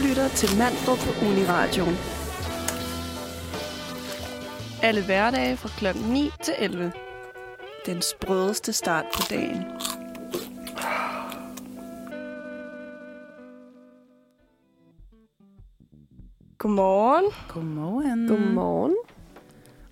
[0.00, 1.96] lytter til Mandrup på Uniradioen.
[4.82, 5.98] Alle hverdage fra kl.
[6.12, 6.92] 9 til 11.
[7.86, 9.64] Den sprødeste start på dagen.
[16.58, 17.24] Godmorgen.
[17.48, 18.28] Godmorgen.
[18.28, 18.96] Godmorgen.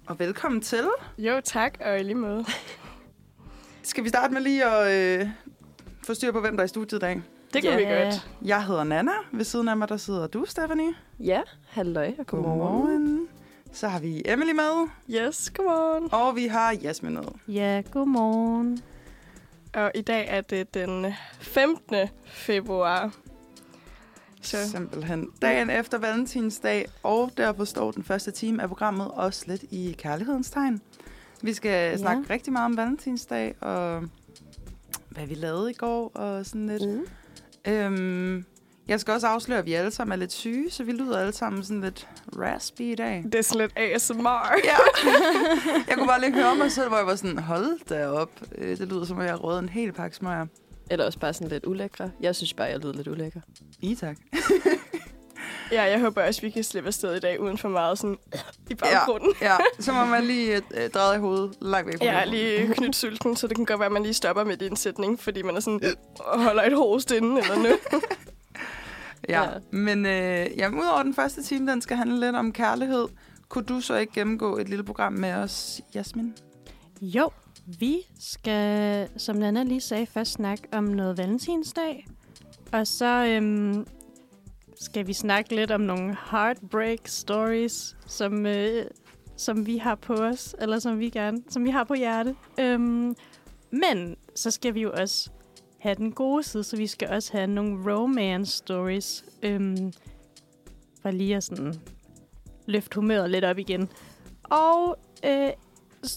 [0.07, 0.89] Og velkommen til.
[1.19, 2.45] Jo, tak, og i lige måde.
[3.83, 5.29] Skal vi starte med lige at øh,
[6.07, 7.23] få styr på, hvem der er i studiet i dag?
[7.53, 7.77] Det kan Ja.
[7.77, 8.29] vi godt.
[8.43, 9.13] Jeg hedder Nana.
[9.33, 10.93] Ved siden af mig, der sidder du, Stephanie.
[11.21, 12.61] Ja, halløj og godmorgen.
[12.61, 13.29] Godmorgen.
[13.73, 16.09] Så har vi Emily med, Yes, godmorgen.
[16.13, 17.23] og vi har Jasmin med.
[17.49, 18.83] Ja, godmorgen.
[19.75, 21.07] Og i dag er det den
[21.41, 22.09] 15.
[22.25, 23.15] februar.
[24.43, 25.29] Så Simpelthen.
[25.43, 30.51] Dagen efter valentinsdag, og derfor står den første time af programmet også lidt i kærlighedens
[30.51, 30.81] tegn.
[31.43, 31.97] Vi skal ja.
[31.97, 34.03] snakke rigtig meget om valentinsdag, og
[35.09, 36.89] hvad vi lavede i går, og sådan lidt.
[36.89, 37.07] Mm.
[37.69, 38.45] Øhm,
[38.89, 41.33] jeg skal også afsløre, at vi alle sammen er lidt syge, så vi lyder alle
[41.33, 43.23] sammen sådan lidt raspy i dag.
[43.25, 44.53] det er sådan lidt ASMR.
[44.65, 44.77] Ja.
[45.89, 48.31] jeg kunne bare lige høre mig selv, hvor jeg var sådan, hold da op.
[48.59, 50.47] Øh, Det lyder som, at jeg har en hel pakke smøger.
[50.91, 52.11] Eller også bare sådan lidt ulækre.
[52.21, 53.41] Jeg synes bare, jeg lyder lidt ulækker.
[53.81, 54.17] I tak.
[55.73, 58.17] Ja, jeg håber også, vi kan slippe afsted i dag uden for meget sådan
[58.71, 59.33] i baggrunden.
[59.43, 62.65] Ja, så må man lige øh, dreje i hovedet langt væk fra Jeg mikrofonen.
[62.65, 65.21] lige knyt sulten, så det kan godt være, at man lige stopper med din sætning,
[65.21, 65.81] fordi man er sådan,
[66.19, 67.79] og holder et host inden eller noget.
[69.29, 69.49] Ja, Ja.
[69.71, 73.09] men øh, jamen, udover den første time, den skal handle lidt om kærlighed.
[73.49, 76.35] Kunne du så ikke gennemgå et lille program med os, Jasmin?
[77.01, 77.31] Jo,
[77.67, 82.07] vi skal, som Nana lige sagde, først snakke om noget valentinsdag.
[82.73, 83.87] Og så øhm,
[84.83, 88.85] skal vi snakke lidt om nogle heartbreak stories, som, øh,
[89.37, 92.35] som vi har på os, eller som vi gerne, som vi har på hjerte.
[92.61, 93.17] Øhm,
[93.71, 95.31] men så skal vi jo også
[95.79, 99.25] have den gode side, så vi skal også have nogle romance stories.
[99.43, 99.93] Øhm,
[101.03, 101.75] for lige at sådan
[102.67, 103.89] løfte humøret lidt op igen.
[104.45, 105.51] Og øh,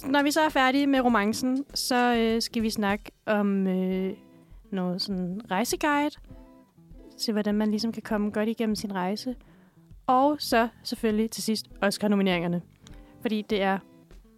[0.06, 4.14] når vi så er færdige med romancen, så øh, skal vi snakke om øh,
[4.72, 6.16] noget sådan rejseguide,
[7.18, 9.36] til hvordan man ligesom kan komme godt igennem sin rejse.
[10.08, 12.62] Og så selvfølgelig til sidst Oscar-nomineringerne.
[13.22, 13.80] Fordi det er...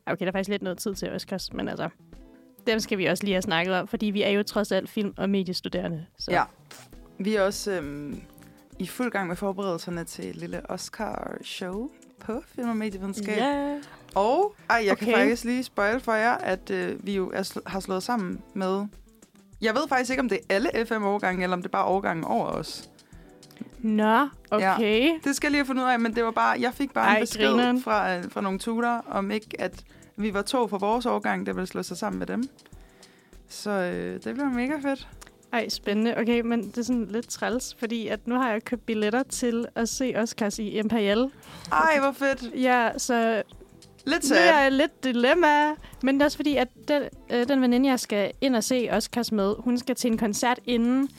[0.06, 1.90] Okay, der er faktisk lidt noget tid til Oscars, men altså...
[2.68, 5.14] Dem skal vi også lige have snakket om, fordi vi er jo trods alt film-
[5.18, 6.06] og mediestuderende.
[6.18, 6.32] Så.
[6.32, 6.44] Ja.
[7.20, 8.22] Vi er også øhm,
[8.80, 11.90] i fuld gang med forberedelserne til et lille Oscar-show
[12.20, 13.38] på Film- og Medievidenskab.
[13.38, 13.80] Ja.
[14.16, 15.06] Og ej, jeg okay.
[15.06, 18.42] kan faktisk lige spoil for jer, at øh, vi jo er sl- har slået sammen
[18.54, 18.88] med...
[19.62, 22.24] Jeg ved faktisk ikke, om det er alle FM-årgange, eller om det er bare årgangen
[22.26, 22.90] over os.
[23.80, 25.12] Nå, okay.
[25.24, 27.08] Det skal jeg lige have fundet ud af, men det var bare, jeg fik bare
[27.08, 27.82] Ej, en besked grineren.
[27.82, 29.84] fra, øh, fra nogle tutor, om ikke, at
[30.16, 32.50] vi var to fra vores årgang, der ville slå sig sammen med dem.
[33.50, 35.08] Så øh, det bliver mega fedt.
[35.54, 36.18] Ej, spændende.
[36.18, 39.66] Okay, men det er sådan lidt træls, fordi at nu har jeg købt billetter til
[39.76, 41.32] at se Oscars i Imperial.
[41.72, 42.62] Ej, hvor fedt.
[42.64, 43.44] Ja, så
[44.08, 44.46] Lidt er sad.
[44.46, 45.70] jeg lidt dilemma.
[46.04, 48.90] Men det er også fordi, at den, øh, den veninde, jeg skal ind og se
[48.92, 51.10] Oscars med, hun skal til en koncert inden.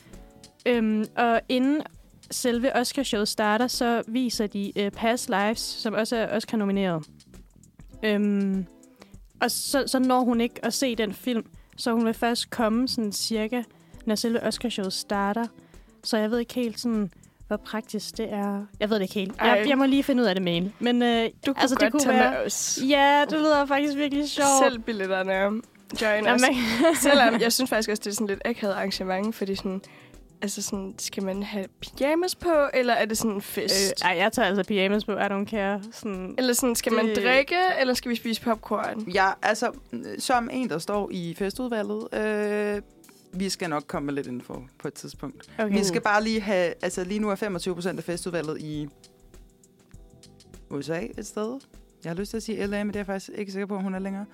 [0.67, 1.83] Øhm, og inden
[2.31, 7.07] selve Oscarshowet starter, så viser de øh, Past Lives, som også er Oscar-nomineret.
[8.03, 8.67] Øhm,
[9.41, 12.89] og så, så når hun ikke at se den film, så hun vil først komme
[12.89, 13.63] sådan cirka,
[14.07, 15.47] når selve Oscarshowet starter.
[16.05, 17.11] Så jeg ved ikke helt sådan,
[17.49, 18.67] hvor praktisk det er.
[18.81, 19.33] Jeg ved det ikke helt.
[19.43, 20.71] Jeg, jeg må lige finde ud af det med.
[20.79, 21.09] Men øh,
[21.47, 22.79] Du kunne Altså, altså, det godt kunne tage være- med os.
[22.89, 24.49] ja, det lyder faktisk virkelig sjovt.
[24.63, 25.33] Selv billetterne.
[26.03, 26.99] Join Jamen, os.
[27.03, 29.81] Selvom jeg synes faktisk også, det er sådan lidt akavet arrangement, fordi sådan,
[30.43, 33.95] altså sådan, skal man have pyjamas på, eller er det sådan en fest?
[34.05, 35.13] Øh, ej, jeg tager altså pyjamas på.
[35.13, 35.83] I don't care.
[35.93, 39.11] Sådan, eller sådan, skal man det- drikke, eller skal vi spise popcorn?
[39.15, 42.83] Ja, altså, øh, som en, der står i festudvalget, øh,
[43.39, 45.51] vi skal nok komme med lidt info på et tidspunkt.
[45.59, 45.79] okay.
[45.79, 48.89] Vi skal bare lige have, altså lige nu er 25 procent af festudvalget i
[50.71, 51.61] USA et sted.
[52.05, 53.77] Jeg har lyst til at sige LA, men det er jeg faktisk ikke sikker på,
[53.77, 54.25] om hun er længere.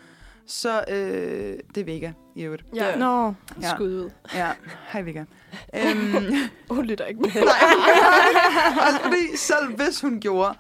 [0.47, 2.65] Så øh, det er Vega, i øvrigt.
[2.75, 2.97] Ja.
[2.97, 3.75] Nå, Ja.
[3.75, 4.11] Skud ud.
[4.35, 4.53] Ja,
[4.93, 5.25] hej Vega.
[5.75, 6.25] øhm,
[6.71, 7.31] Hun lytter ikke med.
[7.37, 10.55] og fordi selv hvis hun gjorde...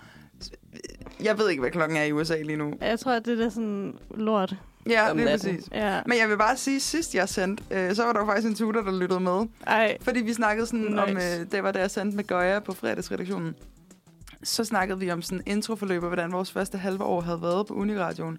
[1.23, 2.75] Jeg ved ikke, hvad klokken er i USA lige nu.
[2.81, 4.57] jeg tror, det er da sådan lort.
[4.91, 5.69] Ja, Om det er præcis.
[5.73, 6.01] Ja.
[6.07, 8.55] Men jeg vil bare sige, sidst jeg sendte, øh, så var der jo faktisk en
[8.55, 9.47] tutor, der lyttede med.
[9.67, 11.03] Ej, Fordi vi snakkede sådan nice.
[11.03, 13.55] om, øh, det var da jeg sendte med Goya på fredagsredaktionen.
[14.43, 17.75] Så snakkede vi om sådan introforløb, og hvordan vores første halve år havde været på
[17.75, 18.39] Uniradioen.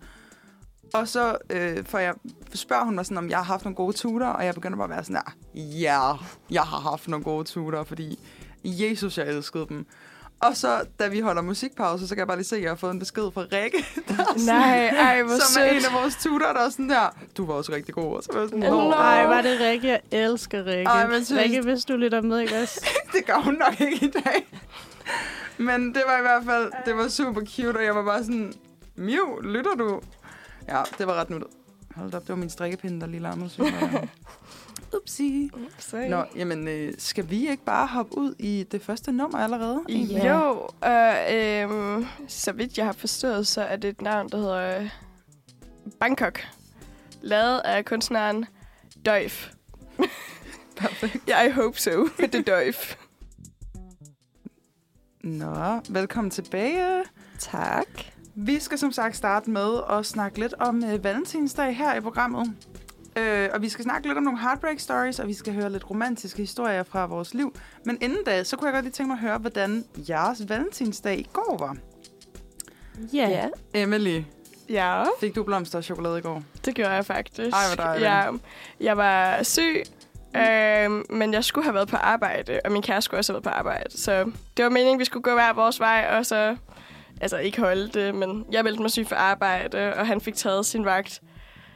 [0.93, 2.13] Og så øh, for jeg,
[2.53, 4.85] spørger hun mig sådan, om jeg har haft nogle gode tutor, og jeg begynder bare
[4.85, 5.21] at være sådan,
[5.55, 6.13] ja, ja,
[6.51, 8.19] jeg har haft nogle gode tutor, fordi
[8.63, 9.85] Jesus, jeg elskede dem.
[10.47, 12.75] Og så, da vi holder musikpause, så kan jeg bare lige se, at jeg har
[12.75, 13.85] fået en besked fra Rikke,
[14.45, 15.93] Nej, ej, hvor som er en sødt.
[15.95, 18.15] af vores tutor, der er sådan der, du var også rigtig god.
[18.17, 18.69] Og så var jeg sådan, Nå.
[18.81, 19.87] Nå, Ej, var det Rikke?
[19.87, 20.83] Jeg elsker Rikke.
[20.89, 22.85] Ej, men synes- Rikke, hvis du lytter med, ikke også?
[23.13, 24.47] det gør hun nok ikke i dag.
[25.57, 28.53] Men det var i hvert fald, det var super cute, og jeg var bare sådan,
[28.95, 30.01] Miu, lytter du?
[30.67, 31.49] Ja, det var ret nuttet.
[31.95, 33.49] Hold op, det var min strikkepinde, der lige larmede.
[33.49, 33.73] synes
[35.01, 35.49] Upsi.
[35.79, 39.81] Så- Nå, jamen, øh, skal vi ikke bare hoppe ud i det første nummer allerede?
[39.89, 40.37] Ja.
[40.37, 44.79] Jo, øh, øh, så vidt jeg har forstået, så er det et navn, der hedder
[44.81, 44.89] øh,
[45.99, 46.39] Bangkok.
[47.21, 48.45] Lavet af kunstneren
[49.05, 49.49] Døjf.
[50.75, 51.17] Perfekt.
[51.29, 51.91] Ja, I hope so.
[52.17, 52.95] det er Døjf.
[55.23, 57.03] Nå, velkommen tilbage.
[57.39, 57.87] Tak.
[58.35, 62.53] Vi skal som sagt starte med at snakke lidt om øh, Valentinsdag her i programmet.
[63.17, 65.89] Øh, og vi skal snakke lidt om nogle heartbreak stories, og vi skal høre lidt
[65.89, 67.55] romantiske historier fra vores liv.
[67.85, 71.19] Men inden da, så kunne jeg godt lige tænke mig at høre, hvordan jeres Valentinsdag
[71.19, 71.77] i går var.
[73.13, 73.29] Ja.
[73.29, 73.47] Ja.
[73.73, 74.21] Emily,
[74.69, 76.43] Ja, fik du blomster og chokolade i går?
[76.65, 77.55] det gjorde jeg faktisk.
[77.55, 78.05] Ej, hvor dejligt.
[78.05, 78.33] Jeg,
[78.79, 79.83] jeg var syg,
[80.35, 83.53] øh, men jeg skulle have været på arbejde, og min kæreste skulle også have været
[83.53, 83.97] på arbejde.
[84.01, 86.55] Så det var meningen, vi skulle gå hver vores vej, og så...
[87.21, 90.65] Altså, ikke holde det, men jeg meldte mig syg for arbejde, og han fik taget
[90.65, 91.21] sin vagt.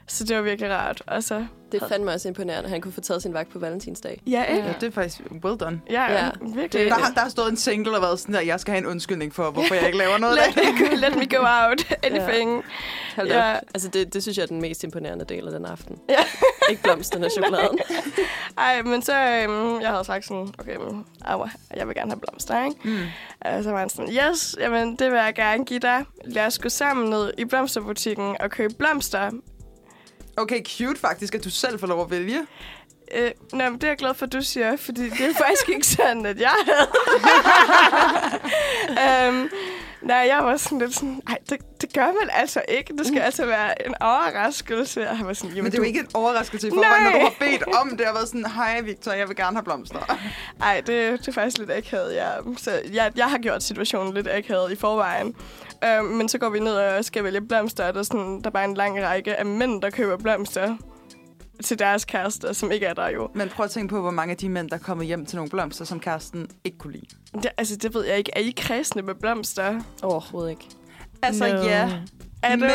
[0.09, 1.01] Så det var virkelig rart.
[1.07, 1.45] Og så...
[1.71, 4.21] Det er fandme også imponerende, at han kunne få taget sin vagt på valentinsdag.
[4.27, 4.67] Ja, ikke?
[4.67, 5.81] Ja, det er faktisk well done.
[5.89, 6.29] Ja, ja.
[6.41, 6.85] Virkelig.
[6.89, 8.85] Der, har- der har stået en single og været sådan der, jeg skal have en
[8.85, 10.91] undskyldning for, hvorfor jeg ikke laver noget let, af det.
[10.91, 11.93] me, let me go out.
[12.03, 12.63] Anything.
[13.15, 13.49] Hold Ja.
[13.49, 13.55] ja.
[13.73, 15.95] Altså, det, det synes jeg er den mest imponerende del af den aften.
[16.09, 16.15] Ja.
[16.69, 17.79] ikke blomsterne og chokoladen.
[18.57, 19.13] Ej, men så...
[19.13, 22.77] Øhm, jeg havde sagt sådan, okay, men, aua, jeg vil gerne have blomster, ikke?
[22.83, 22.97] Mm.
[23.41, 26.05] Og så var han sådan, yes, jamen, det vil jeg gerne give dig.
[26.25, 29.31] Lad os gå sammen ned i blomsterbutikken og købe blomster.
[30.39, 32.47] Okay, cute faktisk, at du selv får lov at vælge.
[33.15, 35.69] Øh, nå, men det er jeg glad for, at du siger, fordi det er faktisk
[35.69, 36.87] ikke sådan, at jeg havde.
[39.27, 39.49] øhm,
[40.01, 42.97] nej, jeg var sådan lidt sådan, nej, det, det gør man altså ikke.
[42.97, 45.09] Det skal altså være en overraskelse.
[45.09, 45.77] Og han var sådan, Men det er du...
[45.77, 47.19] jo ikke en overraskelse i forvejen, når Nej.
[47.19, 50.19] du har bedt om det og været sådan, hej Victor, jeg vil gerne have blomster.
[50.61, 52.29] Ej, det, det er faktisk lidt akavet, ja.
[52.57, 55.35] Så jeg, jeg har gjort situationen lidt akavet i forvejen.
[55.85, 58.47] Øhm, men så går vi ned og skal vælge blomster, og der er, sådan, der
[58.47, 60.77] er bare en lang række af mænd, der køber blomster
[61.63, 63.29] til deres kærester, som ikke er der jo.
[63.33, 65.35] Men prøv at tænke på, hvor mange af de mænd, der er kommet hjem til
[65.35, 67.05] nogle blomster, som kæresten ikke kunne lide.
[67.33, 68.31] Det, altså, det ved jeg ikke.
[68.35, 69.81] Er I kredsende med blomster?
[70.01, 70.67] Overhovedet ikke.
[71.21, 71.63] Altså No.
[71.63, 71.91] ja,
[72.43, 72.69] Er det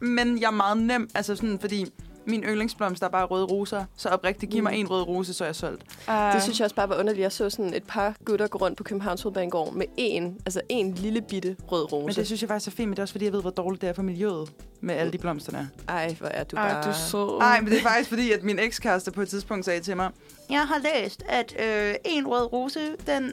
[0.00, 1.86] men, men jeg er meget nem, altså sådan, fordi
[2.28, 4.78] min yndlingsblomst er bare røde roser, så oprigtigt giv mig Mm.
[4.80, 5.82] en rød rose, så er jeg solgt.
[6.08, 7.22] Uh, Det synes jeg også bare var underligt.
[7.22, 10.94] Jeg så sådan et par gutter gå rundt på Københavns Hovedbanegård med en, altså en
[10.94, 12.06] lille bitte rød rose.
[12.06, 13.50] Men det synes jeg faktisk er fint, men det er også fordi, jeg ved, hvor
[13.50, 15.66] dårligt det er for miljøet med alle de blomster der.
[15.88, 16.82] Ej, hvor er du Ej, bare...
[16.92, 17.38] du sød.
[17.38, 20.10] Nej, men det er faktisk fordi, at min ekskæreste på et tidspunkt sagde til mig,
[20.50, 23.32] jeg har læst, at øh, en rød rose, den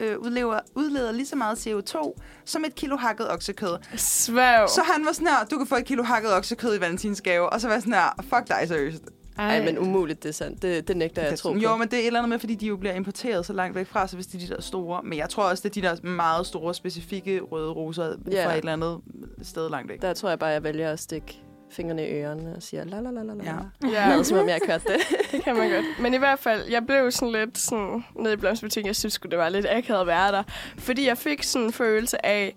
[0.00, 2.12] øh, udlever, udleder lige så meget CO2
[2.44, 3.76] som et kilo hakket oksekød.
[3.96, 4.68] Svæv.
[4.68, 7.50] Så han var sådan her, du kan få et kilo hakket oksekød i valentinsgave.
[7.52, 9.02] Og så var jeg sådan her, fuck dig seriøst.
[9.38, 10.62] Ej, men umuligt, det er sandt.
[10.62, 11.58] Det, det nægter jeg at tro på.
[11.58, 13.76] jo, men det er et eller andet med, fordi de jo bliver importeret så langt
[13.76, 15.00] væk fra, så hvis det er de der store.
[15.02, 18.46] Men jeg tror også, det er de der meget store, specifikke røde roser Ja.
[18.46, 18.98] fra et eller andet
[19.42, 20.02] sted langt væk.
[20.02, 23.10] Der tror jeg bare, jeg vælger at stikke fingrene i ørerne og siger la la
[23.10, 23.44] la la la.
[23.44, 23.88] Ja.
[23.88, 24.08] Ja.
[24.08, 25.18] Lad som om jeg har kørt det.
[25.32, 25.84] Det kan man godt.
[26.00, 29.38] Men i hvert fald, jeg blev sådan lidt sådan, nede i blomsterbutikken, jeg synes det
[29.38, 30.42] var lidt akavet at være der.
[30.78, 32.54] Fordi jeg fik sådan en følelse af,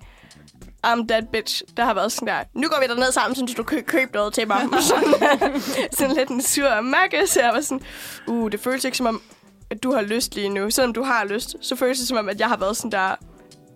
[0.87, 3.63] I'm that bitch, der har været sådan der, nu går vi derned sammen, så du
[3.63, 4.61] kan købe noget til mig.
[4.81, 7.81] sådan, sådan lidt en sur makke, så jeg var sådan,
[8.27, 9.21] uh, det føles ikke som om,
[9.69, 10.69] at du har lyst lige nu.
[10.69, 13.15] Selvom du har lyst, så føles det som om, at jeg har været sådan der,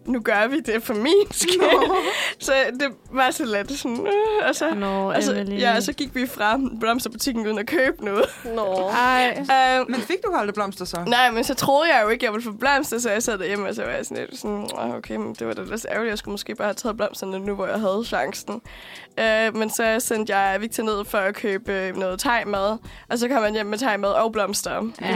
[0.05, 1.91] nu gør vi det for min skyld.
[2.39, 5.59] så det var så lidt sådan, øh, og så, Nå, og så, Emily.
[5.59, 8.25] ja, så gik vi fra blomsterbutikken uden at købe noget.
[8.55, 8.89] Nå.
[8.89, 9.37] Ej.
[9.81, 10.97] Uh, Men fik du aldrig blomster så?
[11.07, 13.69] Nej, men så troede jeg jo ikke, jeg ville få blomster, så jeg sad derhjemme,
[13.69, 16.09] og så var jeg sådan lidt sådan, "Åh, okay, men det var da lidt ærgerligt.
[16.09, 18.61] Jeg skulle måske bare have taget blomsterne nu, hvor jeg havde chancen.
[19.17, 22.77] Uh, men så sendte jeg Victor ned for at købe øh, noget thai-mad,
[23.09, 24.71] og så kom han hjem med thai-mad og blomster.
[25.01, 25.07] Ja,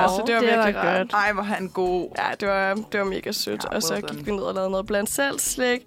[0.00, 0.98] Ja, så det var det virkelig var rart.
[0.98, 1.12] godt.
[1.12, 2.08] Ej, hvor han god.
[2.18, 3.64] Ja, det var, det var mega sødt.
[3.70, 5.80] Ja, og så vi ned og lavede noget blandt selv slik.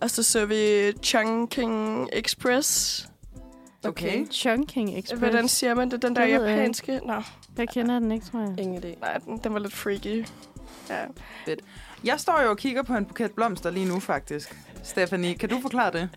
[0.00, 3.08] Og så så vi Chungking Express.
[3.86, 4.26] Okay.
[4.30, 5.18] Chunking Express.
[5.20, 6.02] Hvordan siger man det?
[6.02, 7.00] Den der ved jeg japanske?
[7.04, 7.22] Nå,
[7.58, 8.54] Jeg kender den ikke, tror jeg.
[8.58, 9.00] Ingen idé.
[9.00, 10.26] nej, den, den var lidt freaky.
[10.90, 11.04] Ja.
[12.04, 14.56] Jeg står jo og kigger på en buket blomster lige nu, faktisk.
[14.82, 16.08] Stephanie, kan du forklare det?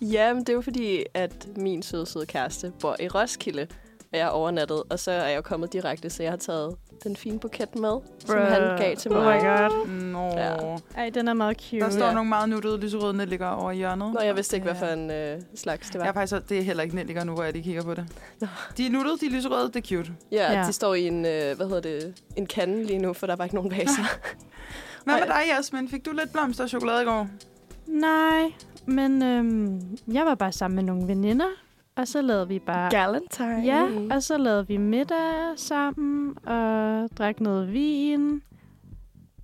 [0.00, 3.66] Ja, men det er jo fordi, at min søde, søde kæreste bor i Roskilde,
[4.12, 7.16] og jeg er overnattet, og så er jeg kommet direkte, så jeg har taget den
[7.16, 8.36] fine buket med, som Bruh.
[8.38, 9.20] han gav til mig.
[9.20, 9.88] Oh my god.
[9.88, 10.26] Nå.
[10.28, 10.76] Ja.
[11.02, 11.80] Ej, den er meget cute.
[11.84, 12.12] Der står Ja.
[12.14, 14.12] nogle meget nuttede lyserøde nelliker over i hjørnet.
[14.14, 16.04] Nå, jeg vidste ikke, hvad for en øh, slags det var.
[16.04, 18.06] Jeg er faktisk, det er heller ikke nelliker nu, hvor jeg lige kigger på det.
[18.40, 18.46] Nå.
[18.76, 20.12] De er nuttede, de er lyserøde, det er cute.
[20.32, 20.66] Ja, Ja.
[20.66, 23.44] de står i en, øh, hvad hedder det, en kande lige nu, for der var
[23.44, 24.02] ikke nogen vaser.
[25.04, 25.88] Hvad med dig, Jasmin?
[25.88, 27.28] Fik du lidt blomster og chokolade i går?
[27.86, 28.52] Nej,
[28.86, 29.80] men øhm,
[30.12, 31.46] jeg var bare sammen med nogle veninder,
[31.98, 32.90] og så lavede vi bare...
[32.90, 33.62] Galentine.
[33.64, 38.42] Ja, og så lavede vi middag sammen, og drak noget vin,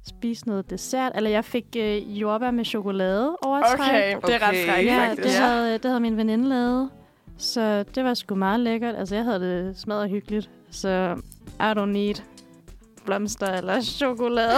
[0.06, 1.12] spiste noget dessert.
[1.14, 3.78] Eller jeg fik øh, jordbær med chokolade overtræk.
[3.80, 4.68] Okay, det er ret Okay.
[4.68, 5.22] frækt, Ja, faktisk.
[5.28, 6.90] det havde, det havde min veninde lavet.
[7.36, 8.94] Så det var sgu meget lækkert.
[8.96, 10.50] Altså, jeg havde det smadret hyggeligt.
[10.70, 11.16] Så
[11.60, 12.14] I don't need
[13.04, 14.56] blomster eller chokolade.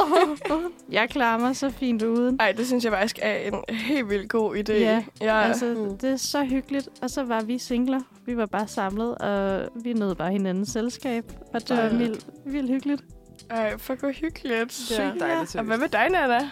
[0.90, 2.36] jeg klarer mig så fint uden.
[2.40, 4.72] Ej, det synes jeg faktisk er en helt vildt god idé.
[4.72, 5.40] Ja, ja.
[5.42, 5.98] Altså, Mm.
[5.98, 6.88] det er så hyggeligt.
[7.02, 8.00] Og så var vi singler.
[8.26, 11.24] Vi var bare samlet, og vi nød bare hinandens selskab.
[11.54, 11.88] Og det var Ej.
[11.96, 13.02] vildt, vildt hyggeligt.
[13.50, 14.72] Ej, fuck hvor hyggeligt.
[14.72, 15.22] Sygt dejligt.
[15.22, 15.58] Og seriøst.
[15.58, 16.50] hvad med dig, Nana?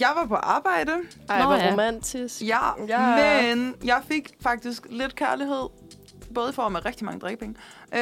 [0.00, 0.92] Jeg var på arbejde,
[1.28, 1.70] Ej, Nå, hvor ja.
[1.72, 2.42] romantisk.
[2.42, 3.54] ja, Ja.
[3.54, 5.66] men jeg fik faktisk lidt kærlighed.
[6.34, 7.54] Både i form af rigtig mange drikkepenge.
[7.94, 8.00] Øh,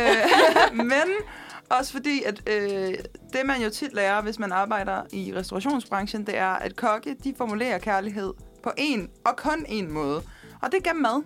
[0.87, 1.02] men
[1.70, 2.94] også fordi, at øh,
[3.32, 7.35] det man jo tit lærer, hvis man arbejder i restaurationsbranchen, det er, at kokke, de
[7.38, 8.32] formulerer kærlighed
[8.62, 10.23] på en og kun en måde.
[10.62, 11.23] Og det er gennem mad.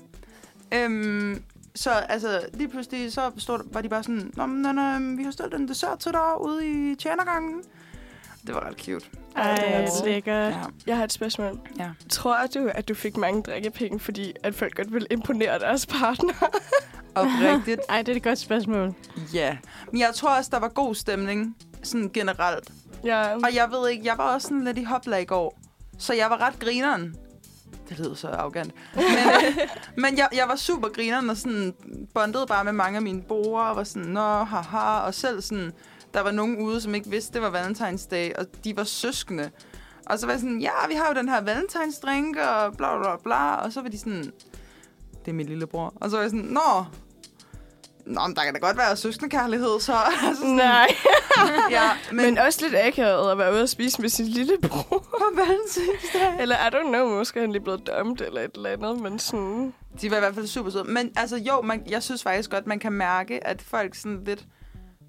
[0.75, 1.43] Øhm,
[1.75, 5.31] så altså, lige pludselig så stod, var de bare sådan, Nå, men, øh, vi har
[5.31, 7.63] stillet en dessert til dig ude i tjenergangen.
[8.47, 9.07] Det var ret cute.
[9.37, 10.07] Ej, Åh.
[10.07, 10.53] lækkert.
[10.53, 10.61] Ja.
[10.87, 11.61] Jeg har et spørgsmål.
[11.79, 11.91] Ja.
[12.09, 16.35] Tror du, at du fik mange drikkepenge, fordi at folk godt vil imponere deres partner?
[17.15, 17.81] Oprigtigt.
[17.89, 18.95] Ej, det er et godt spørgsmål.
[19.35, 19.57] Ja.
[19.93, 22.71] Men jeg tror også, der var god stemning, sådan generelt.
[23.05, 23.35] ja.
[23.35, 25.59] Og jeg ved ikke, jeg var også sådan lidt i hopla i går.
[25.99, 27.17] Så jeg var ret grineren.
[27.89, 28.75] Det lyder så arrogant.
[28.95, 29.05] Men,
[30.05, 31.75] men jeg, jeg var super grineren og sådan
[32.15, 34.99] bondede bare med mange af mine brugere og var sådan, nå, haha.
[35.01, 35.73] Og selv sådan,
[36.15, 39.51] der var nogen ude, som ikke vidste, det var Valentinsdag, og de var søskende.
[40.07, 43.17] Og så var jeg sådan, ja, vi har jo den her valentinsdrink, og bla bla
[43.17, 43.55] bla.
[43.55, 44.33] Og så var de sådan,
[45.25, 45.93] det er min lillebror.
[45.97, 46.85] Og så var jeg sådan, nå,
[48.07, 49.93] Nå, men der kan da godt være søskendekærlighed, så...
[50.27, 50.89] altså sådan, Nej,
[51.71, 54.99] Ja, men, men, også lidt akavet at være ude og spise med sin lillebror.
[55.19, 56.41] på valentinsdag.
[56.41, 59.75] eller I don't know, måske han lige blevet dømt eller et eller andet, men sådan...
[60.01, 60.85] De var i hvert fald super søde.
[60.85, 64.45] Men altså jo, man, jeg synes faktisk godt, man kan mærke, at folk sådan lidt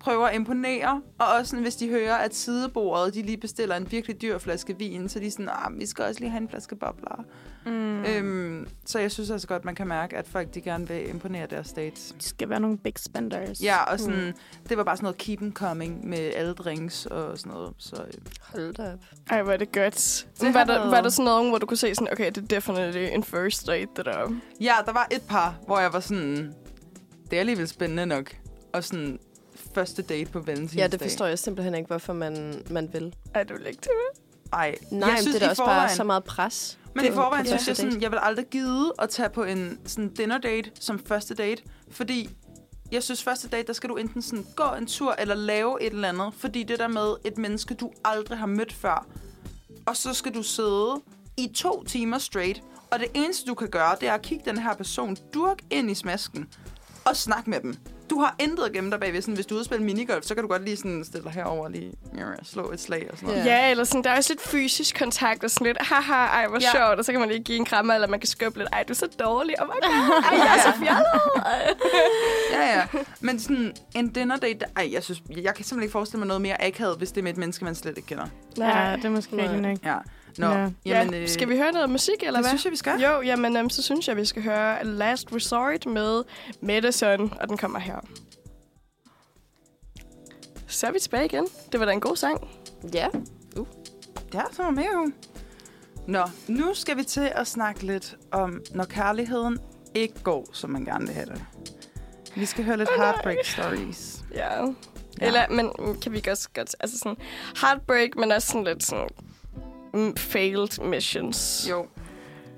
[0.02, 1.02] prøver at imponere.
[1.20, 4.78] Og også sådan, hvis de hører, at sidebordet, de lige bestiller en virkelig dyr flaske
[4.78, 7.26] vin, så de er sådan, ah, vi skal også lige have en flaske bobler.
[7.66, 7.92] Mm.
[8.02, 8.08] Mm.
[8.08, 11.48] Øhm, så jeg synes altså godt, man kan mærke, at folk de gerne vil imponere
[11.48, 12.16] deres dates.
[12.20, 13.64] De skal være nogle big spenders.
[13.64, 14.34] Ja, og sådan, mm.
[14.70, 17.74] det var bare sådan noget keep them coming med alle drinks og sådan noget.
[17.78, 19.00] Så øh, Hold da op.
[19.30, 20.28] Ej, hvor er det godt.
[20.42, 22.48] Det var, der, var der sådan noget, hvor du kunne se sådan, okay, det er
[22.48, 24.34] definitely en first date, det der.
[24.62, 26.54] ja, der var et par, hvor jeg var sådan,
[27.30, 28.36] det er alligevel spændende nok.
[28.74, 29.20] Og sådan,
[29.74, 30.80] første date på valentinsdag.
[30.80, 33.16] Ja, det forstår jeg simpelthen ikke, hvorfor man, man vil.
[33.36, 33.92] Ej, du ikke til
[34.54, 36.80] Ej, Nej, jeg synes det er da også forvejen, bare så meget pres.
[36.96, 40.14] Men i forvejen synes jeg sådan, jeg vil aldrig gide at tage på en sådan
[40.14, 42.30] dinner date som første date, fordi
[42.92, 45.94] jeg synes første date, der skal du enten sådan gå en tur eller lave et
[45.94, 49.08] eller andet, fordi det der med et menneske, du aldrig har mødt før,
[49.86, 51.02] og så skal du sidde
[51.38, 52.62] i to timer straight,
[52.92, 55.92] og det eneste, du kan gøre, det er at kigge den her person durk ind
[55.92, 56.48] i smasken
[57.06, 57.76] og snakke med dem.
[58.12, 59.22] Du har intet gemme dig bagved.
[59.22, 61.64] Sådan, hvis du er spille minigolf, så kan du godt lige sådan stille dig herover
[61.64, 63.46] og lige ja, slå et slag og sådan noget.
[63.46, 63.72] Ja.
[63.72, 66.72] Eller sådan, der er også lidt fysisk kontakt, og sådan lidt, haha, ej, hvor Ja.
[66.72, 68.84] sjovt, og så kan man lige give en krammer, eller man kan skubbe lidt, ej,
[68.84, 71.06] du er så dårlig, oh my god, ej, jeg er så fjollet.
[72.52, 72.84] Ja, ja.
[73.20, 76.28] Men sådan en dinner date, der- ej, jeg synes, jeg kan simpelthen ikke forestille mig
[76.28, 78.26] noget mere akavet, hvis det er med et menneske, man slet ikke kender.
[78.58, 79.46] ja, det er måske Nej.
[79.46, 79.78] rigtigt nok.
[79.86, 79.96] Ja.
[80.38, 80.70] Nå, Ja.
[80.86, 82.50] jamen, ja, skal vi høre noget musik, eller det hvad?
[82.50, 83.00] synes jeg, vi skal.
[83.02, 86.24] Jo, jamen, um, så synes jeg, vi skal høre Last Resort med
[86.62, 88.00] Madison, og den kommer her.
[90.68, 91.48] Så er vi tilbage igen.
[91.72, 92.48] Det var da en god sang.
[92.94, 93.08] Ja.
[94.34, 95.12] Ja, så var mega god.
[96.08, 99.60] Nå, nu skal vi til at snakke lidt om, når kærligheden
[99.96, 101.46] ikke går, som man gerne vil have det.
[102.36, 103.06] Vi skal høre lidt nej.
[103.06, 104.24] heartbreak stories.
[104.36, 104.66] Ja.
[104.66, 104.72] Ja.
[105.28, 105.72] Eller, men
[106.02, 107.18] kan vi også godt, altså sådan,
[107.62, 109.08] heartbreak, men også sådan lidt sådan,
[110.18, 111.68] failed missions.
[111.70, 111.88] Jo.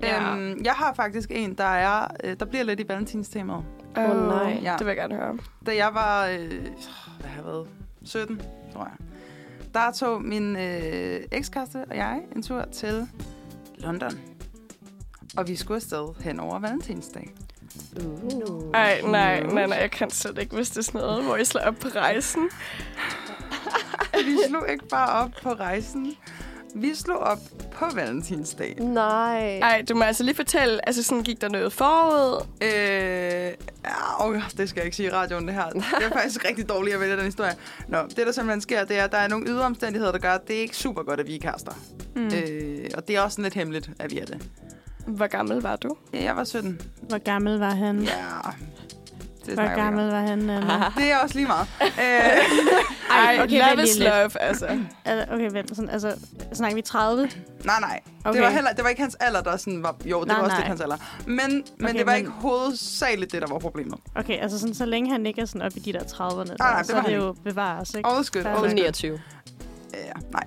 [0.02, 0.36] Ja.
[0.36, 3.64] Øhm, jeg har faktisk en, der er, øh, der bliver lidt i valentinstemaet.
[3.96, 4.60] Åh Åh, nej.
[4.62, 4.72] Ja.
[4.78, 5.38] Det vil jeg gerne høre.
[5.66, 6.48] Da jeg var, øh,
[7.20, 7.68] hvad har jeg været,
[8.04, 9.06] 17, tror jeg.
[9.74, 13.08] Der tog min øh, ekskæreste og jeg en tur til
[13.78, 14.20] London.
[15.36, 17.34] Og vi skulle afsted hen over valentinsdag.
[17.96, 18.70] Uh.
[18.74, 21.44] Ej, nej, nej, nej, jeg kan slet ikke, hvis det er sådan noget, hvor I
[21.44, 22.50] slår op på rejsen.
[24.26, 26.16] Vi slog ikke bare op på rejsen.
[26.74, 27.38] Vi slog op
[27.72, 28.76] på valentinsdag.
[28.80, 29.58] Nej.
[29.58, 32.46] Ej, du må altså lige fortælle, altså sådan gik der noget forud?
[32.62, 32.68] Øh,
[33.84, 35.68] ja, okay, det skal jeg ikke sige i radioen, det her.
[35.70, 37.52] Det er faktisk rigtig dårligt at vælge den historie.
[37.88, 40.32] Nå, det der simpelthen sker, det er, at der er nogle ydre omstændigheder, der gør,
[40.32, 41.72] at det er ikke super godt, at vi er kærester.
[42.14, 42.22] Mm.
[42.22, 42.26] Mm.
[42.26, 44.48] Øh, og det er også sådan lidt hemmeligt, at vi er det.
[45.06, 45.96] Hvor gammel var du?
[46.14, 46.80] Ja, jeg var 17.
[47.08, 48.02] Hvor gammel var han?
[48.02, 48.50] Ja,
[49.46, 50.50] Det Hvor gammel var han?
[50.50, 50.86] Anna?
[50.86, 50.92] om.
[50.96, 51.66] Det er også lige meget.
[53.10, 54.66] Ej, okay, love is love, altså.
[55.04, 55.76] Altså, Okay, vent.
[55.76, 56.14] Sådan, altså,
[56.52, 57.30] snakker vi 30?
[57.64, 58.00] nej, nej.
[58.24, 58.34] Okay.
[58.38, 59.96] Det, var heller, det var ikke hans alder, der sådan var...
[60.04, 60.58] Jo, det Nej, var også nej.
[60.60, 60.96] lidt hans alder.
[61.26, 63.98] Men, men Okay, det var men- ikke hovedsageligt det, der var problemet.
[64.16, 66.70] Okay, altså sådan, så længe han ikke er sådan op i de der 30'erne, nej,
[66.70, 68.10] der, det så er det jo bevares, ikke?
[68.20, 68.74] Is good.
[68.74, 69.20] 29.
[69.94, 70.44] Ja, nej.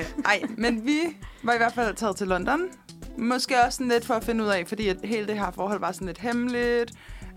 [0.00, 0.98] Øh, ej, men vi
[1.42, 2.60] var i hvert fald taget til London.
[3.18, 5.80] Måske også sådan lidt for at finde ud af, fordi at hele det her forhold
[5.80, 6.92] var sådan lidt hemmeligt.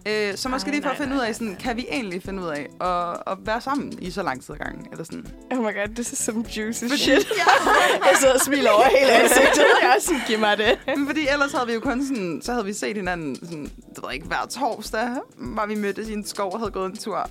[0.06, 1.78] Øh, så måske Ej, lige for nej, at finde nej, ud af, nej, sådan, kan
[1.78, 4.88] vi egentlig finde ud af at, at være sammen i så lang tid ad gangen?
[4.92, 5.28] Eller sådan.
[5.52, 7.28] Oh my god, this is some juicy Fordi- shit.
[8.10, 9.66] jeg sidder og smiler over hele ansigtet.
[9.84, 10.80] Jeg er sådan, giv mig det.
[10.98, 14.04] Men fordi ellers havde vi jo kun sådan, så havde vi set hinanden, sådan, det
[14.04, 17.30] ved ikke, hver torsdag, var vi mødtes i en skov og havde gået en tur.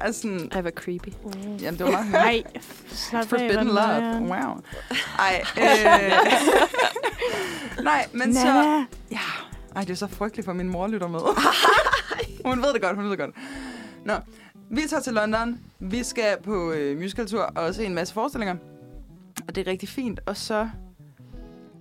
[0.00, 1.08] Altså sådan, Ej, hvor creepy.
[1.60, 2.42] jamen det var meget Nej,
[3.28, 4.20] Forbidden love.
[4.20, 4.60] Wow.
[5.18, 6.12] Ej, øh,
[7.84, 8.44] nej, men så...
[8.44, 8.84] Nana!
[9.10, 9.18] Ja.
[9.76, 11.20] Ej, det er så frygteligt, for min mor lytter med.
[12.48, 13.34] hun ved det godt, hun ved det godt.
[14.04, 14.14] Nå,
[14.70, 15.60] vi tager til London.
[15.78, 18.56] Vi skal på øh, musicaltur og se en masse forestillinger.
[19.48, 20.20] Og det er rigtig fint.
[20.26, 20.68] Og så...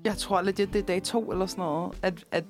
[0.04, 1.98] Jeg tror legit, det er dag to eller sådan noget.
[2.02, 2.44] At, at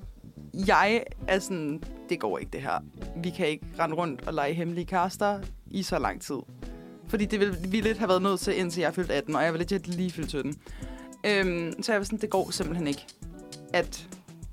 [0.53, 1.83] jeg er sådan...
[2.09, 2.79] Det går ikke, det her.
[3.23, 5.39] Vi kan ikke rende rundt og lege hemmelige kaster
[5.71, 6.37] i så lang tid.
[7.07, 9.53] Fordi det ville vi lidt have været nødt til, indtil jeg fyldte 18, og jeg
[9.53, 10.55] var legit lige fyldt 17.
[11.25, 13.05] Øhm, så jeg var sådan, det går simpelthen ikke.
[13.73, 14.07] At,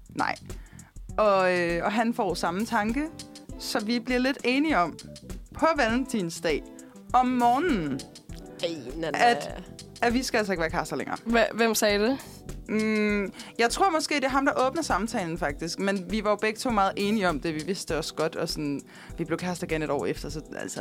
[0.08, 0.34] nej.
[1.18, 3.02] Og, øh, og han får samme tanke,
[3.58, 4.98] så vi bliver lidt enige om,
[5.58, 6.62] på valentinsdag,
[7.12, 8.00] om morgenen,
[8.62, 9.18] Ej, Nana.
[9.30, 9.62] At-
[10.02, 11.16] at vi skal altså ikke være kærester længere.
[11.26, 12.18] Hva- Hvem sagde det?
[12.68, 15.78] Mm, jeg tror måske, det er ham, der åbner samtalen faktisk.
[15.78, 17.54] Men vi var jo begge to meget enige om det.
[17.54, 18.80] Vi vidste også godt, og sådan,
[19.18, 20.80] vi blev kærester igen et år efter, så altså,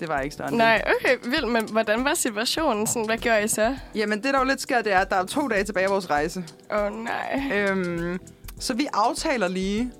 [0.00, 0.58] det var ikke større end det.
[0.58, 2.86] Nej, okay, vildt, men hvordan var situationen?
[2.86, 3.76] Sådan, hvad gjorde I så?
[3.94, 5.90] Jamen, det der jo lidt sker, det er, at der er to dage tilbage af
[5.90, 6.44] vores rejse.
[6.72, 7.42] Åh, oh, nej.
[7.54, 8.18] Øhm,
[8.60, 9.92] så vi aftaler lige,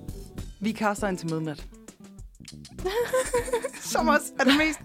[0.59, 1.65] vi kaster ind til midnat.
[3.91, 4.79] Som også er det mest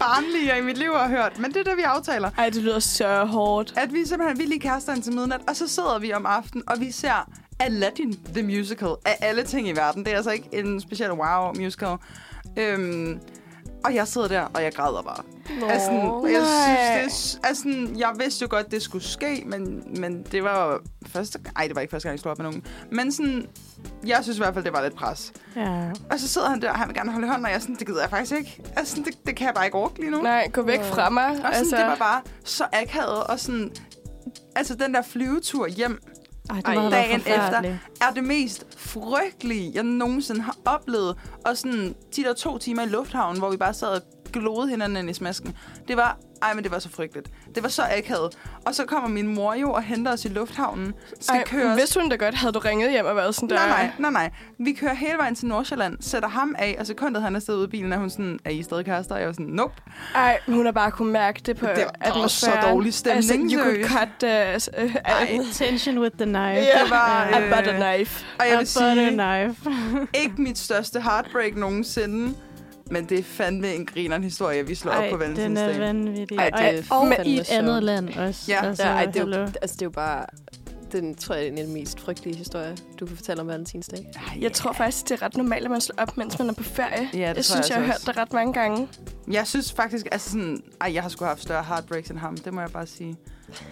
[0.00, 1.38] barnlige, jeg i mit liv har hørt.
[1.38, 2.30] Men det er det, vi aftaler.
[2.38, 3.74] Ej, det lyder så hårdt.
[3.76, 6.68] At vi simpelthen, vi lige kaster ind til midnat, og så sidder vi om aftenen,
[6.68, 7.30] og vi ser
[7.60, 10.04] Aladdin, the musical, af alle ting i verden.
[10.04, 11.96] Det er altså ikke en speciel wow musical.
[12.56, 13.20] Øhm,
[13.84, 15.22] og jeg sidder der, og jeg græder bare.
[15.60, 15.90] Nå, Altså,
[16.32, 20.72] jeg, synes, det, altså, jeg vidste jo godt, det skulle ske, men, men det var
[20.72, 21.56] jo første gang...
[21.56, 22.64] Ej, det var ikke første gang, jeg slog op med nogen.
[22.92, 23.46] Men sådan,
[24.06, 25.32] jeg synes i hvert fald, det var lidt pres.
[25.56, 25.90] Ja.
[26.10, 27.76] Og så sidder han der, og han vil gerne holde i hånden, og jeg sådan,
[27.76, 28.62] det gider jeg faktisk ikke.
[28.76, 30.22] Altså, det, det kan jeg bare ikke orke lige nu.
[30.22, 31.30] Nej, gå væk fra mig.
[31.30, 31.76] Og sådan, altså...
[31.76, 33.70] det var bare så akavet, og sådan...
[34.56, 36.02] Altså, den der flyvetur hjem
[36.50, 37.76] Ej, det været dagen forfærdeligt.
[38.00, 41.16] er det mest frygtelige, jeg nogensinde har oplevet.
[41.46, 44.96] Og sådan de der to timer i lufthavnen, hvor vi bare sad og glodede hinanden
[44.98, 45.56] ind i smasken.
[45.88, 47.30] Det var, ej, men det var så frygteligt.
[47.54, 48.38] Det var så akavet.
[48.66, 50.92] Og så kommer min mor jo og henter os i lufthavnen.
[51.20, 53.48] Skal Ej, køre os vidste hun da godt, havde du ringet hjem og været sådan
[53.48, 53.56] der?
[53.56, 54.30] Nej, nej, nej, nej.
[54.58, 57.66] Vi kører hele vejen til Nordsjælland, sætter ham af, og sekundet han er stedet ude
[57.66, 59.14] i bilen, er hun sådan, er I stadig kærester?
[59.14, 59.74] Og jeg var sådan, nope.
[60.14, 62.72] Ej, hun har bare kunne mærke det på Det var- var så atmosfæren.
[62.74, 64.78] dårlig stemning, Altså, you could cut...
[64.78, 65.38] Uh, uh, Ej.
[65.52, 66.38] Tension with the knife.
[66.38, 68.24] Ja, det var, a øh, butter knife.
[68.40, 69.70] Og jeg A vil butter sige, knife.
[70.22, 72.34] ikke mit største heartbreak nogensinde,
[72.90, 76.38] men det er fandme en grineren historie, vi slår op på den er vanvittig.
[76.38, 78.44] Ej, det er og, i et andet land også.
[78.48, 78.66] Ja.
[78.66, 80.26] Altså, Ja, ej, det, er jo, altså, det er jo bare...
[80.92, 84.06] Den tror jeg er en af de mest frygtelige historier, du kan fortælle om valentinsdag.
[84.40, 86.62] Jeg tror faktisk, det er ret normalt, at man slår op, mens man er på
[86.62, 87.08] ferie.
[87.14, 88.88] Ja, det jeg synes, jeg jeg har altså hørt det ret mange gange.
[89.30, 92.52] Jeg synes faktisk, altså sådan, ej, jeg har sgu haft større heartbreaks end ham, det
[92.54, 93.16] må jeg bare sige.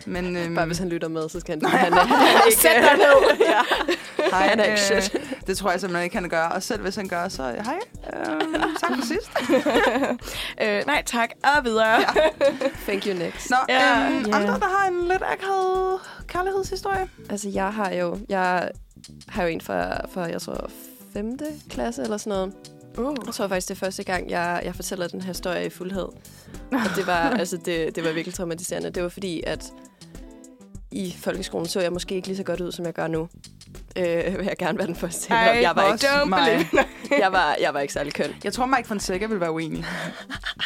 [0.06, 1.62] Men, øhm, Bare hvis han lytter med, så skal han...
[1.62, 1.70] Nej.
[1.80, 3.36] han, han ikke, Sæt dig ned.
[3.52, 3.60] ja.
[4.30, 5.16] hej, han er ikke shit.
[5.46, 6.48] det tror jeg simpelthen ikke, han kan gøre.
[6.52, 7.78] Og selv hvis han gør, så hej.
[8.14, 9.30] Øhm, tak for sidst.
[10.62, 11.30] øh, nej, tak.
[11.42, 11.86] Og videre.
[12.00, 12.06] Ja.
[12.86, 13.50] Thank you next.
[13.50, 14.06] Nå, Ja.
[14.10, 14.36] øhm, Ja.
[14.36, 17.08] andre, der har en lidt akavet kærlighedshistorie.
[17.30, 18.18] Altså, jeg har jo...
[18.28, 18.70] Jeg
[19.28, 20.70] har jo en fra, fra jeg tror,
[21.12, 21.38] 5.
[21.70, 22.52] klasse eller sådan noget.
[22.98, 23.16] Uh.
[23.26, 26.08] Jeg tror faktisk, det er første gang, jeg, jeg fortæller den her historie i fuldhed.
[26.72, 28.90] Og det var, altså, det, det var virkelig traumatiserende.
[28.90, 29.72] Det var fordi, at
[30.90, 33.28] i folkeskolen så jeg måske ikke lige så godt ud, som jeg gør nu.
[33.96, 35.32] Øh, vil jeg gerne være den første til.
[35.32, 36.66] Ej, Jeg var, ikke, mig.
[37.20, 38.34] jeg, var, jeg var ikke særlig køn.
[38.44, 39.84] Jeg tror, Mike Fonseca vil være uenig.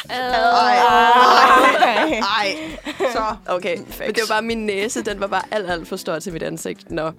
[0.09, 0.77] Ej.
[2.39, 2.55] Ej,
[3.13, 3.35] så.
[3.45, 6.33] Okay, men det var bare min næse, den var bare alt, alt for stor til
[6.33, 6.91] mit ansigt.
[6.91, 7.11] Nå.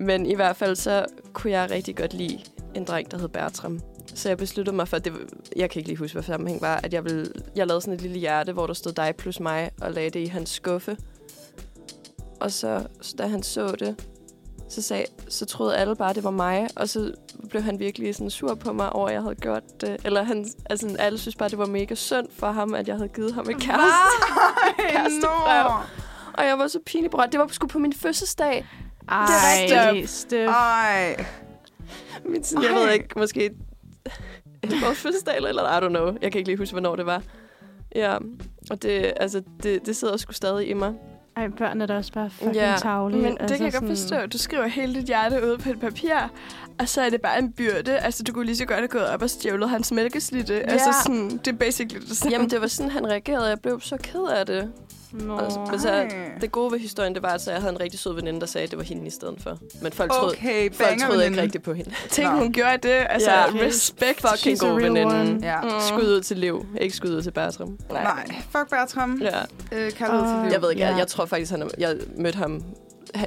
[0.00, 2.38] Men i hvert fald så kunne jeg rigtig godt lide
[2.74, 3.80] en dreng, der hed Bertram.
[4.14, 5.12] Så jeg besluttede mig for, at det,
[5.56, 8.00] jeg kan ikke lige huske, hvad sammenhæng var, at jeg, ville, jeg lavede sådan et
[8.00, 10.96] lille hjerte, hvor der stod dig plus mig, og lagde det i hans skuffe.
[12.40, 14.06] Og så, så da han så det,
[14.68, 17.12] så, sagde, så troede alle bare, det var mig, og så
[17.50, 19.96] blev han virkelig sådan sur på mig over, at jeg havde gjort det.
[20.04, 23.08] Eller han, altså, alle synes bare, det var mega synd for ham, at jeg havde
[23.08, 23.82] givet ham et kæreste.
[24.90, 25.66] Kærestebrev.
[26.34, 27.32] Og jeg var så pinlig berørt.
[27.32, 28.66] Det var sgu på min fødselsdag.
[29.08, 30.10] Ej, rigtigt.
[30.10, 30.50] Steff.
[30.50, 31.24] Ej.
[32.24, 33.50] Min, sådan, jeg ved ikke, måske
[34.84, 36.16] vores fødselsdag eller, eller I don't know.
[36.22, 37.22] Jeg kan ikke lige huske, hvornår det var.
[37.94, 38.18] Ja,
[38.70, 40.94] og det, altså, det, det sidder sgu stadig i mig.
[41.36, 43.22] Ej, børn er da også bare fucking Ja, tavlige.
[43.22, 44.26] Men det kan jeg godt forstå.
[44.26, 46.14] Du skriver hele dit hjerte ud på et papir,
[46.78, 47.98] og så er det bare en byrde.
[47.98, 50.54] Altså, du kunne lige så godt have gået op og stjålet hans mælkeslitte.
[50.54, 50.60] Ja.
[50.60, 52.32] Altså, sådan, det er basically det samme.
[52.32, 53.48] Jamen, det var sådan, han reagerede.
[53.48, 54.72] Jeg blev så ked af det.
[55.12, 55.38] Nå.
[55.38, 56.06] Altså, men så,
[56.40, 58.64] det gode ved historien, det var, at jeg havde en rigtig sød veninde, der sagde,
[58.64, 59.58] at det var hende i stedet for.
[59.82, 61.90] Men folk troede, Okay, folk troede ikke rigtigt på hende.
[62.10, 63.06] Tænk, hun gjorde det.
[63.08, 63.66] Altså, Ja, okay.
[63.66, 64.20] respekt.
[64.28, 65.38] Fucking She's god veninde.
[65.42, 65.60] Ja.
[65.60, 65.68] Mm.
[65.88, 67.78] Skud ud til Liv, ikke skud ud til Bertram.
[67.90, 69.20] Nej, fuck Bertram.
[69.22, 69.38] Ja.
[69.72, 70.42] Øh, kærlighed til Åh.
[70.44, 70.52] liv.
[70.52, 72.62] Jeg ved ikke, jeg, jeg tror faktisk, han jeg mødte ham
[73.14, 73.24] ha-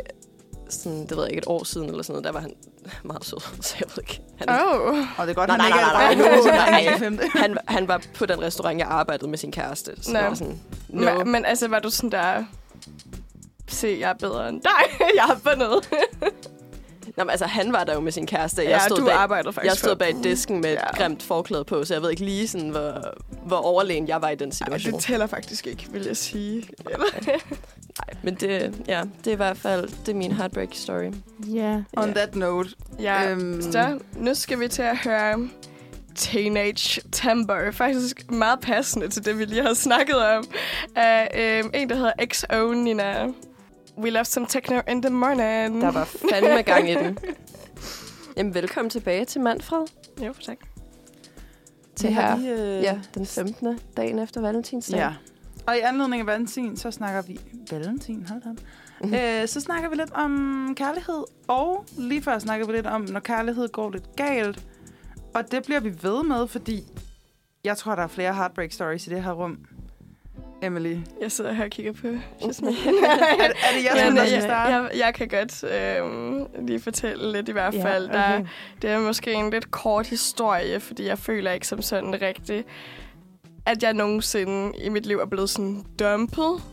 [0.73, 2.23] sådan, det ved jeg ikke, et år siden eller sådan noget.
[2.25, 2.53] Der var han
[3.03, 4.21] meget sød, så jeg ved ikke.
[4.37, 4.95] Han, Oh.
[5.17, 7.27] Og det er godt, Nej, han nej, ikke nej, nej, nej, nej, nej.
[7.33, 9.91] han, han var på den restaurant, jeg arbejdede med sin kæreste.
[10.01, 10.59] Så var sådan,
[10.89, 11.17] no.
[11.17, 12.43] Men, men altså, var du sådan der...
[13.67, 14.99] Se, jeg er bedre end dig.
[15.15, 15.89] jeg har fundet.
[17.17, 18.61] Nå, men altså, han var der jo med sin kæreste.
[18.61, 20.95] Jeg ja, stod du bag, arbejdede faktisk jeg stod bag disken med et Ja.
[20.97, 22.93] grimt forklæde på, så jeg ved ikke lige, sådan, hvor,
[23.45, 24.93] hvor overlegen jeg var i den Ej, situation.
[24.93, 26.69] det tæller faktisk ikke, vil jeg sige.
[26.91, 27.05] Eller?
[27.99, 31.11] Nej, men det, ja, det er i hvert fald det er min heartbreak story.
[31.53, 31.81] Ja.
[31.97, 32.13] On Ja.
[32.13, 32.69] that note.
[32.99, 33.61] Ja, Øhm.
[33.71, 35.49] så nu skal vi til at høre
[36.15, 37.71] Teenage Timber.
[37.71, 40.43] Faktisk meget passende til det, vi lige har snakket om.
[40.95, 41.31] Af
[41.63, 43.27] øhm, en, der hedder XO Nina.
[43.97, 45.81] We love some techno in the morning.
[45.81, 47.17] Der var fandme gang i den.
[48.37, 49.85] Jamen, velkommen tilbage til Manfred.
[50.25, 50.57] Jo, tak.
[51.95, 53.79] Til Vi har her, lige, øh, ja, den 15.
[53.97, 54.97] dagen efter valentinsdag.
[54.97, 55.13] Ja.
[55.67, 57.39] Og i anledning af valentin, så snakker vi...
[57.71, 58.49] Valentin, hold da.
[59.41, 63.19] Øh, så snakker vi lidt om kærlighed, og lige før snakker vi lidt om, når
[63.19, 64.63] kærlighed går lidt galt.
[65.33, 66.83] Og det bliver vi ved med, fordi
[67.63, 69.57] jeg tror, der er flere heartbreak stories i det her rum.
[70.61, 72.07] Emily, Jeg sidder her og kigger på
[72.47, 72.73] Jasmine.
[72.73, 74.73] er, er det jeg, Men, der skal starte?
[74.75, 78.07] jeg, jeg kan godt øh, lige fortælle lidt i hvert Ja, fald.
[78.09, 78.45] Der, okay.
[78.81, 82.67] Det er måske en lidt kort historie, fordi jeg føler ikke som sådan rigtigt,
[83.65, 86.63] at jeg nogensinde i mit liv er blevet sådan dumpet.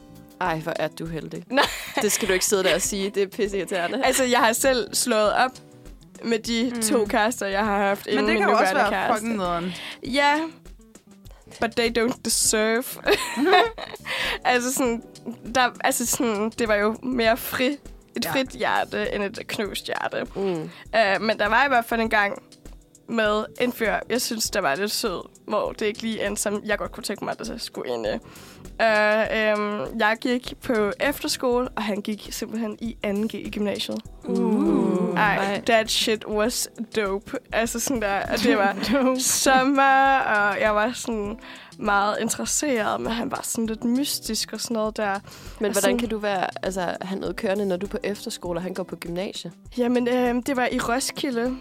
[0.40, 1.44] Ej, hvor er du heldig.
[1.50, 1.64] Nej.
[2.02, 3.10] Det skal du ikke sidde der og sige.
[3.10, 4.04] Det er pisse irriterende.
[4.04, 5.50] Altså, jeg har selv slået op
[6.24, 6.82] med de Mm.
[6.82, 9.14] to kærester, jeg har haft Men inden det kan jo også være kæreste.
[9.20, 9.72] fucking nederen.
[10.02, 10.34] Ja,
[11.60, 12.84] but they don't deserve.
[14.44, 15.02] altså sådan,
[15.54, 17.66] der, altså sådan, det var jo mere fri,
[18.16, 18.32] et Ja.
[18.32, 20.26] frit hjerte end et knust hjerte.
[20.36, 20.42] Mm.
[20.62, 22.42] Uh, men der var i hvert fald en gang
[23.08, 26.62] med en fyr, jeg synes, der var lidt sød, hvor det ikke lige endte, som
[26.64, 28.14] jeg godt kunne tænke mig, at det skulle ende.
[28.14, 28.20] Uh,
[29.56, 33.98] um, jeg gik på efterskole, og han gik simpelthen i 2G i gymnasiet.
[34.24, 35.16] Uh.
[35.18, 37.32] Ej, that shit was dope.
[37.52, 38.76] Altså sådan der, og det var
[39.18, 41.38] sommer, og jeg var sådan
[41.78, 45.12] meget interesseret, men han var sådan lidt mystisk og sådan noget der.
[45.14, 45.20] Men
[45.58, 48.62] hvordan sådan- kan du være, altså, have noget kørende, når du er på efterskole, og
[48.62, 49.52] han går på gymnasie?
[49.78, 51.56] Jamen, øh, det var i Roskilde.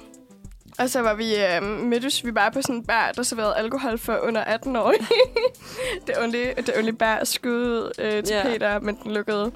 [0.79, 3.97] Og så var vi, øh, mødtes vi bare på sådan en bar, der serverede alkohol
[3.97, 4.93] for under 18 år.
[6.07, 8.45] det only, det only bar skud øh, til yeah.
[8.45, 9.51] Peter, men den lukkede.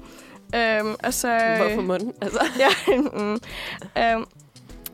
[0.54, 2.12] Øhm, og så, Hvorfor munden?
[2.22, 2.40] Altså.
[2.64, 3.40] ja, mm,
[3.98, 4.24] øhm,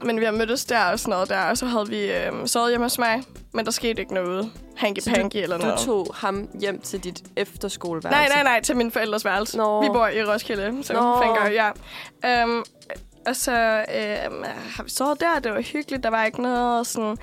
[0.02, 2.70] men vi har mødtes der og sådan noget der, og så havde vi øhm, sovet
[2.70, 5.80] hjemme hos mig, men der skete ikke noget hanky-panky eller Du noget.
[5.80, 8.20] tog ham hjem til dit efterskoleværelse?
[8.20, 9.56] Nej, nej, nej, til min forældres værelse.
[9.56, 9.82] Nå.
[9.82, 11.00] Vi bor i Roskilde, så Nå.
[11.00, 12.44] God, ja.
[12.44, 12.64] Um,
[13.26, 13.52] og så
[13.94, 14.44] øh,
[14.76, 17.16] har vi sovet der, det var hyggeligt, der var ikke noget sådan...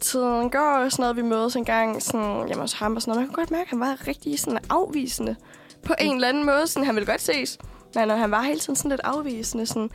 [0.00, 3.12] Tiden går og sådan noget, vi mødes en gang sådan, hjemme hos ham og sådan
[3.12, 3.20] noget.
[3.20, 5.36] Man kunne godt mærke, at han var rigtig sådan afvisende.
[5.82, 7.58] På en eller anden måde, sådan, han ville godt ses.
[7.94, 9.66] Men han var hele tiden sådan lidt afvisende.
[9.66, 9.90] Sådan,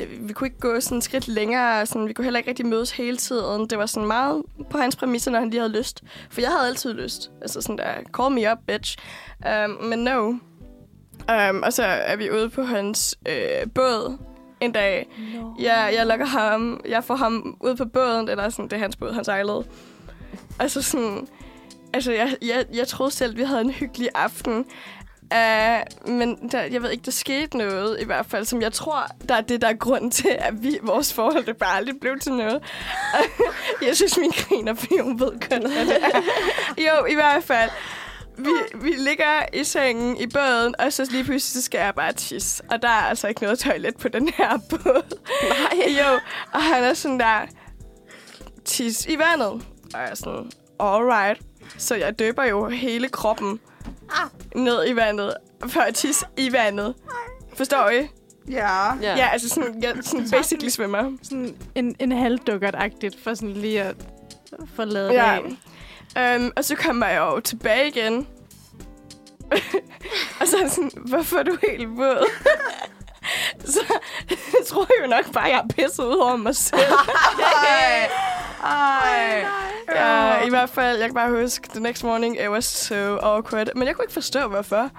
[0.00, 1.86] øh, vi kunne ikke gå sådan et skridt længere.
[1.86, 3.66] Sådan, vi kunne heller ikke rigtig mødes hele tiden.
[3.66, 6.02] Det var sådan meget på hans præmisser, når han lige havde lyst.
[6.30, 7.30] For jeg havde altid lyst.
[7.40, 8.98] Altså sådan der, call me up, bitch.
[9.64, 10.28] Um, men no.
[10.28, 14.18] Um, og så er vi ude på hans øh, båd
[14.64, 15.08] en dag.
[15.34, 15.54] No.
[15.58, 16.80] Ja, jeg lukker ham.
[16.88, 18.28] Jeg får ham ud på båden.
[18.28, 19.64] Eller sådan, det er hans båd, han sejlede.
[20.58, 21.28] Altså sådan...
[21.92, 24.64] Altså, jeg, jeg, jeg troede selv, vi havde en hyggelig aften.
[25.34, 29.06] Uh, men der, jeg ved ikke, der skete noget i hvert fald, som jeg tror,
[29.28, 32.18] der er det, der er grund til, at vi, vores forhold det bare aldrig blev
[32.18, 32.62] til noget.
[33.86, 35.72] jeg synes, min griner, fordi hun ved kun.
[36.78, 37.70] Jo, i hvert fald.
[38.38, 42.12] Vi, vi ligger i sengen i båden, og så lige pludselig så skal jeg bare
[42.12, 42.62] tisse.
[42.70, 45.18] Og der er altså ikke noget toilet på den her båd.
[45.48, 45.88] Nej.
[46.00, 46.18] Jo,
[46.52, 47.40] og han er sådan der,
[48.64, 49.48] tis i vandet.
[49.94, 51.40] Og jeg er sådan, alright.
[51.78, 53.60] Så jeg døber jo hele kroppen
[54.56, 55.34] ned i vandet,
[55.68, 56.94] før jeg tis i vandet.
[57.56, 58.08] Forstår I?
[58.50, 58.94] Ja.
[59.02, 59.16] Ja.
[59.16, 61.12] Ja, altså sådan, jeg sådan basically svømmer.
[61.22, 63.96] Sådan en, en halvdukkert-agtigt, for sådan lige at
[64.74, 65.14] få lavet Ja.
[65.14, 65.56] det af.
[66.16, 68.26] Um, og så kommer jeg jo tilbage igen.
[70.40, 72.30] og så er sådan, hvorfor er du helt våd?
[73.74, 73.80] så
[74.28, 76.80] jeg tror jeg jo nok bare, jeg har pisset ud over mig selv.
[77.40, 78.10] Ej.
[78.64, 79.44] Ej.
[79.94, 83.68] Ja, i hvert fald, jeg kan bare huske, the next morning, it was so awkward.
[83.74, 84.90] Men jeg kunne ikke forstå, hvorfor.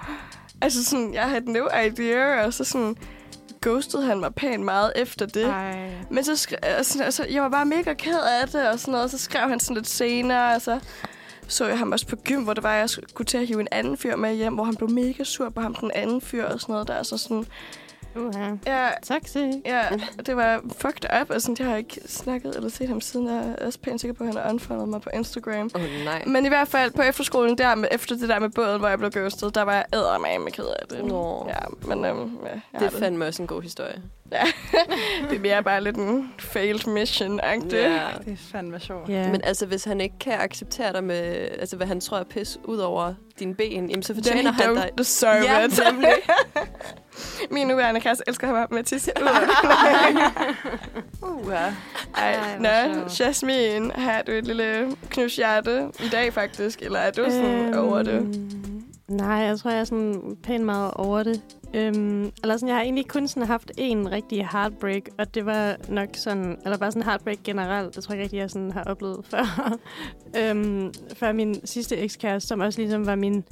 [0.60, 2.96] Altså sådan, jeg havde no idea, og så sådan
[3.62, 5.44] ghostede han mig pænt meget efter det.
[5.44, 5.90] Ej.
[6.10, 9.10] Men så, skre- altså, altså, jeg var bare mega ked af det, og sådan noget.
[9.10, 10.80] Så skrev han sådan lidt senere, og så
[11.48, 13.60] så jeg ham også på gym, hvor det var, at jeg skulle til at hive
[13.60, 16.44] en anden fyr med hjem, hvor han blev mega sur på ham, den anden fyr
[16.44, 17.02] og sådan noget der.
[17.02, 17.46] Så sådan,
[18.16, 18.58] Uh-huh.
[18.66, 19.54] ja, Toxic.
[19.64, 19.84] ja,
[20.26, 23.28] det var fucked up, og sådan, jeg har ikke snakket eller set ham siden.
[23.28, 25.70] Jeg er også pænt sikker på, at han har unfollowet mig på Instagram.
[25.74, 26.24] Åh, oh, nej.
[26.26, 28.98] Men i hvert fald på efterskolen der, med, efter det der med båden, hvor jeg
[28.98, 31.04] blev ghostet, der var jeg eddermame ked af det.
[31.04, 31.46] Nå.
[31.48, 34.02] Ja, men øhm, ja, jeg Det er fandme også en god historie.
[35.30, 37.74] Det er mere bare lidt en failed mission-agtigt.
[37.76, 38.00] Ja.
[38.24, 39.08] Det er fandme sjovt.
[39.08, 39.28] Ja.
[39.32, 42.58] Men altså, hvis han ikke kan acceptere dig med, altså, hvad han tror er pis
[42.64, 44.90] ud over dine ben, jamen, så Then fortjener he han don't dig.
[44.98, 45.80] deserve Ja, it.
[45.92, 46.08] nemlig.
[47.50, 49.28] Min nuværende kæreste elsker ham med tisse ud.
[51.22, 51.74] Uh, ja.
[52.16, 52.68] Ej, nå.
[53.20, 56.82] Jasmine, har du et lille knushjerte i dag faktisk?
[56.82, 58.40] Eller er du sådan Øhm, over det?
[59.08, 61.42] Nej, jeg tror, jeg er sådan pænt meget over det.
[61.74, 65.76] Øhm, eller sådan, jeg har egentlig kun sådan haft en rigtig heartbreak, og det var
[65.88, 68.84] nok sådan, eller bare sådan heartbreak generelt, det tror jeg ikke rigtig, jeg sådan har
[68.84, 69.78] oplevet før.
[70.38, 73.44] øhm, før min sidste ekskæreste, som også ligesom var min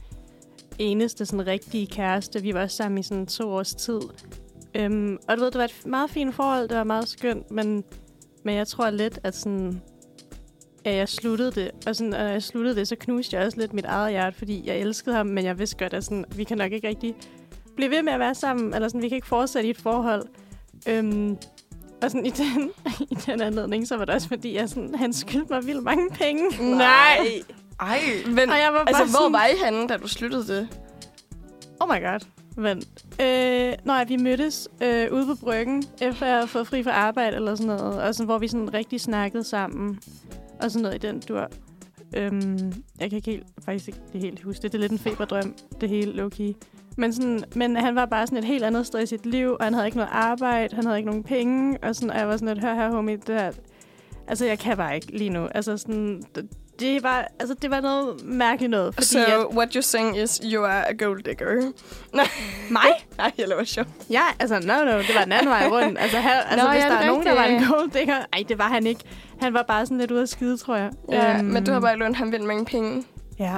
[0.79, 2.42] eneste sådan rigtige kæreste.
[2.42, 4.00] Vi var også sammen i sådan to års tid.
[4.74, 7.85] Øhm, og du ved, det var et meget fint forhold, det var meget skønt, men,
[8.44, 9.83] men jeg tror lidt, at sådan,
[10.85, 11.70] at jeg sluttede det.
[11.87, 14.62] Og sådan, når jeg sluttede det, så knuste jeg også lidt mit eget hjerte, fordi
[14.66, 17.14] jeg elskede ham, men jeg vidste godt, at sådan, vi kan nok ikke rigtig
[17.77, 20.27] blive ved med at være sammen, eller sådan, vi kan ikke fortsætte i et forhold.
[20.89, 21.37] Øhm,
[22.03, 22.71] og sådan, i, den,
[23.11, 26.11] i den anledning, så var det også fordi, jeg sådan, han skyldte mig vildt mange
[26.11, 26.75] penge.
[26.77, 27.19] Nej!
[27.81, 30.47] Ej, Men, Og jeg var altså, bare hvor sådan, var I henne, da du sluttede
[30.47, 30.69] det?
[31.81, 32.21] Oh my god.
[32.57, 32.83] Men,
[33.21, 37.37] øh, når vi mødtes øh, ude på bryggen, efter jeg havde fået fri fra arbejde
[37.37, 40.01] eller sådan noget, og sådan, hvor vi sådan rigtig snakkede sammen,
[40.63, 41.51] og sådan noget i den dur.
[42.17, 44.73] Øhm, jeg kan ikke helt, faktisk ikke det helt huske det.
[44.73, 46.53] Det er lidt en feberdrøm, det hele low-key.
[46.96, 49.64] Men, sådan, men han var bare sådan et helt andet sted i sit liv, og
[49.64, 52.37] han havde ikke noget arbejde, han havde ikke nogen penge, og, sådan, og jeg var
[52.37, 53.52] sådan lidt, hør her, homie, det her,
[54.28, 55.48] altså jeg kan bare ikke lige nu.
[55.54, 56.22] Altså sådan,
[56.80, 58.94] det, var, altså, det var noget mærkeligt noget.
[58.94, 61.46] Fordi So, at, what you're saying is, you are a gold digger.
[62.70, 63.07] mig?
[63.18, 63.85] Nej, jeg laver sjov.
[64.11, 65.98] Ja, altså, no, no, det var den anden vej rundt.
[66.00, 68.16] Altså, her, altså Nå, hvis ja, der er nogen, der var en gold digger...
[68.33, 69.00] Ej, det var han ikke.
[69.40, 70.90] Han var bare sådan lidt ude af skide, tror jeg.
[71.12, 73.04] Ja, men du har bare lånt ham vildt mange penge.
[73.38, 73.57] Ja.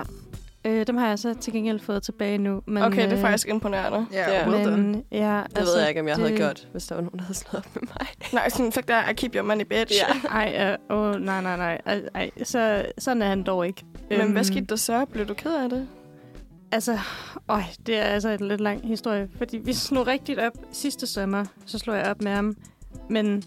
[0.67, 2.63] Øh, dem har jeg så til gengæld fået tilbage nu.
[2.67, 4.07] Men, Okay, det er øh, faktisk imponerende.
[4.13, 4.77] ja, well done.
[4.83, 7.25] Men, ja, Det ved jeg ikke, om jeg havde gjort, hvis der var nogen, der
[7.25, 8.07] havde slået op med mig.
[8.33, 9.95] Nej, sådan, fuck der, I keep your money, bitch.
[10.25, 10.29] Ja.
[10.29, 11.81] Ej, øh, åh, nej, nej, nej.
[11.87, 13.85] Ej, ej, så, sådan er han dog ikke.
[14.11, 15.05] Men hvad Øhm, skete der så?
[15.13, 15.89] Blev du ked af det?
[16.73, 16.99] Altså,
[17.49, 19.29] øj, det er altså en lidt lang historie.
[19.39, 22.57] Fordi vi slog rigtigt op sidste sommer, så slog jeg op med ham.
[23.11, 23.45] Men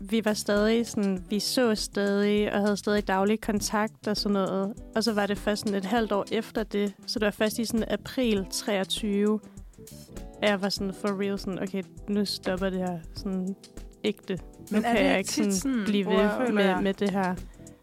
[0.00, 4.74] vi var stadig sådan, vi så stadig og havde stadig daglig kontakt og sådan noget.
[4.96, 6.94] Og så var det først sådan et halvt år efter det.
[7.06, 9.40] Så det var først i sådan april 23,
[10.42, 13.56] at jeg var sådan for real sådan, okay, nu stopper det her sådan
[14.04, 14.38] ægte.
[14.70, 17.34] Men nu er kan jeg ikke sådan sådan, blive ved med, med det her.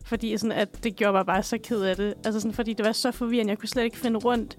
[0.06, 2.13] Fordi sådan, at det gjorde mig bare så ked af det.
[2.25, 3.51] Altså sådan, fordi det var så forvirrende.
[3.51, 4.58] Jeg kunne slet ikke finde rundt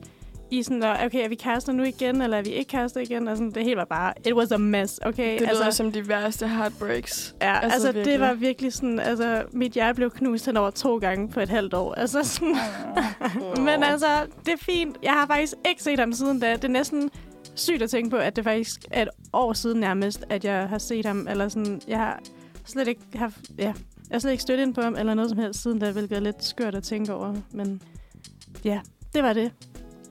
[0.51, 3.29] i sådan, der, okay, er vi kærester nu igen, eller er vi ikke kærester igen?
[3.29, 5.39] Og sådan, det hele var bare, it was a mess, okay?
[5.39, 7.35] Det altså, lyder som de værste heartbreaks.
[7.43, 8.13] ja, altså, altså, virkelig.
[8.13, 11.49] det var virkelig sådan, altså, mit hjerte blev knust hen over to gange på et
[11.49, 11.95] halvt år.
[11.95, 12.57] Altså sådan,
[13.67, 14.07] men altså,
[14.47, 14.97] det er fint.
[15.03, 16.53] Jeg har faktisk ikke set ham siden da.
[16.53, 17.11] Det er næsten
[17.55, 20.79] sygt at tænke på, at det faktisk er et år siden nærmest, at jeg har
[20.79, 21.27] set ham.
[21.31, 22.21] Eller sådan, jeg har
[22.65, 23.75] slet ikke haft, ja, jeg
[24.13, 26.21] har slet ikke støttet ind på ham, eller noget som helst siden da, hvilket er
[26.21, 27.35] lidt skørt at tænke over.
[27.53, 27.83] Men
[28.65, 28.81] ja,
[29.15, 29.53] det var det.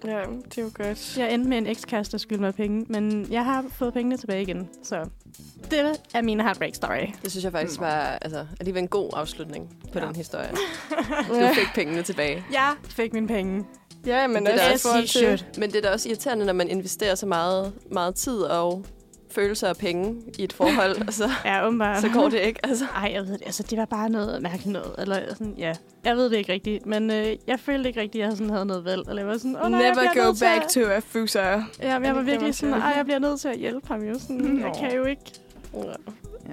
[0.05, 1.17] Ja, det er jo godt.
[1.17, 4.41] Jeg endte med en ekskæreste, der skyldte mig penge, men jeg har fået pengene tilbage
[4.41, 4.69] igen.
[4.83, 5.09] Så
[5.71, 7.05] det er min heartbreak story.
[7.23, 10.05] Det synes jeg faktisk var altså, alligevel en god afslutning på Ja.
[10.05, 10.49] den historie.
[11.29, 12.45] Du fik pengene tilbage.
[12.51, 13.65] Jeg fik mine penge.
[14.05, 15.43] Ja, men Det er også.
[15.57, 18.85] Men det er da også irriterende, når man investerer så meget, meget tid og
[19.35, 22.01] følelser og penge i et forhold, og så, Ja, åbenbart.
[22.01, 22.59] så går det ikke.
[22.65, 22.85] Altså.
[22.95, 23.41] Ej, jeg ved det.
[23.45, 24.95] Altså, det var bare noget mærkeligt noget.
[24.97, 25.73] Eller sådan, ja.
[26.03, 26.85] Jeg ved det ikke rigtigt.
[26.85, 29.01] Men øh, jeg følte ikke rigtigt, at jeg sådan havde noget valg.
[29.09, 30.69] Eller jeg var sådan, oh, nej, jeg Never bliver go back at...
[30.69, 31.63] to a fuser.
[31.81, 32.83] Ja, men jeg var virkelig sådan, sige.
[32.83, 34.19] ej, jeg bliver nødt til at hjælpe ham jo.
[34.19, 34.73] Sådan, jeg Nå.
[34.79, 35.21] kan jo ikke.
[35.73, 35.79] Ja.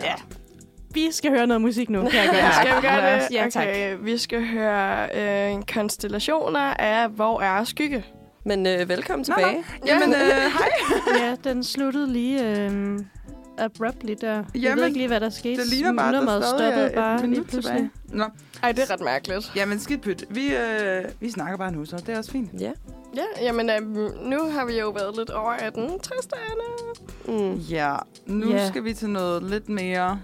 [0.03, 0.15] Ja.
[0.95, 2.45] Vi skal høre noget musik nu, kan jeg gøre.
[2.45, 2.53] Ja.
[2.63, 3.23] Skal vi gøre det?
[3.33, 3.63] Ja, tak.
[3.69, 5.09] okay, vi skal høre
[5.55, 8.05] øh, konstellationer af Hvor er skygge?
[8.45, 9.65] Men øh, velkommen Nå, tilbage.
[9.87, 10.71] Jamen, øh, hej.
[11.27, 12.99] ja, den sluttede lige øh,
[13.59, 14.33] abruptly der.
[14.35, 15.63] jeg Jamen, ved ikke lige, hvad der skete.
[15.63, 17.77] Det ligner bare, at der Nummeret stadig stoppede er bare et lige minut pludselig.
[17.77, 18.19] tilbage.
[18.19, 18.25] Nå,
[18.63, 19.53] Ej, det er ret mærkeligt.
[19.57, 20.25] jamen skidt pyt.
[20.31, 22.51] Vi, øh, vi snakker bare nu, så det er også fint.
[22.61, 22.73] Ja.
[23.17, 23.81] Ja, jamen øh,
[24.31, 26.43] nu har vi jo været lidt over 18 tristerne.
[27.53, 27.55] Mm.
[27.55, 28.69] Ja, nu Ja.
[28.69, 30.21] skal vi til noget lidt mere...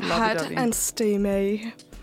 [0.00, 1.58] Hot and steamy.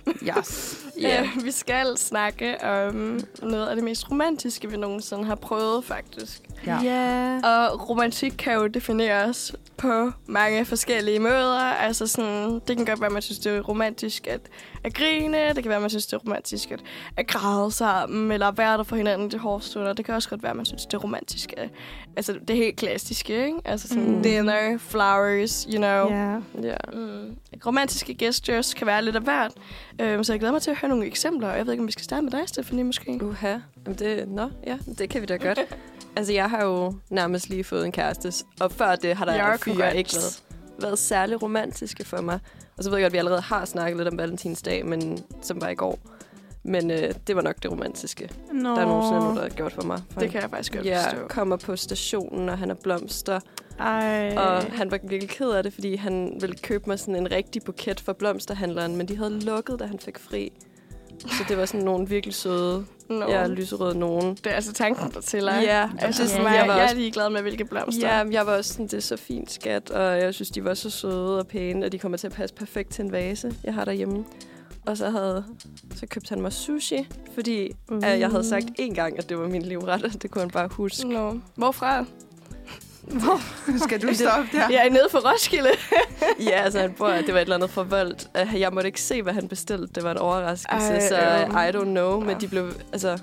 [0.08, 0.78] Yes.
[1.02, 1.22] Ja.
[1.38, 6.42] Øh, vi skal snakke om noget af det mest romantiske, vi nogensinde har prøvet, faktisk.
[6.68, 6.80] Ja.
[6.84, 7.40] ja.
[7.44, 11.60] Og romantik kan jo defineres på mange forskellige måder.
[11.60, 14.40] Altså sådan, det kan godt være, at man synes, det er romantisk at,
[14.84, 15.38] at grine.
[15.48, 16.80] Det kan være, at man synes, det er romantisk at,
[17.18, 19.94] at græde sammen, eller være der for hinanden i de hårde stunder.
[19.94, 21.70] Det kan også godt være, at man synes, det er romantisk at,
[22.16, 23.58] altså det helt klassiske, ikke?
[23.66, 24.24] Altså sådan Mm.
[24.24, 26.10] dinner, flowers, you know.
[26.12, 26.34] ja.
[26.64, 26.76] Ja.
[26.94, 27.36] Mm.
[27.66, 29.52] Romantiske gestures kan være lidt af hvert.
[30.02, 31.50] Øhm, så jeg glæder mig til at høre nogle eksempler.
[31.52, 33.20] Og jeg ved ikke, om vi skal starte med dig, Stephanie, måske?
[33.22, 33.58] Uha.
[33.86, 35.60] Jamen det, nå, ja, det kan vi da godt.
[36.16, 39.58] altså, jeg har jo nærmest lige fået en kæreste, og før det har der You're
[39.58, 40.44] fyre ikke været,
[40.80, 42.40] været særlig romantiske for mig.
[42.78, 45.62] Og så ved jeg godt, at vi allerede har snakket lidt om Valentinsdag, men som
[45.62, 46.00] var i går.
[46.66, 48.70] Men øh, det var nok det romantiske, Nå.
[48.70, 50.02] der er nogensinde nogen, der har gjort for mig.
[50.12, 51.28] For Det kan jeg faktisk godt Ja, forstå.
[51.28, 53.40] kommer på stationen, og han har blomster.
[53.80, 54.34] Ej.
[54.38, 57.62] Og han var virkelig ked af det, fordi han ville købe mig sådan en rigtig
[57.64, 60.52] buket fra blomsterhandleren, men de havde lukket, da han fik fri.
[61.20, 63.28] Så det var sådan nogle virkelig søde, No.
[63.30, 64.36] ja, lyserøde nogen.
[64.36, 65.54] Det er altså tanken, der tæller.
[65.62, 68.08] Ja, Altså, Ja, sådan, jeg var jeg er ligeglad med, hvilke blomster.
[68.18, 70.74] Ja, jeg var også sådan, det er så fint skat, og jeg synes, de var
[70.74, 73.74] så søde og pæne, og de kommer til at passe perfekt til en vase, jeg
[73.74, 74.26] har derhjemme.
[74.86, 75.44] Og så havde
[75.96, 77.72] så købte han mig sushi, fordi
[78.04, 80.50] at jeg havde sagt en gang, at det var min livret, og det kunne han
[80.50, 81.08] bare huske.
[81.08, 81.34] No.
[81.56, 82.06] Hvorfra?
[83.78, 84.70] Skal du stoppe der?
[84.70, 85.70] Jeg er nede for Roskilde.
[86.50, 88.28] ja, altså han bor, det var et eller andet forvoldt.
[88.54, 89.88] Uh, Jeg måtte ikke se, hvad han bestilte.
[89.96, 91.52] Det var en overraskelse, Ej, så øhm.
[91.58, 93.18] I don't know, men de blev, altså,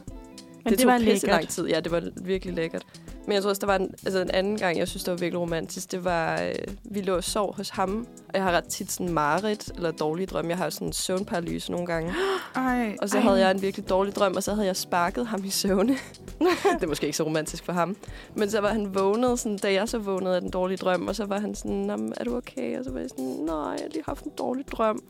[0.64, 1.31] Men det, det, tog var pisse lækkert.
[1.31, 1.68] lang tid.
[1.68, 2.83] Ja, det var virkelig lækkert.
[3.27, 5.18] Men jeg tror også, der var en, altså en anden gang, jeg synes, det var
[5.18, 5.92] virkelig romantisk.
[5.92, 8.07] Det var, øh, vi lå og sov hos ham.
[8.29, 10.49] Og jeg har ret tit sådan mareridt eller dårlige drømme.
[10.51, 12.12] Jeg har sådan en søvnparalyse nogle gange.
[12.57, 13.23] Ej, Og så ej.
[13.23, 15.92] havde jeg en virkelig dårlig drøm, og så havde jeg sparket ham i søvne.
[16.75, 17.96] det er måske ikke så romantisk for ham.
[18.35, 21.16] Men så var han vågnet, sådan, da jeg så vågnede af den dårlige drøm, og
[21.16, 22.79] så var han sådan, "Nå, men er du okay?
[22.79, 25.03] Og så var jeg sådan, nej, jeg har lige haft en dårlig drøm.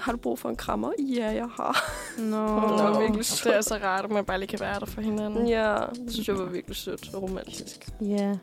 [0.00, 0.92] Har du brug for en krammer?
[0.98, 1.90] Ja, jeg har.
[2.18, 2.46] Nå.
[2.76, 3.54] Det var virkelig Det sødt.
[3.54, 5.48] er så rart, at man bare lige kan være der for hinanden.
[5.48, 7.88] Ja, det synes jeg var virkelig sødt og romantisk.
[8.00, 8.34] Ja.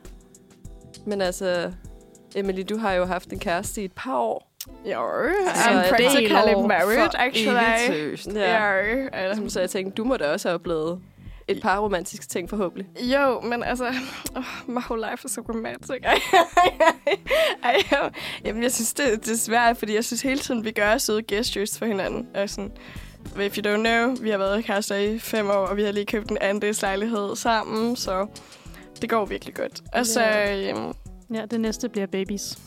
[1.06, 1.72] Men altså,
[2.36, 4.52] Emily, du har jo haft en kæreste i et par år.
[4.86, 8.36] Jo, I'm del practically married, actually.
[8.36, 9.36] Ja.
[9.36, 11.00] Som så jeg tænkte, du må da også have oplevet
[11.48, 12.88] et par romantiske ting forhåbentlig.
[13.02, 13.88] Jo, men altså,
[14.36, 16.00] oh, my whole life is so romantic.
[16.04, 16.20] Ej,
[17.64, 18.10] ej, ej,
[18.46, 21.24] jamen, jeg synes, det, det er svært, fordi jeg synes hele tiden, vi gør søde
[21.24, 22.28] gestures for hinanden.
[22.36, 22.72] Og sådan,
[23.42, 26.06] if you don't know, vi har været kærester i fem år, og vi har lige
[26.06, 28.28] købt en andelslejlighed sammen, så
[29.02, 29.82] det går virkelig godt.
[29.94, 30.74] Og så, Ja.
[30.74, 30.96] um,
[31.34, 32.58] ja, det næste bliver babies.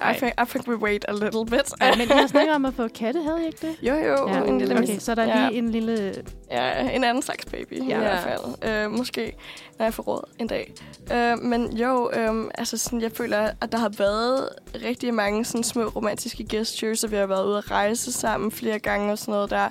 [0.00, 1.72] I, think, I think we wait a little bit.
[1.80, 3.76] Ja, men jeg snakker om at få katte, havde I ikke det?
[3.82, 5.48] jo, jo, Ja, en lille okay, så der er Ja.
[5.48, 6.14] lige en lille...
[6.50, 7.96] Ja, en anden slags baby, ja.
[7.96, 8.72] i hvert fald.
[8.84, 9.32] Øh, måske,
[9.78, 10.72] når jeg får råd en dag.
[11.12, 14.48] Øh, men jo, øh, altså sådan, jeg føler, at der har været
[14.84, 18.78] rigtig mange sådan små romantiske gestures, og vi har været ude at rejse sammen flere
[18.78, 19.68] gange og sådan noget der.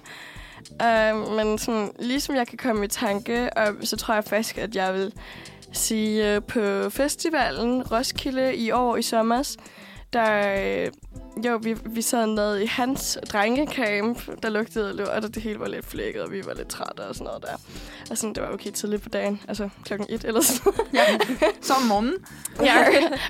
[0.81, 4.75] Øh, men sådan, ligesom jeg kan komme i tanke, og så tror jeg faktisk, at
[4.75, 5.13] jeg vil
[5.71, 9.57] sige øh, på festivalen Roskilde i år i sommers,
[10.13, 10.91] der, øh,
[11.45, 15.67] jo, vi, vi sad nede i hans drengecamp, der lugtede lort, og det hele var
[15.67, 17.53] lidt flækket, og vi var lidt trætte og sådan noget der.
[18.11, 21.01] Og sådan, det var okay tidligt på dagen, altså klokken et eller sådan Ja,
[21.61, 22.13] så om morgenen.
[22.63, 22.85] Ja,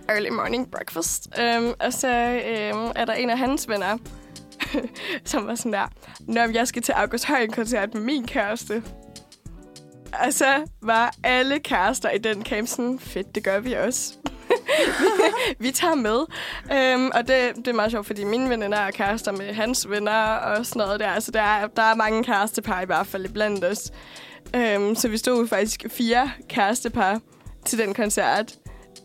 [0.10, 1.28] early morning breakfast.
[1.58, 2.08] Um, og så
[2.74, 3.98] um, er der en af hans venner,
[5.26, 5.88] som var sådan der,
[6.20, 8.84] Nå, men jeg skal til August Højen-koncert med min kæreste.
[10.26, 14.14] Og så var alle kærester i den camp sådan, fedt, det gør vi også.
[15.60, 16.20] vi tager med.
[16.74, 20.34] Øhm, og det, det er meget sjovt, fordi mine veninder er kærester med hans venner
[20.34, 21.20] og sådan noget der.
[21.20, 23.92] Så der er, der er mange kærestepar i hvert fald blandt os.
[24.56, 27.20] Øhm, så vi stod faktisk fire kærestepar
[27.66, 28.54] til den koncert.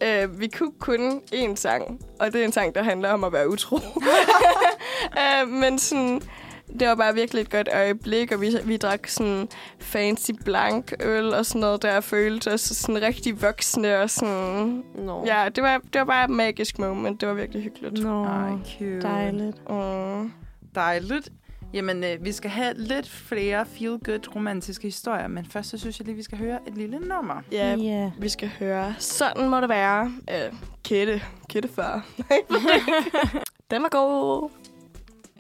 [0.03, 3.33] Øh, vi kunne kun én sang, og det er en sang, der handler om at
[3.33, 3.77] være utro.
[5.23, 6.23] øh, men sådan,
[6.81, 11.35] det var bare virkelig et godt øjeblik, og vi, vi drak sådan fancy blank øl
[11.35, 14.83] og sådan noget, der følte os sådan rigtig voksne og sådan...
[14.95, 15.25] Nå.
[15.27, 17.21] Ja, det var, det var bare et magisk moment.
[17.21, 18.05] Det var virkelig hyggeligt.
[18.05, 19.01] Ej, cute.
[19.01, 19.57] dejligt.
[19.71, 20.33] Mm.
[20.75, 21.29] Dejligt.
[21.75, 26.07] Jamen, øh, vi skal have lidt flere feel-good romantiske historier, men først så synes jeg
[26.07, 27.43] lige, vi skal høre et lille nummer.
[27.53, 28.11] Ja, Ja.
[28.19, 28.95] vi skal høre.
[28.99, 30.13] Sådan må det være.
[30.31, 30.53] Øh,
[30.85, 31.23] Kette.
[31.49, 32.07] Kette før.
[33.71, 34.51] Den var god.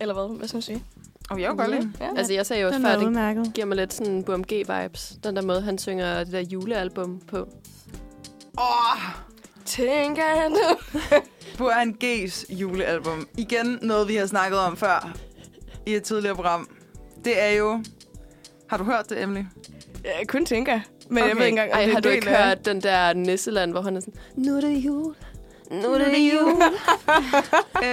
[0.01, 0.39] Eller hvad?
[0.39, 0.83] Hvad synes I?
[1.31, 1.79] Og jeg kan godt Ja.
[1.79, 1.93] lide.
[2.01, 2.09] Ja.
[2.17, 3.53] Altså, jeg sagde jo også Den før, det udmærket.
[3.55, 5.19] giver mig lidt sådan BMG-vibes.
[5.25, 7.49] Den der måde, han synger det der julealbum på.
[8.59, 8.99] Åh,
[9.65, 10.77] Tænker du?
[11.59, 13.29] Burhan G's julealbum.
[13.39, 15.13] Igen noget, vi har snakket om før
[15.87, 16.69] i et tidligere program.
[17.25, 17.83] Det er jo...
[18.69, 19.45] Har du hørt det, Emily?
[20.05, 20.81] Jeg kun tænker.
[21.09, 21.29] Men okay.
[21.29, 23.81] jeg ved ikke engang, om Ej, det har du ikke hørt den der Nisseland, hvor
[23.83, 25.15] han er sådan, nu er det jul,
[25.73, 26.63] Nu er det jul.
[27.85, 27.89] Øh,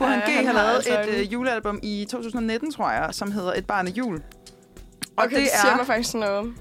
[0.00, 3.52] Ej, G han har lavet altså et øh, julealbum i 2019, tror jeg, som hedder
[3.52, 4.14] Et barn af jul.
[4.16, 4.22] Og
[5.24, 6.54] Okay, det, det siger er, mig faktisk noget.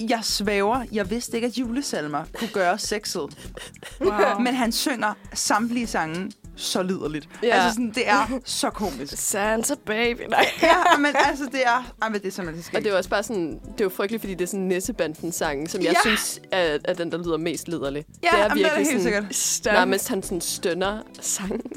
[0.00, 3.52] jeg svæver, jeg vidste ikke, at julesalmer kunne gøre sexet.
[4.00, 4.38] Wow.
[4.40, 7.28] Men han synger samtlige sange så liderligt.
[7.42, 7.48] Ja.
[7.48, 9.12] Altså sådan, det er så komisk.
[9.30, 10.20] Santa baby.
[10.30, 10.46] Nej.
[10.62, 12.76] Ja, men altså, det er, ej, men det er simpelthen skægt.
[12.76, 15.32] Og det er også bare sådan, det er jo frygteligt, fordi det er sådan nissebanden
[15.32, 15.98] sang, som jeg Ja.
[16.00, 18.04] synes er, er, den, der lyder mest liderlig.
[18.22, 19.24] ja, det er jamen, det er helt sådan, sikkert.
[19.34, 19.72] Stop.
[19.72, 21.62] Nærmest han sådan stønner sangen.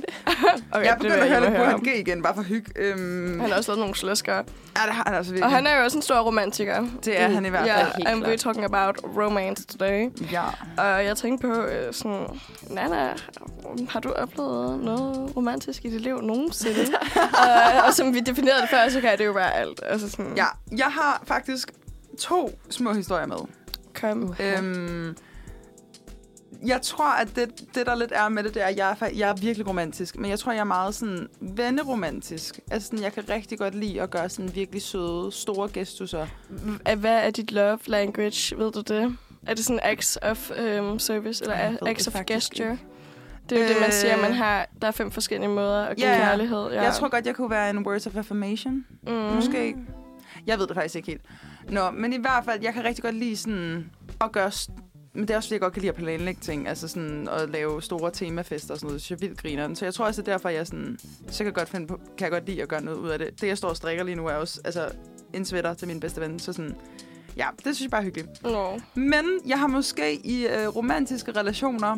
[0.71, 2.71] Okay, Jeg begynder at høre jeg lidt på han G igen, bare for hygge.
[2.75, 4.33] Øhm, Han har også lavet nogle sløsker.
[4.33, 4.39] ja,
[4.85, 5.45] det har han altså virkelig.
[5.45, 6.87] Og han er jo også en stor romantiker.
[7.05, 7.91] Det er han i hvert Ja, fald.
[8.07, 8.33] and klart.
[8.33, 10.09] we're talking about romance today.
[10.31, 10.43] Ja.
[10.77, 12.25] Og jeg tænkte på øh, sådan,
[12.69, 13.13] Nana,
[13.89, 16.81] har du oplevet noget romantisk i dit liv nogensinde?
[17.43, 19.79] og, og som vi definerede det før, så kan det jo være alt.
[19.83, 20.45] Altså sådan, ja,
[20.77, 21.71] jeg har faktisk
[22.17, 23.37] to små historier med.
[23.93, 24.35] kom.
[24.39, 25.15] Øhm,
[26.65, 29.07] jeg tror, at det, det, der lidt er med det, det er, at jeg er,
[29.15, 30.17] jeg er virkelig romantisk.
[30.17, 32.59] Men jeg tror, jeg er meget sådan venneromantisk.
[32.71, 36.27] Altså, sådan, jeg kan rigtig godt lide at gøre sådan virkelig søde, store gestusser.
[36.95, 39.17] Hvad er dit love language, ved du det?
[39.47, 42.71] Er det sådan acts of um, service, eller acts of gesture?
[42.71, 42.94] ikke.
[43.49, 43.93] Det er jo det, man Øh.
[43.93, 46.17] siger, man har, der er fem forskellige måder at give ja.
[46.17, 46.69] kærlighed.
[46.71, 46.83] Ja.
[46.83, 48.85] Jeg tror godt, jeg kunne være en words of affirmation.
[49.07, 49.11] mm.
[49.13, 49.75] Måske.
[50.47, 51.21] Jeg ved det faktisk ikke helt.
[51.69, 53.91] Nå, men i hvert fald, jeg kan rigtig godt lide sådan
[54.21, 54.51] at gøre...
[55.13, 56.67] Men det er også, fordi jeg godt kan lide at planlægge ting.
[56.67, 59.01] Altså sådan at lave store temafester og sådan noget.
[59.01, 59.75] Synes jeg vildt grineren.
[59.75, 60.97] Så jeg tror også, det er derfor, jeg sådan...
[61.27, 63.19] Så kan jeg godt, finde på, kan jeg godt lide at gøre noget ud af
[63.19, 63.41] det.
[63.41, 64.89] Det, jeg står og strikker lige nu, er også altså,
[65.33, 66.39] en sweater til min bedste ven.
[66.39, 66.75] Så sådan...
[67.37, 68.43] Ja, det synes jeg bare er hyggeligt.
[68.43, 68.79] Nå.
[68.95, 71.97] Men jeg har måske i øh, romantiske relationer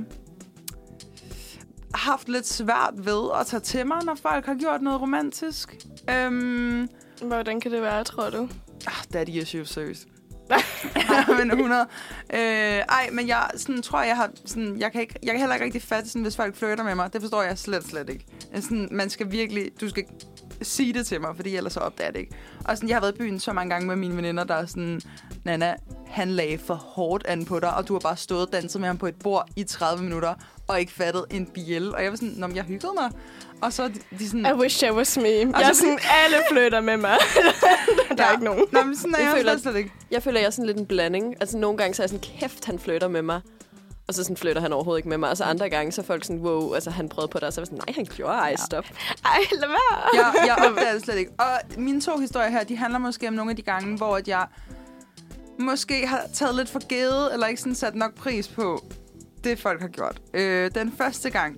[1.98, 5.76] haft lidt svært ved at tage til mig, når folk har gjort noget romantisk.
[6.10, 6.89] Øhm,
[7.22, 8.50] Hvordan kan det være, tror du?
[8.88, 10.08] Ah, daddy issues, seriøst.
[11.39, 11.88] men 100.
[12.34, 14.30] Øh, ej, men jeg sådan, tror, jeg har...
[14.45, 16.95] Sådan, jeg, kan ikke, jeg kan heller ikke rigtig fatte, sådan, hvis folk flytter med
[16.95, 17.14] mig.
[17.14, 18.26] Det forstår jeg slet, slet ikke.
[18.54, 19.72] Altså, Sådan, man skal virkelig...
[19.82, 20.04] Du skal
[20.62, 22.36] sige det til mig, fordi ellers så opdager jeg det ikke.
[22.66, 24.66] Og sådan, jeg har været i byen så mange gange med mine veninder, der er
[24.66, 25.01] sådan...
[25.43, 25.76] Nana,
[26.08, 28.88] han lagde for hårdt an på dig, og du har bare stået og danset med
[28.88, 30.34] ham på et bord i 30 minutter,
[30.68, 31.95] og ikke fattet en biel.
[31.95, 33.12] Og jeg var sådan, Nå, jeg hyggede mig.
[33.62, 34.45] Og så er de, de sådan...
[34.45, 35.24] I wish I was me.
[35.28, 37.18] Jeg er sådan, alle flytter med mig.
[38.18, 38.32] der er Ja.
[38.32, 38.66] ikke nogen.
[38.72, 39.91] Nå, men sådan er Jeg jeg, føler- slet ikke.
[40.12, 41.36] Jeg føler, jeg er sådan lidt en blanding.
[41.41, 43.41] Altså nogle gange så er jeg sådan, kæft, han flytter med mig.
[44.08, 45.30] Og så sådan flytter han overhovedet ikke med mig.
[45.30, 47.47] Og så andre gange, så er folk sådan, wow, altså han prøvede på det.
[47.47, 48.55] Og så jeg sådan, nej, han gjorde ej, Ja.
[48.66, 48.86] stop.
[49.26, 50.10] Ej, lad være.
[50.14, 51.32] jeg, jeg opdager det slet ikke.
[51.39, 54.28] Og mine to historier her, de handler måske om nogle af de gange, hvor at
[54.28, 54.47] jeg
[55.60, 58.84] måske har taget lidt for givet, eller ikke sådan sat nok pris på
[59.43, 60.22] det, folk har gjort.
[60.34, 61.55] Øh, den første gang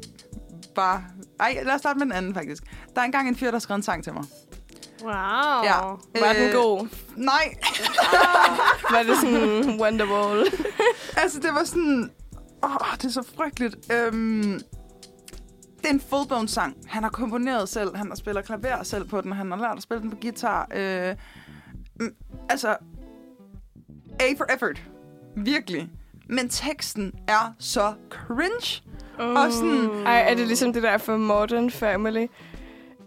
[0.76, 1.04] var...
[1.40, 2.64] Ej, lad os starte med den anden, faktisk.
[2.96, 4.24] Der er engang en fyr, der skrev en sang til mig.
[5.04, 5.12] Wow.
[5.64, 5.80] Ja.
[6.20, 6.88] Var den Øh, god?
[7.16, 7.56] Nej,
[8.94, 10.46] Var det sådan Wonderwall?
[11.18, 12.12] altså det var sådan...
[12.64, 13.76] Åh, det er så frygteligt.
[13.94, 14.60] Øhm,
[15.78, 16.78] det er en fullbone sang.
[16.88, 17.96] Han har komponeret selv.
[17.96, 19.32] Han har spillet klaver selv på den.
[19.32, 20.68] Han har lært at spille den på guitar.
[20.76, 21.16] Øh,
[22.50, 22.76] altså,
[24.20, 24.82] A for effort.
[25.38, 25.90] Virkelig.
[26.30, 28.82] Men teksten er så cringe.
[29.18, 32.26] Og sådan- Ej, er det ligesom det der for Modern Family?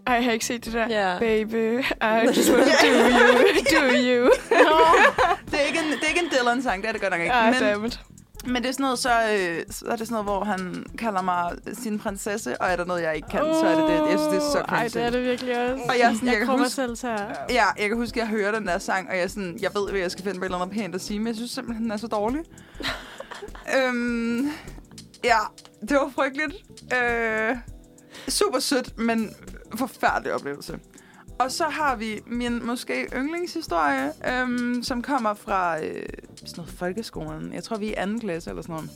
[0.07, 0.87] Ej, jeg har ikke set det der.
[0.89, 1.19] Ja.
[1.19, 3.37] Baby, I just want to do you,
[3.71, 4.29] do you.
[5.51, 7.33] Det er ikke en, det er ikke en Dylan-sang, det er det godt nok ikke.
[7.33, 7.91] Ej, men.
[8.45, 11.21] Men det er sådan noget, så, øh, så er det sådan noget, hvor han kalder
[11.21, 14.11] mig sin prinsesse, og er der noget, jeg ikke kan, så er det det.
[14.11, 14.75] Jeg synes, det er så cringe.
[14.75, 15.83] Ej, det er det virkelig også.
[15.89, 17.35] Og jeg, sådan, jeg, Jeg kan huske, selv til her.
[17.49, 19.89] Ja, jeg kan huske, at jeg hører den der sang, og jeg, sådan, jeg ved,
[19.89, 21.83] hvad jeg skal finde på et eller andet pænt at sige, men jeg synes simpelthen,
[21.83, 22.41] den er så dårlig.
[23.77, 24.45] øhm,
[25.23, 25.37] ja,
[25.81, 26.53] det var frygteligt.
[26.93, 27.57] Øh,
[28.27, 29.35] super sødt, men
[29.75, 30.79] forfærdelig oplevelse.
[31.39, 36.05] Og så har vi min måske yndlingshistorie, øhm, som kommer fra øh,
[36.35, 37.53] sådan noget folkeskolen.
[37.53, 38.89] Jeg tror, vi er i anden klasse eller sådan noget.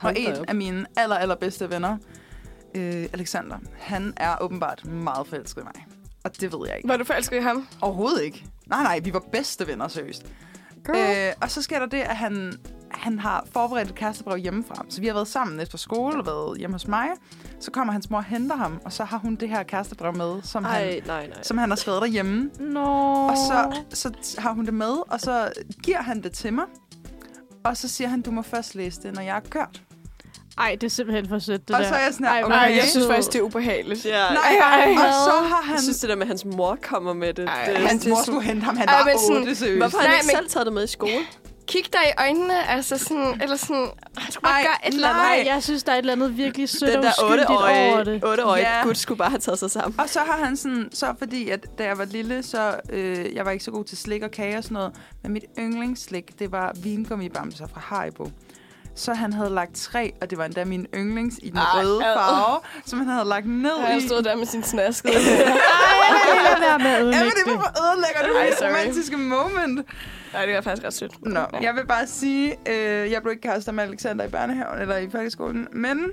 [0.00, 0.44] Og Hold en op.
[0.48, 1.96] af mine aller, allerbedste venner,
[2.74, 5.86] øh, Alexander, han er åbenbart meget forelsket i mig.
[6.24, 6.88] Og det ved jeg ikke.
[6.88, 7.66] Var du forelsket i ham?
[7.80, 8.44] Overhovedet ikke.
[8.66, 10.26] Nej, nej, vi var bedste venner, seriøst.
[10.96, 12.52] Øh, og så sker der det, at han,
[12.90, 14.84] han har forberedt et kærestebrev hjemmefra.
[14.88, 17.06] Så vi har været sammen efter skole og været hjemme hos mig.
[17.60, 20.42] Så kommer hans mor og henter ham, og så har hun det her kærestebrev med,
[20.42, 21.42] som, han, Ej, nej, nej.
[21.42, 22.50] som han har skrevet derhjemme.
[22.60, 22.80] Nå.
[23.30, 26.64] Og så, så har hun det med, og så giver han det til mig.
[27.64, 29.82] Og så siger han, du må først læse det, når jeg er kørt.
[30.58, 31.88] Ej, det er simpelthen for sødt, det og der.
[31.88, 32.54] så er jeg sådan her, Ej, okay.
[32.54, 34.04] Nej, hvor jeg synes faktisk, det er ubehageligt.
[34.04, 34.10] Ja.
[34.10, 35.74] Nej, Ej, ej, og så har han...
[35.74, 37.48] Jeg synes, det der med, at hans mor kommer med det.
[37.48, 39.78] Ej, det Hans det mor skulle hente ham, han Ej, var men sådan- 8, seriøst.
[39.80, 41.12] Hvorfor har han ikke selv taget det med i skole?
[41.70, 43.88] Kig dig i øjnene, altså sådan, eller sådan,
[44.44, 45.46] Ej, gøre et eller andet.
[45.46, 48.24] jeg synes, der er et eller andet virkelig sødt og uskyldigt over det.
[48.24, 48.82] otteårige Ja.
[48.84, 50.00] gut skulle bare have taget sig sammen.
[50.00, 53.44] Og så har han sådan, så fordi at da jeg var lille, så øh, jeg
[53.44, 54.92] var ikke så god til slik og kage og sådan noget,
[55.22, 58.30] men mit yndlingsslik, det var vingummibamser fra Haribo.
[59.00, 62.06] Så han havde lagt tre, og det var endda min yndlings i den Ej, røde
[62.06, 62.14] ad.
[62.14, 64.06] farve, som han havde lagt ned Og han i.
[64.06, 65.12] stod der med sin snaskede.
[65.14, 68.68] Ej, jeg vil lade være med at Jamen, ødelægge det var for ødelægger du mit
[68.70, 69.86] romantiske moment.
[70.32, 71.26] Nej, det var faktisk ret sødt.
[71.26, 74.96] Nå, jeg vil bare sige, øh, jeg blev ikke kærester med Alexander i børnehaven eller
[74.96, 76.04] i folkeskolen, men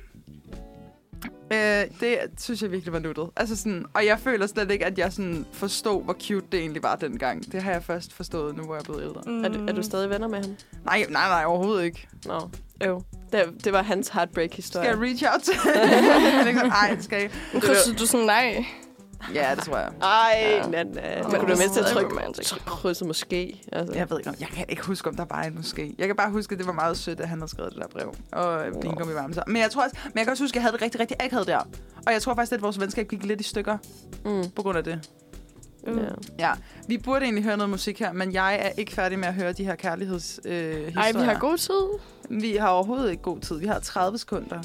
[1.53, 3.29] øh, det synes jeg virkelig var nuttet.
[3.35, 6.83] Altså sådan, og jeg føler slet ikke, at jeg sådan forstod, hvor cute det egentlig
[6.83, 7.51] var dengang.
[7.51, 9.21] Det har jeg først forstået, nu hvor jeg er blevet ældre.
[9.25, 9.43] Mm.
[9.43, 10.55] Er, du, er du stadig venner med ham?
[10.85, 12.07] Nej, nej, nej, overhovedet ikke.
[12.25, 12.49] Nå,
[12.84, 13.01] øv.
[13.32, 14.86] Det, det var hans heartbreak-historie.
[14.86, 16.67] Skal jeg reach out til?
[16.67, 17.67] Nej, det skal jeg ikke.
[17.67, 18.65] Krydsede du sådan nej?
[19.34, 19.89] Ja, det tror jeg.
[20.01, 20.67] Ej, Ja.
[20.67, 21.19] Nana.
[21.25, 22.65] Åh, Men kunne du med til at det er trykke romantisk.
[22.65, 23.61] krydse måske?
[23.71, 23.93] Altså.
[23.97, 25.95] Jeg ved ikke, om- jeg kan ikke huske, om der var en måske.
[25.97, 27.88] Jeg kan bare huske, at det var meget sødt, at han havde skrevet det der
[27.88, 28.15] brev.
[28.32, 28.80] Og Nå.
[28.82, 29.43] vingummi varme sig.
[29.47, 31.17] Men jeg tror også, men jeg kan også huske, at jeg havde det rigtig, rigtig
[31.19, 31.57] akavet der.
[32.07, 33.78] Og jeg tror faktisk, at vores venskab gik lidt i stykker
[34.25, 34.43] Mm.
[34.55, 35.09] på grund af det.
[35.88, 35.97] Uh.
[36.39, 36.47] Ja.
[36.47, 36.51] Ja,
[36.88, 39.51] vi burde egentlig høre noget musik her, men jeg er ikke færdig med at høre
[39.53, 40.88] de her kærlighedshistorier.
[40.88, 41.99] Øh, Ej, vi har god tid.
[42.29, 43.59] vi har overhovedet ikke god tid.
[43.59, 44.61] Vi har 30 sekunder.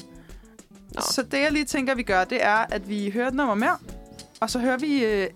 [0.95, 1.01] Nå.
[1.01, 3.77] Så det, jeg lige tænker, vi gør, det er, at vi hører et nummer mere.
[4.41, 5.05] Og så hører vi...
[5.05, 5.27] Øh,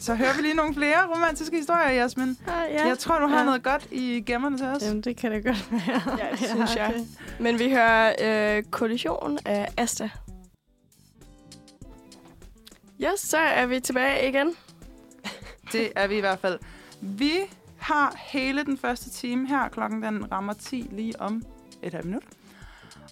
[0.00, 2.28] så hører vi lige nogle flere romantiske historier, Jasmin.
[2.28, 2.86] Ah, Ja.
[2.86, 3.44] Jeg tror, du har Ja.
[3.44, 4.82] noget godt i gemmerne til os.
[4.82, 6.16] Jamen, det kan det godt være.
[6.18, 6.86] Ja, det synes jeg.
[6.94, 7.04] okay.
[7.40, 8.12] Men vi hører
[8.56, 10.10] øh, Kollision af Asta.
[13.00, 14.50] Ja, så er vi tilbage igen.
[15.72, 16.58] Det er vi i hvert fald.
[17.00, 17.32] Vi
[17.76, 19.68] har hele den første time her.
[19.68, 21.42] Klokken den rammer 10 lige om
[21.82, 22.22] et halvt minut.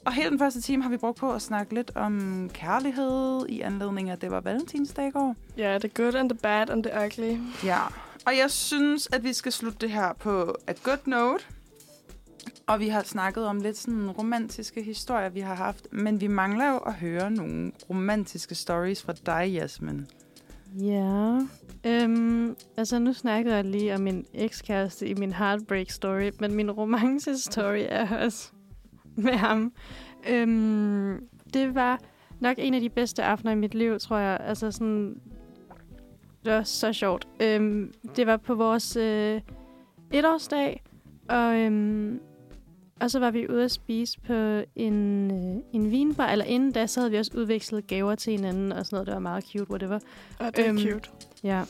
[0.04, 3.60] Og hele den første time har vi brugt på at snakke lidt om kærlighed i
[3.60, 5.36] anledning af, at det var valentinsdag i går.
[5.56, 7.38] Ja, the good and the bad and the ugly.
[7.64, 7.80] Ja,
[8.26, 11.44] og jeg synes, at vi skal slutte det her på a good note.
[12.66, 15.86] Og vi har snakket om lidt sådan romantiske historier, vi har haft.
[15.92, 20.06] Men vi mangler jo at høre nogle romantiske stories fra dig, Jasmin.
[20.78, 21.38] Ja.
[21.86, 26.70] Øhm, altså, nu snakkede jeg lige om min ekskæreste i min heartbreak story, men min
[26.70, 28.52] romance story er også
[29.16, 29.72] med ham.
[30.28, 32.00] Øhm, det var
[32.40, 34.38] nok en af de bedste aftener i mit liv, tror jeg.
[34.40, 35.20] Altså sådan,
[36.44, 37.28] det var så sjovt.
[37.42, 39.40] Øhm, det var på vores øh,
[40.12, 40.82] etårsdag,
[41.28, 42.20] og, øhm,
[43.00, 46.86] og så var vi ude at spise på en, øh, en vinbar, eller inden da,
[46.86, 49.06] så havde vi også udvekslet gaver til hinanden og sådan noget.
[49.06, 49.98] Det var meget cute, whatever.
[50.38, 51.10] Og det er Øhm, cute.
[51.42, 51.62] Ja.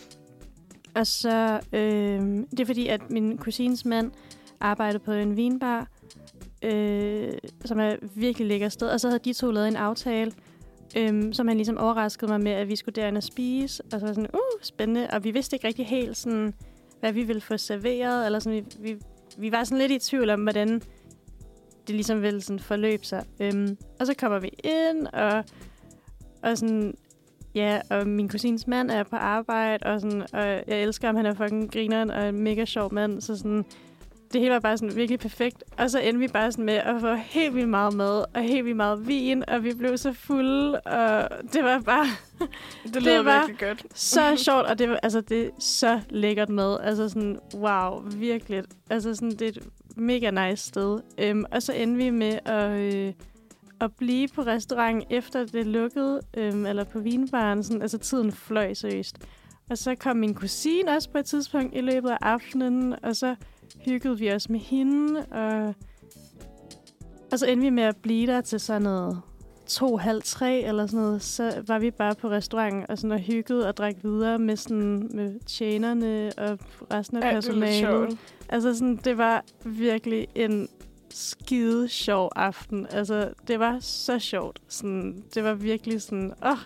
[0.95, 2.21] Og så, øh,
[2.51, 4.13] det er fordi, at min kusines mand
[4.61, 5.89] arbejdede på en vinbar,
[6.63, 7.33] øh,
[7.65, 8.89] som er virkelig lækker sted.
[8.89, 10.33] Og så havde de to lavet en aftale,
[10.97, 13.83] øh, som han ligesom overraskede mig med, at vi skulle derind og spise.
[13.93, 15.09] Og så var sådan, uh, spændende.
[15.13, 16.55] Og vi vidste ikke rigtig helt, sådan,
[17.01, 18.27] hvad vi ville få serveret.
[18.27, 19.01] Eller sådan, vi, vi,
[19.39, 20.83] vi var sådan lidt i tvivl om, hvordan
[21.91, 23.25] det ligesom ville sådan forløbe sig.
[23.41, 25.45] Øhm, og så kommer vi ind, og,
[26.43, 26.95] og sådan,
[27.55, 31.17] Ja, og min kusins mand er på arbejde, og, sådan, og jeg elsker ham.
[31.17, 33.21] Han er fucking grineren og en mega sjov mand.
[33.21, 33.65] Så sådan,
[34.33, 35.65] det hele var bare sådan virkelig perfekt.
[35.79, 38.65] Og så endte vi bare sådan med at få helt vildt meget mad, og helt
[38.65, 42.07] vildt meget vin, og vi blev så fulde, og det var bare
[42.95, 43.99] Det lyder var- virkelig godt.
[43.99, 46.79] så sjovt, og det, var, altså, det er så lækkert mad.
[46.83, 48.63] Altså sådan, wow, virkelig.
[48.91, 49.59] Altså sådan, det er et
[49.97, 51.01] mega nice sted.
[51.19, 53.13] Øhm, og så endte vi med at, øh,
[53.81, 57.63] at blive på restauranten efter det lukkede, øhm, eller på vinbaren.
[57.63, 59.19] Sådan, altså tiden fløj seriøst.
[59.71, 63.35] Og så kom min kusine også på et tidspunkt i løbet af aftenen, og så
[63.85, 65.75] hyggede vi os med hende, og,
[67.33, 69.21] og så endte vi med at blive der til sådan noget
[69.71, 73.19] to, halv tre eller sådan noget, så var vi bare på restauranten og, sådan, og
[73.19, 76.59] hyggede og drak videre med, sådan, med tjenerne og
[76.93, 78.19] resten af er personalet.
[78.49, 80.69] Altså sådan, det var virkelig en
[81.11, 82.87] skide sjov aften.
[82.91, 84.61] Altså, det var så sjovt.
[84.69, 86.59] Sådan, det var virkelig sådan, åh,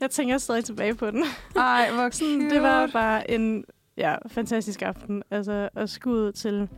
[0.00, 1.24] jeg tænker stadig tilbage på den.
[1.56, 3.64] Ej, hvor Sådan, det var bare en
[3.96, 5.22] ja, fantastisk aften.
[5.30, 6.68] Altså, og skud til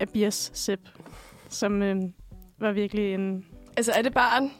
[0.00, 0.88] Abias Sepp,
[1.48, 1.96] som øh,
[2.60, 3.44] var virkelig en...
[3.76, 4.50] Altså, er det barn?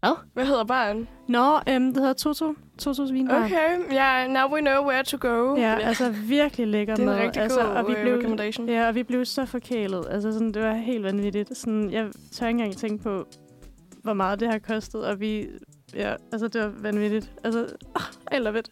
[0.00, 0.16] Hvad?
[0.34, 1.08] Hvad hedder barn?
[1.28, 2.54] Nå, øhm, det hedder Toto.
[2.78, 3.44] Totos vinbar.
[3.44, 5.56] Okay, ja, yeah, now we know where to go.
[5.56, 7.24] Ja, altså virkelig lækker det er en mad.
[7.24, 8.68] rigtig altså, god og vi øh, blev, recommendation.
[8.68, 10.06] Ja, og vi blev så forkælet.
[10.10, 11.56] Altså, sådan, det var helt vanvittigt.
[11.56, 13.26] Sådan, jeg tør ikke engang tænke på,
[14.02, 15.48] hvor meget det har kostet, og vi...
[15.94, 17.32] Ja, altså, det var vanvittigt.
[17.44, 18.68] Altså, oh, I love it.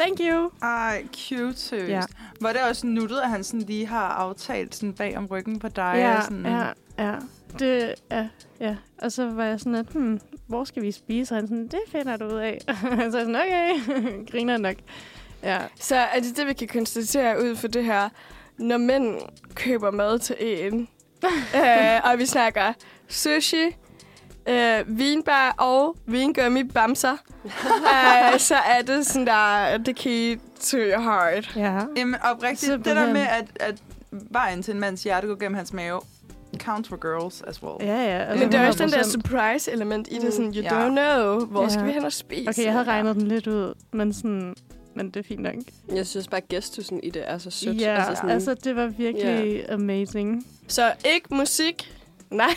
[0.00, 0.50] Thank you.
[0.62, 1.76] Ej, cute.
[1.86, 2.02] Ja.
[2.40, 5.68] Var det også nuttet, at han sådan lige har aftalt sådan bag om ryggen på
[5.68, 5.92] dig?
[5.96, 6.66] ja, og sådan, ja,
[6.98, 7.14] ja.
[7.58, 8.28] Det, ja,
[8.60, 8.76] ja.
[9.02, 11.34] Og så var jeg sådan, at, hmm, hvor skal vi spise?
[11.34, 12.58] Og han sådan, det finder du ud af.
[12.66, 13.74] så jeg sådan, okay,
[14.30, 14.76] griner nok.
[15.42, 18.08] Ja, Så er det det, vi kan konstatere ud for det her,
[18.58, 19.18] når mænd
[19.54, 20.88] køber mad til en,
[21.54, 22.72] øh, og vi snakker
[23.08, 23.76] sushi,
[24.48, 27.12] øh, vinbar og vingummi bamser,
[28.34, 31.52] øh, så er det sådan der, the key to your heart.
[31.56, 31.80] ja.
[31.96, 33.74] Jamen oprigtigt, det der med, at, at
[34.10, 36.00] vejen til en mands hjerte går gennem hans mave.
[36.58, 37.74] Counts for girls as well.
[37.80, 38.18] Ja, ja.
[38.24, 39.10] Altså Men det er også den der 100%.
[39.10, 40.68] surprise-element i det, sådan, you Ja.
[40.86, 41.68] don't know, hvor Ja.
[41.68, 42.48] skal vi hen og spise?
[42.48, 44.54] Okay, jeg havde regnet den lidt ud, men sådan...
[44.94, 45.54] Men det er fint nok.
[45.94, 47.80] Jeg synes bare, gestusen i det er så sødt.
[47.80, 50.46] Ja, altså, altså, sådan, altså det var virkelig amazing.
[50.68, 51.97] Så ikke musik.
[52.30, 52.54] Nej.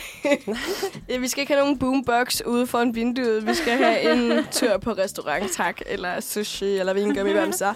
[1.08, 3.46] Ja, vi skal ikke have nogen boombox ude foran vinduet.
[3.46, 5.80] Vi skal have en tur på restaurant, tak.
[5.86, 7.72] Eller sushi, eller vingummi, hvad det så.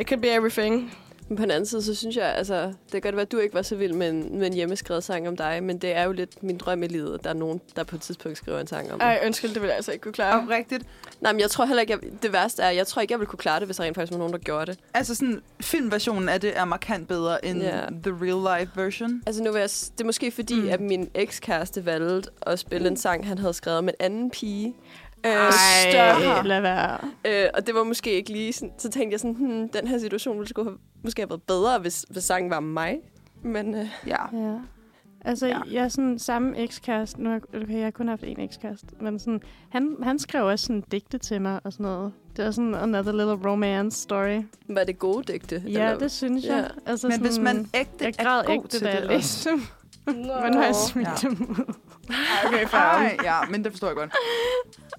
[0.00, 0.92] It could be everything.
[1.30, 3.38] Men på den anden side, så synes jeg, altså, det kan godt være, at du
[3.38, 6.02] ikke var så vild med en, med en hjemmeskrevet sang om dig, men det er
[6.04, 8.60] jo lidt min drøm i livet, at der er nogen, der på et tidspunkt skriver
[8.60, 9.04] en sang om mig.
[9.04, 10.42] Ej, undskyld, det vil jeg altså ikke kunne klare.
[10.42, 10.84] Oprigtigt.
[11.20, 13.28] Nej, men jeg tror heller ikke, jeg, det værste er, jeg tror ikke, jeg ville
[13.28, 14.78] kunne klare det, hvis der rent faktisk var nogen, der gjorde det.
[14.94, 17.80] Altså sådan, filmversionen af det er markant bedre end Ja.
[18.02, 19.22] the real life version.
[19.26, 20.62] Altså nu vil jeg, det er måske fordi, Mm.
[20.62, 20.68] mm.
[20.68, 24.74] at min ekskæreste valgte at spille en sang, han havde skrevet med en anden pige.
[25.26, 25.50] Øh, Ej,
[25.90, 26.46] større.
[26.46, 26.98] lad være.
[27.24, 29.98] Øh, og det var måske ikke lige sådan, så tænkte jeg sådan, hmm, den her
[29.98, 32.98] situation ville skulle have, måske have været bedre, hvis, hvis sangen var mig.
[33.42, 34.36] Men øh, Ja.
[34.46, 34.54] Ja.
[35.24, 35.56] Altså, Ja.
[35.66, 35.72] ja.
[35.74, 37.22] jeg er sådan samme ekskæreste.
[37.22, 38.86] Nu okay, jeg har kun haft én ekskæreste.
[39.00, 39.40] Men sådan,
[39.70, 42.12] han, han skrev også sådan digte til mig og sådan noget.
[42.36, 44.42] Det var sådan another little romance story.
[44.68, 45.62] var det gode digte?
[45.66, 46.54] Ja, Eller- det synes Ja.
[46.56, 46.70] jeg.
[46.86, 49.10] Altså, Men hvis sådan, man ægte Jeg er græd god ikke, til jeg det,
[50.42, 51.28] Men nu har jeg smidt Ja.
[51.28, 51.74] dem ud.
[52.46, 54.12] Okay, Ej, ja, men det forstår jeg godt.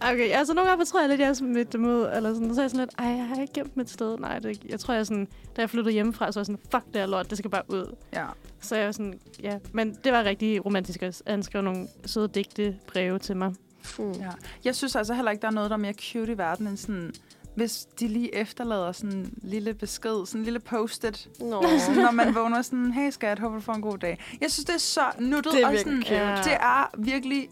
[0.02, 2.10] Okay, altså nogle gange tror jeg lidt, at jeg har smidt dem ud.
[2.16, 4.18] Eller sådan, så er jeg sådan lidt, ej, jeg har ikke gemt mit sted.
[4.18, 6.86] Nej, det, jeg tror, jeg sådan, da jeg flyttede hjemmefra, så var jeg sådan, fuck
[6.94, 7.96] det her lort, det skal bare ud.
[8.14, 8.26] Ja.
[8.62, 9.58] Så jeg var sådan, ja.
[9.74, 11.24] Men det var rigtig romantisk også.
[11.28, 13.54] Han skrev nogle søde digte breve til mig.
[14.00, 14.12] Mm.
[14.12, 14.30] ja.
[14.66, 16.78] Jeg synes altså heller ikke, der er noget, der er mere cute i verden end
[16.78, 17.12] sådan...
[17.56, 21.64] Hvis de lige efterlader sådan en lille besked, sådan en lille post-it, Nå.
[21.86, 24.20] sådan, når man vågner sådan, hey skat, håber du får en god dag.
[24.42, 26.16] Jeg synes, det er så nuttet, Det er og sådan, cute.
[26.44, 27.50] det er virkelig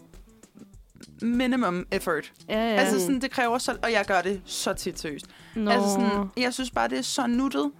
[1.22, 2.32] minimum effort.
[2.48, 2.64] Ja, ja.
[2.74, 2.76] Ja.
[2.80, 5.26] Altså sådan, det kræver så, og jeg gør det så tit seriøst.
[5.56, 5.70] Nå.
[5.70, 7.70] Altså sådan, jeg synes bare, det er så nuttet.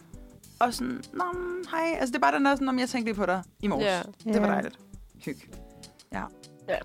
[0.59, 1.25] Og sådan, nå,
[1.71, 1.91] hej.
[1.99, 3.85] Altså, det er bare den der, sådan, om jeg tænkte lige på dig i morges.
[3.87, 4.33] Ja.
[4.33, 4.53] Det var Ja.
[4.55, 4.79] dejligt.
[5.25, 5.37] Hyg.
[6.13, 6.23] Ja,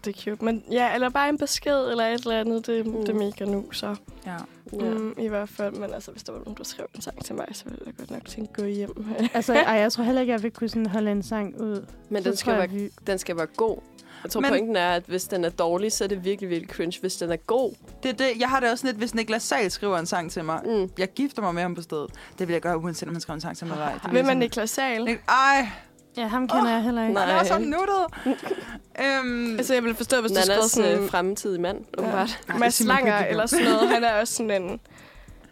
[0.03, 0.45] det er cute.
[0.45, 2.67] Men ja, eller bare en besked eller et eller andet.
[2.67, 2.93] Det, mm.
[2.93, 3.95] det er mega nu, så.
[4.25, 4.31] Ja.
[4.73, 4.89] Ja.
[4.93, 5.73] Mm, I hvert fald.
[5.73, 7.93] Men altså, hvis der var nogen, der skrev en sang til mig, så ville jeg
[7.97, 9.05] godt nok tænke, gå hjem.
[9.33, 11.85] Altså, ej, jeg tror heller ikke, jeg vil kunne sådan holde en sang ud.
[12.09, 12.89] Men Så den skal, være, jeg, vi...
[13.07, 13.77] den skal være god.
[14.23, 16.69] Jeg tror, Men- pointen er, at hvis den er dårlig, så er det virkelig, virkelig
[16.75, 16.99] cringe.
[17.01, 17.73] Hvis den er god,
[18.03, 18.27] Det er det.
[18.39, 20.61] Jeg har det også lidt, hvis Niklas Sahl skriver en sang til mig.
[20.65, 20.89] mm.
[20.97, 22.09] Jeg gifter mig med ham på stedet.
[22.39, 23.99] Det vil jeg gøre, uanset om han skriver en sang til mig eller ej.
[24.11, 25.07] Hvem er Niklas Sahl?
[25.09, 25.69] Nik- Ej,
[26.17, 27.13] Ja, ham kender jeg heller ikke.
[27.13, 27.25] nej.
[27.25, 28.05] han er så nuttet.
[29.03, 30.99] øhm, Altså, jeg ville forstå, hvis du skrev sådan...
[31.03, 32.01] øh, fremtidige mand, Ja.
[32.03, 32.39] åbenbart.
[32.49, 33.89] Ej, Mads Langer eller sådan noget.
[33.89, 34.79] Han er også sådan en...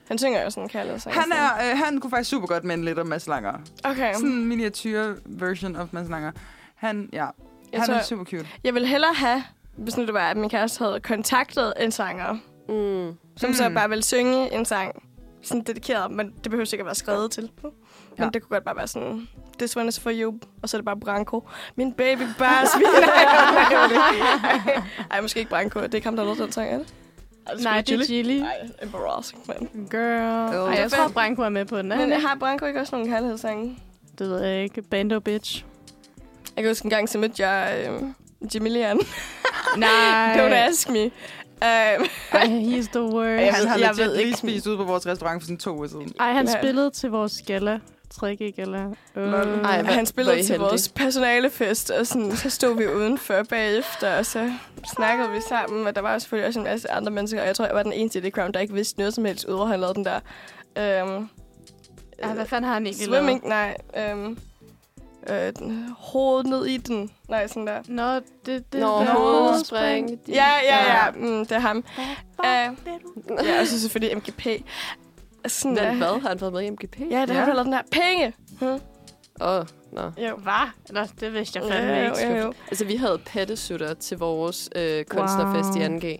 [0.08, 1.16] Han synger jo sådan en kærlighedssang.
[1.16, 3.54] han, er, øh, han kunne faktisk super godt med en lidt af Mads Langer.
[3.84, 4.14] Okay.
[4.14, 6.32] Sådan en miniatyr version of Mads Langer.
[6.76, 7.26] Han, ja,
[7.72, 8.48] Jeg, han tror, er super cute.
[8.64, 9.44] jeg ville hellere have,
[9.78, 12.38] hvis nu det var, at min kæreste havde kontaktet en sanger,
[12.70, 13.18] Mm.
[13.38, 13.54] som Mm.
[13.54, 15.04] så bare ville synge en sang.
[15.42, 17.50] Sådan dedikeret, men det behøver sikkert være skrevet til.
[18.18, 18.30] Men Ja.
[18.34, 19.28] det kunne godt bare være sådan,
[19.60, 21.48] this one is for you, og så er det bare Branko.
[21.76, 22.66] Min baby bare
[25.12, 25.80] Ej, måske ikke Branko.
[25.80, 26.88] Det er ikke ham, der har lavet den sang, er det?
[27.48, 28.40] Ej, Nej, det er Gilly.
[28.40, 28.52] Nej,
[28.84, 29.88] embarrassing, man.
[29.92, 30.56] Girl.
[30.56, 30.74] Oh.
[30.74, 31.88] Ej, jeg tror, Branko er med på den.
[31.88, 33.80] Men har Branko ikke også nogle kærlighedssange?
[34.20, 34.82] Det ved jeg ikke.
[34.82, 35.66] Bando bitch.
[36.56, 38.02] Jeg kan huske en gang, så mødte jeg øh,
[38.56, 39.00] Jimmy Lian.
[39.78, 40.36] Nej.
[40.38, 41.06] Don't ask me.
[41.06, 41.12] Uh,
[41.62, 41.98] Ej,
[42.44, 43.46] he's the worst.
[43.46, 45.58] Jeg han har jeg legit ved lige ikke- spist ud på vores restaurant for sådan
[45.58, 46.14] to uger siden.
[46.20, 46.60] Ej, han Ja.
[46.60, 47.80] spillede til vores gala.
[48.16, 48.84] 3G-gala.
[49.16, 49.32] Øh.
[49.32, 49.48] Lol.
[49.64, 50.60] Ej, hvor- han spillede til heldige.
[50.60, 54.52] vores personalefest, og sådan, så stod vi udenfor bagefter, og så
[54.96, 57.66] snakkede vi sammen, og der var selvfølgelig også en masse andre mennesker, og jeg tror,
[57.66, 59.70] jeg var den eneste i det crowd, der ikke vidste noget som helst, udover at
[59.70, 60.20] han lavede den der...
[60.78, 61.30] Øhm,
[62.20, 63.78] Ej, hvad fanden har han egentlig Swimming, nej.
[63.98, 64.38] Øhm,
[65.30, 67.12] øh, den- hovedet ned i den.
[67.30, 67.74] Nej, sådan der.
[67.74, 67.90] lavet?
[67.90, 70.10] Nå, det, det Nå, det- hovedspring.
[70.28, 71.12] Ja, ja, ja.
[71.12, 71.84] Mm, det er ham.
[72.40, 72.46] Uh,
[73.46, 74.48] ja, og så selvfølgelig MGP.
[75.48, 76.22] Sådan Men hvad?
[76.22, 77.00] Har han været med i MGP?
[77.00, 77.46] Ja, det har Ja.
[77.46, 77.82] du lavet den der.
[77.92, 78.34] Penge!
[78.60, 78.66] Hm?
[79.42, 80.02] Åh, oh, nå.
[80.02, 80.36] Jo.
[80.36, 80.70] Hvad?
[80.90, 82.36] Nå, det vidste jeg fandme jo, ikke.
[82.38, 82.54] jo, jo.
[82.70, 85.82] Altså, vi havde pattesutter til vores øh, kunstnerfest Wow.
[85.82, 85.96] i 2G.
[85.96, 86.18] Okay.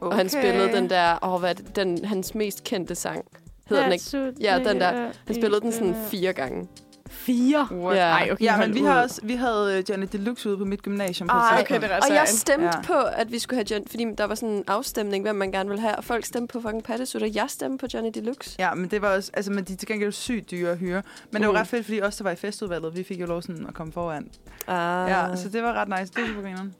[0.00, 3.24] Og han spillede den der, åh, hvad det, den, hans mest kendte sang.
[3.68, 4.32] Hedder den ikke?
[4.40, 4.92] Ja, den der.
[5.26, 6.68] Han spillede den sådan fire gange.
[7.12, 7.68] Fire?
[7.72, 7.96] What?
[7.96, 8.02] Ja.
[8.02, 8.86] Ej, okay, Ja, men vi, ud.
[8.86, 11.90] har også, vi havde øh, Johnny Deluxe ude på mit gymnasium på Ej, okay, det
[11.90, 12.80] er Og jeg stemte Ja.
[12.82, 15.68] på, at vi skulle have John, fordi der var sådan en afstemning, hvem man gerne
[15.68, 17.28] ville have, og folk stemte på fucking pattesutter.
[17.34, 18.56] Jeg stemte på Johnny Deluxe.
[18.58, 21.02] Ja, men det var også, altså, men de er til gengæld sygt dyre at hyre.
[21.30, 21.58] Men det var Mm.
[21.58, 23.92] ret fedt, fordi os, der var i festudvalget, vi fik jo lov sådan at komme
[23.92, 24.28] foran.
[24.66, 25.10] Ah.
[25.10, 26.12] Ja, så det var ret nice.
[26.12, 26.74] Det var super grineren.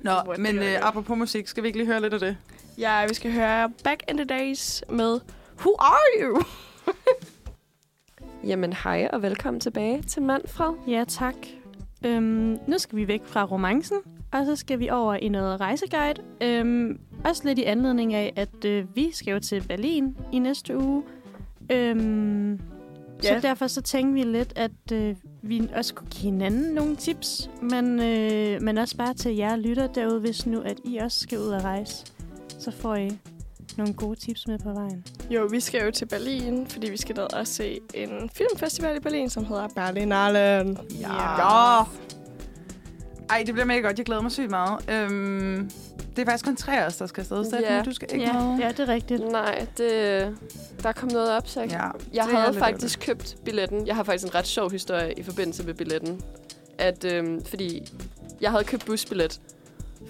[0.00, 2.36] Nå, What men øh, apropos musik, skal vi ikke lige høre lidt af det?
[2.78, 5.20] Ja, vi skal høre Back in the Days med
[5.60, 6.42] Who Are You?
[8.46, 10.74] Jamen hej og velkommen tilbage til Manfred.
[10.88, 11.34] Ja, tak.
[12.06, 13.96] Øhm, nu skal vi væk fra romancen,
[14.32, 16.22] og så skal vi over i noget rejseguide.
[16.40, 20.78] Øhm, også lidt i anledning af, at øh, vi skal jo til Berlin i næste
[20.78, 21.02] uge.
[21.72, 22.60] Øhm,
[23.22, 23.40] Ja.
[23.40, 27.50] Så derfor så tænkte vi lidt, at øh, vi også kunne give hinanden nogle tips,
[27.62, 31.38] men, øh, men også bare til jer lytter derude, hvis nu at I også skal
[31.38, 32.06] ud og rejse.
[32.58, 33.10] Så får I
[33.76, 35.04] nogle gode tips med på vejen.
[35.30, 39.00] Jo, vi skal jo til Berlin, fordi vi skal ned og se en filmfestival i
[39.00, 40.76] Berlin, som hedder Berlinale.
[41.00, 41.82] Ja.
[43.30, 43.98] Ej, det bliver mega godt.
[43.98, 44.90] Jeg glæder mig sygt meget.
[44.90, 45.70] Øhm,
[46.16, 47.44] det er faktisk kun tre af os, der skal afsted.
[47.44, 47.82] Så Ja.
[47.82, 48.58] du skal ikke Ja, med.
[48.58, 49.22] ja, det er rigtigt.
[49.32, 50.36] Nej, det,
[50.82, 53.86] der kom noget op, så jeg, Ja, jeg det er havde lidt faktisk købt billetten.
[53.86, 56.20] Jeg har faktisk en ret sjov historie i forbindelse med billetten.
[56.78, 57.82] At, øhm, fordi
[58.40, 59.40] jeg havde købt busbillet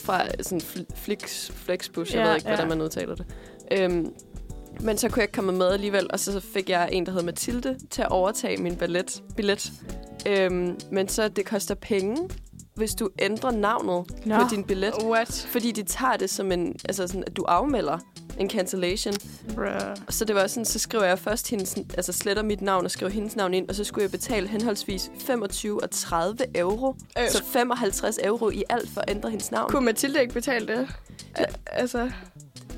[0.00, 2.54] fra sådan fl- Flix, Flexbus, jeg Ja, ved ikke, ja.
[2.54, 3.26] hvordan man udtaler det.
[3.72, 4.12] Øhm,
[4.80, 7.22] men så kunne jeg ikke komme med alligevel, og så fik jeg en, der hed
[7.22, 9.22] Mathilde, til at overtage min billet.
[9.36, 9.72] billet.
[10.26, 12.16] Øhm, men så det koster penge,
[12.74, 14.36] hvis du ændrer navnet Nå.
[14.36, 14.92] på din billet.
[15.04, 15.46] What?
[15.50, 17.98] Fordi de tager det som en, altså sådan, at du afmelder
[18.38, 19.14] en cancellation.
[19.54, 19.66] Bruh.
[20.08, 23.12] Så det var sådan, så skriver jeg først hendes, altså sletter mit navn og skriver
[23.12, 26.94] hendes navn ind, og så skulle jeg betale henholdsvis 25 og 30 euro.
[27.18, 29.70] Øh, Så 55 euro i alt for at ændre hendes navn.
[29.70, 30.88] Kunne Mathilde ikke betale det?
[31.34, 32.10] Al- altså,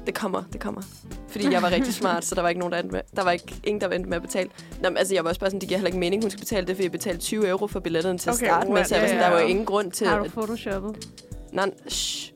[0.06, 0.82] Det kommer, det kommer.
[1.28, 3.00] Fordi jeg var rigtig smart, så der var ikke nogen, der med.
[3.16, 4.50] Der var ikke ingen, der endte med at betale.
[4.82, 6.40] Nå, men, altså, jeg var også bare sådan, det giver heller ikke mening, hun skal
[6.40, 8.74] betale det, fordi jeg betalte 20 euro for billetterne til at Okay, starte med.
[8.74, 8.88] what?
[8.88, 10.06] Så jeg var sådan, der var jo ingen grund til...
[10.06, 11.08] Har du At, photoshoppet?
[11.52, 12.32] nej, shh.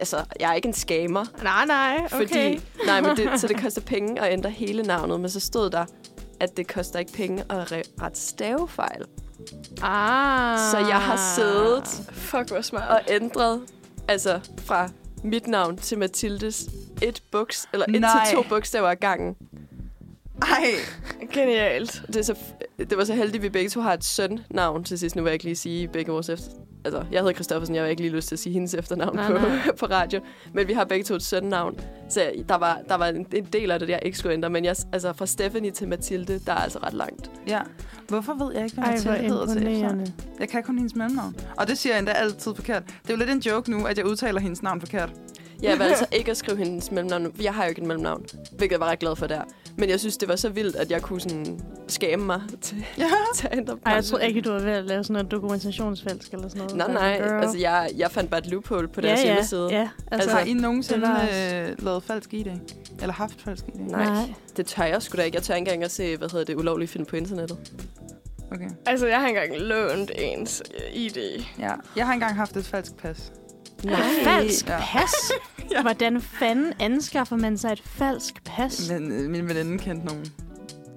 [0.00, 1.24] Altså, jeg er ikke en scammer.
[1.42, 2.16] Nej, nej, okay.
[2.28, 5.70] Fordi, nej, men det, så det koster penge at ændre hele navnet, men så stod
[5.70, 5.84] der,
[6.40, 9.04] at det koster ikke penge at re- rette stavefejl.
[9.82, 10.58] Ah.
[10.70, 12.90] Så jeg har siddet fuck, hvor smart.
[12.90, 13.60] og ændret,
[14.08, 14.88] altså fra
[15.24, 16.68] mit navn til Mathildes
[17.02, 18.26] et buks, eller et Nej.
[18.26, 19.36] til to bogstaver ad gangen.
[20.42, 20.74] Ej,
[21.32, 22.02] Genialt.
[22.06, 22.34] Det, er så,
[22.78, 25.16] det var så heldigt, at vi begge to har et søn-navn til sidst.
[25.16, 26.50] Nu vil jeg ikke lige sige begge vores efter...
[26.84, 29.26] Altså, jeg hedder Christoffersen, jeg har ikke lige lyst til at sige hendes efternavn Nej,
[29.26, 29.58] på, nej.
[29.80, 30.20] på radio.
[30.52, 31.80] Men vi har begge to et søn-navn.
[32.10, 34.50] Så der var, der var en, en del af det, jeg ikke skulle ændre.
[34.50, 37.30] Men jeg, altså, fra Stephanie til Mathilde, der er altså ret langt.
[37.48, 37.60] ja.
[38.08, 40.06] Hvorfor ved jeg ikke, hvad Ej, Mathilde hedder til efternavn?
[40.40, 41.36] Jeg kan kun hendes mellemnavn.
[41.56, 42.82] Og det siger jeg endda altid forkert.
[42.86, 45.10] Det er jo lidt en joke nu, at jeg udtaler hendes navn forkert.
[45.62, 47.32] Jeg valgte altså ikke at skrive hendes mellemnavn.
[47.42, 49.40] Jeg har jo ikke et mellemnavn, hvilket jeg var ret glad for der.
[49.76, 53.04] Men jeg synes, det var så vildt, at jeg kunne sådan skamme mig til, Ja.
[53.36, 56.32] til at ændre Ej, jeg tror ikke, du var ved at lave sådan noget dokumentationsfælsk
[56.32, 56.76] eller sådan noget.
[56.76, 57.28] Nej, nej.
[57.28, 57.42] Girl.
[57.42, 59.68] Altså, jeg, jeg fandt bare et loophole på deres ja, ja, hjemmeside.
[59.70, 62.46] Ja, Altså, altså, har I nogensinde øh, lavet falsk ID?
[63.00, 63.80] Eller haft falsk ID?
[63.80, 64.04] Nej.
[64.04, 64.34] nej.
[64.56, 65.36] Det tør jeg sgu da ikke.
[65.36, 67.58] Jeg tør ikke engang at se, hvad hedder det, ulovlige film på internettet.
[68.52, 68.68] Okay.
[68.86, 70.62] Altså, jeg har engang lånt ens
[70.94, 71.16] ID.
[71.58, 71.70] Ja.
[71.96, 73.32] Jeg har engang haft et falsk pas.
[73.84, 74.00] Nej.
[74.24, 74.78] Falsk Ja.
[74.92, 75.32] pas?
[75.82, 78.90] Hvordan fanden anskaffer man sig et falsk pas?
[78.90, 80.26] Men øh, min veninde kendte nogen.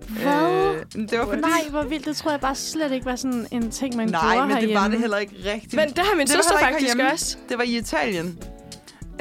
[0.10, 0.76] Hvad?
[0.96, 1.42] Øh, det var fordi...
[1.42, 2.06] Nej, hvor vildt.
[2.06, 4.56] Det tror jeg bare slet ikke var sådan en ting, man Nej, gjorde men det
[4.56, 4.82] herhjemme.
[4.82, 5.74] var det heller ikke rigtigt.
[5.76, 7.12] Men det har min Det søster faktisk herhjemme.
[7.14, 7.38] også.
[7.50, 8.40] Det var i Italien.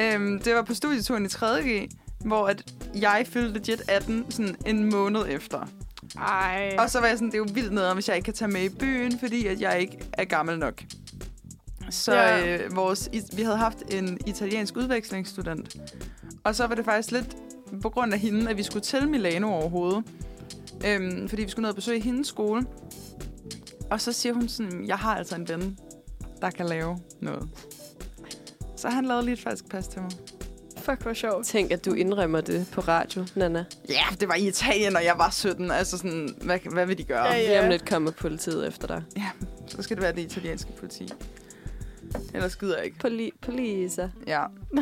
[0.00, 1.88] Øhm, det var på studieturen i 3.G,
[2.24, 2.62] hvor at
[2.94, 5.58] jeg fyldte legit 18 sådan en måned efter.
[6.18, 6.76] Ej.
[6.78, 8.50] Og så var jeg sådan, det er jo vildt noget, hvis jeg ikke kan tage
[8.50, 10.82] med i byen, fordi at jeg ikke er gammel nok.
[11.90, 12.56] Så Ja.
[12.64, 15.76] øh, vores, vi havde haft en italiensk udvekslingsstudent.
[16.44, 17.36] Og så var det faktisk lidt
[17.82, 20.04] på grund af hende, at vi skulle til Milano overhovedet.
[20.86, 22.66] Øhm, fordi vi skulle ned og besøge hendes skole.
[23.90, 25.78] Og så siger hun sådan, jeg har altså en ven,
[26.40, 27.48] der kan lave noget.
[28.76, 30.10] Så han lavede lige et falsk pas til mig.
[30.78, 31.46] Fuck, hvor sjovt.
[31.46, 33.64] Tænk, at du indrømmer det på radio, Nana.
[33.88, 35.70] Ja, det var i Italien, og jeg var 17.
[35.70, 37.24] Altså sådan, hvad, hvad vil de gøre?
[37.24, 37.48] Ja, ja.
[37.48, 39.02] Lige om lidt kommer politiet efter dig.
[39.66, 41.08] Så skal det være det italienske politi.
[42.34, 42.96] Ellers gider jeg ikke.
[43.06, 44.08] Poli- poliser.
[44.26, 44.42] Ja.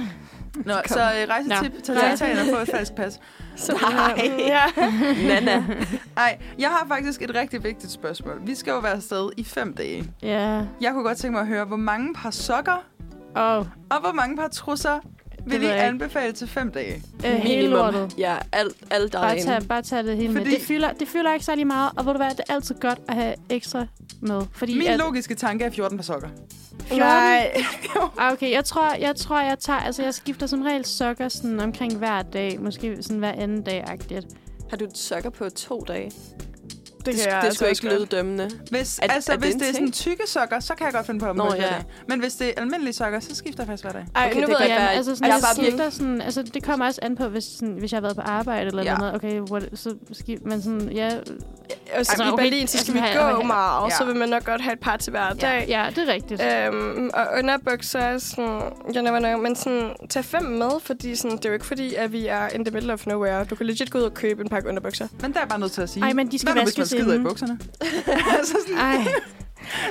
[0.67, 1.81] Nå, så øh, rejsetip Nå.
[1.81, 1.95] til.
[2.15, 3.21] Italien og få et falsk pas.
[3.57, 4.31] Så, Nej.
[4.39, 4.63] Ja.
[5.29, 5.65] Nana.
[6.17, 8.41] Nej, jeg har faktisk et rigtig vigtigt spørgsmål.
[8.47, 10.05] Vi skal jo være afsted i fem dage.
[10.23, 10.63] Ja.
[10.81, 12.85] Jeg kunne godt tænke mig at høre, hvor mange par sokker
[13.35, 13.57] Og
[13.91, 14.99] og hvor mange par trusser
[15.47, 15.87] vil ved I jeg ikke.
[15.89, 17.03] anbefale til fem dage?
[17.27, 18.15] øh, hele lortet.
[18.19, 20.59] Ja, alt, alt der er Bare tag, bare tag det hele Fordi- med.
[20.59, 22.99] Det fylder, det fylder ikke særlig meget, og ved du hvad, det er altid godt
[23.09, 23.87] at have ekstra
[24.21, 24.43] med.
[24.53, 26.29] Fordi Min at, logiske tanke er 14 par sokker.
[26.83, 26.99] 14?
[26.99, 27.63] Nej.
[28.19, 29.79] Ah, okay, jeg tror, jeg tror, jeg tager...
[29.79, 32.61] Altså, jeg skifter som regel sokker sådan omkring hver dag.
[32.61, 34.27] Måske sådan hver anden dag-agtigt.
[34.71, 36.13] Har du sokker på to dage?
[37.07, 38.51] Det, det, jeg det altså skulle også ikke lyde dømmende.
[38.71, 41.07] Hvis, Er- altså, er det hvis det er sådan tykke sokker, så kan jeg godt
[41.07, 41.63] finde på at Nå, ja.
[41.63, 41.85] det.
[42.09, 44.07] Men hvis det er almindelige sokker, så skifter jeg faktisk hver dag.
[44.17, 46.43] Ej, Okay, nu det ved jeg, være, altså, sådan, jeg jeg bare skifter sådan, altså,
[46.43, 48.97] det kommer også an på, hvis, sådan, hvis jeg har været på arbejde eller Ja.
[48.97, 49.15] noget.
[49.15, 51.33] Okay, what, så skifter man sådan, ja, altså,
[52.13, 53.97] Altså, i okay, Berlin, så skal vi altså, gå have- meget, Ja.
[53.97, 55.65] så vil man nok godt have et par til hver dag.
[55.69, 56.43] ja, det er rigtigt.
[56.43, 58.61] Øhm, og underbukser er sådan,
[58.95, 61.95] jeg never know, men sådan, tag fem med, fordi sådan, det er jo ikke fordi,
[61.95, 63.45] at vi er in the middle of nowhere.
[63.45, 65.09] Du kan legit gå ud og købe en pakke underbukser.
[65.23, 66.05] Men der er jeg bare nødt til at sige.
[66.05, 67.29] Ej, men de skal vaskes skider i inden.
[67.29, 67.59] bukserne?
[68.39, 69.05] altså sådan, Ej,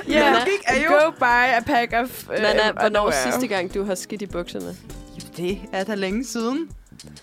[0.08, 0.88] Ja, Men logik er jo...
[0.90, 3.30] go buy a pack of uh, Nana, hvornår underwear.
[3.30, 4.76] sidste gang, du har skidt i bukserne?
[5.36, 6.68] Det er da længe siden.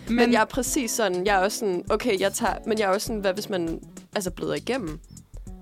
[0.08, 2.86] Men, men jeg er præcis sådan, jeg er også sådan, okay, jeg tager, men jeg
[2.86, 3.80] er også sådan, hvad hvis man
[4.16, 5.00] altså bløder igennem?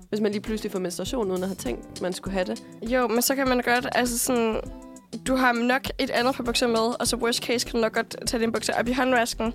[0.08, 2.62] Hvis man lige pludselig får menstruation, uden at have tænkt, man skulle have det.
[2.82, 4.56] Jo, men så kan man godt, altså sådan...
[5.26, 7.92] Du har nok et andet par bukser med, og så worst case kan du nok
[7.92, 9.52] godt tage dine bukser op i håndvasken,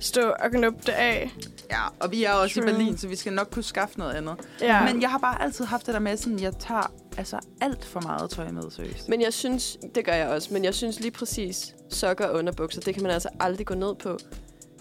[0.00, 1.30] stå og knuppe det af.
[1.70, 2.70] Ja, og vi er også True.
[2.70, 4.36] i Berlin, så vi skal nok kunne skaffe noget andet.
[4.60, 4.92] Ja.
[4.92, 8.00] Men jeg har bare altid haft det der med, sådan, jeg tager altså alt for
[8.00, 9.08] meget tøj med, seriøst.
[9.08, 12.80] Men jeg synes, det gør jeg også, men jeg synes lige præcis, sokker og underbukser,
[12.80, 14.18] det kan man altså aldrig gå ned på.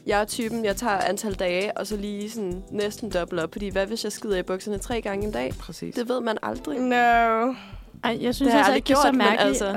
[0.05, 3.69] Jeg er typen, jeg tager antal dage, og så lige sådan næsten dobbelt op, fordi
[3.69, 5.53] hvad hvis jeg skider i bukserne tre gange en dag?
[5.59, 5.95] Præcis.
[5.95, 6.79] Det ved man aldrig.
[6.79, 7.53] No.
[8.03, 9.67] Ej, jeg synes jeg altså ikke, det er så mærkeligt altså-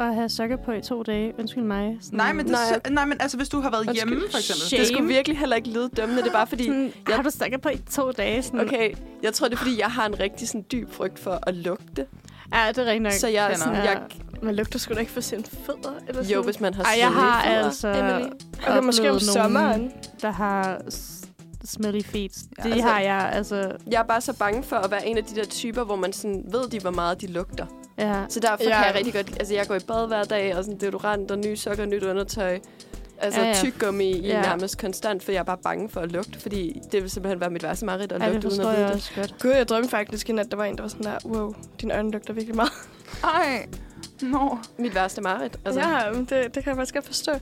[0.00, 1.32] at, at have sokker på i to dage.
[1.38, 1.96] Undskyld mig.
[2.00, 2.60] Sådan, Nej, men, det, Nej.
[2.70, 4.08] nej, nej, men altså, hvis du har været Undskyld.
[4.10, 4.66] hjemme, for eksempel.
[4.66, 4.80] Shame.
[4.80, 7.30] Det skulle virkelig heller ikke lyde dømmende, det er bare fordi, Sådan, jeg- Har du
[7.30, 8.42] sokker på i to dage?
[8.42, 8.90] Sådan, okay,
[9.22, 12.06] jeg tror det er fordi, jeg har en rigtig sådan dyb frygt for at lugte.
[12.54, 13.12] Ja, det er rigtigt nok.
[13.12, 13.64] Så jeg, er Kender.
[13.64, 13.90] sådan, Ja.
[13.90, 14.00] jeg
[14.42, 15.90] Man lugter sgu da ikke for sine fødder.
[16.08, 16.44] Eller jo, sådan.
[16.44, 18.28] hvis man har Ej, jeg har altså Emily.
[18.68, 19.92] Okay, måske om sommeren.
[20.22, 20.78] der har
[21.64, 22.32] smelly feet.
[22.58, 23.72] Ja, Det altså- har jeg, altså...
[23.90, 26.12] Jeg er bare så bange for at være en af de der typer, hvor man
[26.12, 27.66] sådan ved de, hvor meget de lugter.
[27.98, 28.24] Ja.
[28.28, 28.68] Så derfor Ja.
[28.68, 28.76] ja.
[28.76, 29.30] kan jeg rigtig godt...
[29.40, 32.02] Altså, jeg går i bad hver dag, og sådan deodorant og nye sokker og nyt
[32.02, 32.58] undertøj.
[33.18, 33.56] Altså Ja, ja, ja.
[33.56, 33.62] ja.
[33.64, 34.36] tyggegummi i Ja.
[34.36, 34.42] ja.
[34.42, 37.50] nærmest konstant, for jeg er bare bange for at lugte, fordi det vil simpelthen være
[37.50, 39.12] mit værste mareridt at det lugte uden at vide jeg det.
[39.16, 39.34] godt.
[39.42, 42.10] Gud, jeg drømte faktisk nat, der var en, der var sådan der, wow, dine øjne
[42.10, 42.72] lugter virkelig meget.
[43.24, 43.66] Ej,
[44.22, 44.58] nå.
[44.78, 45.56] Mit værste mareridt.
[45.64, 45.80] Altså.
[45.80, 47.32] Ja, det, det kan jeg faktisk godt forstå.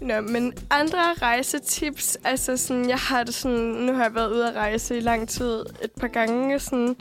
[0.00, 4.48] Nå, men andre rejsetips, altså sådan, jeg har det sådan, nu har jeg været ude
[4.48, 6.96] at rejse i lang tid, et par gange, sådan,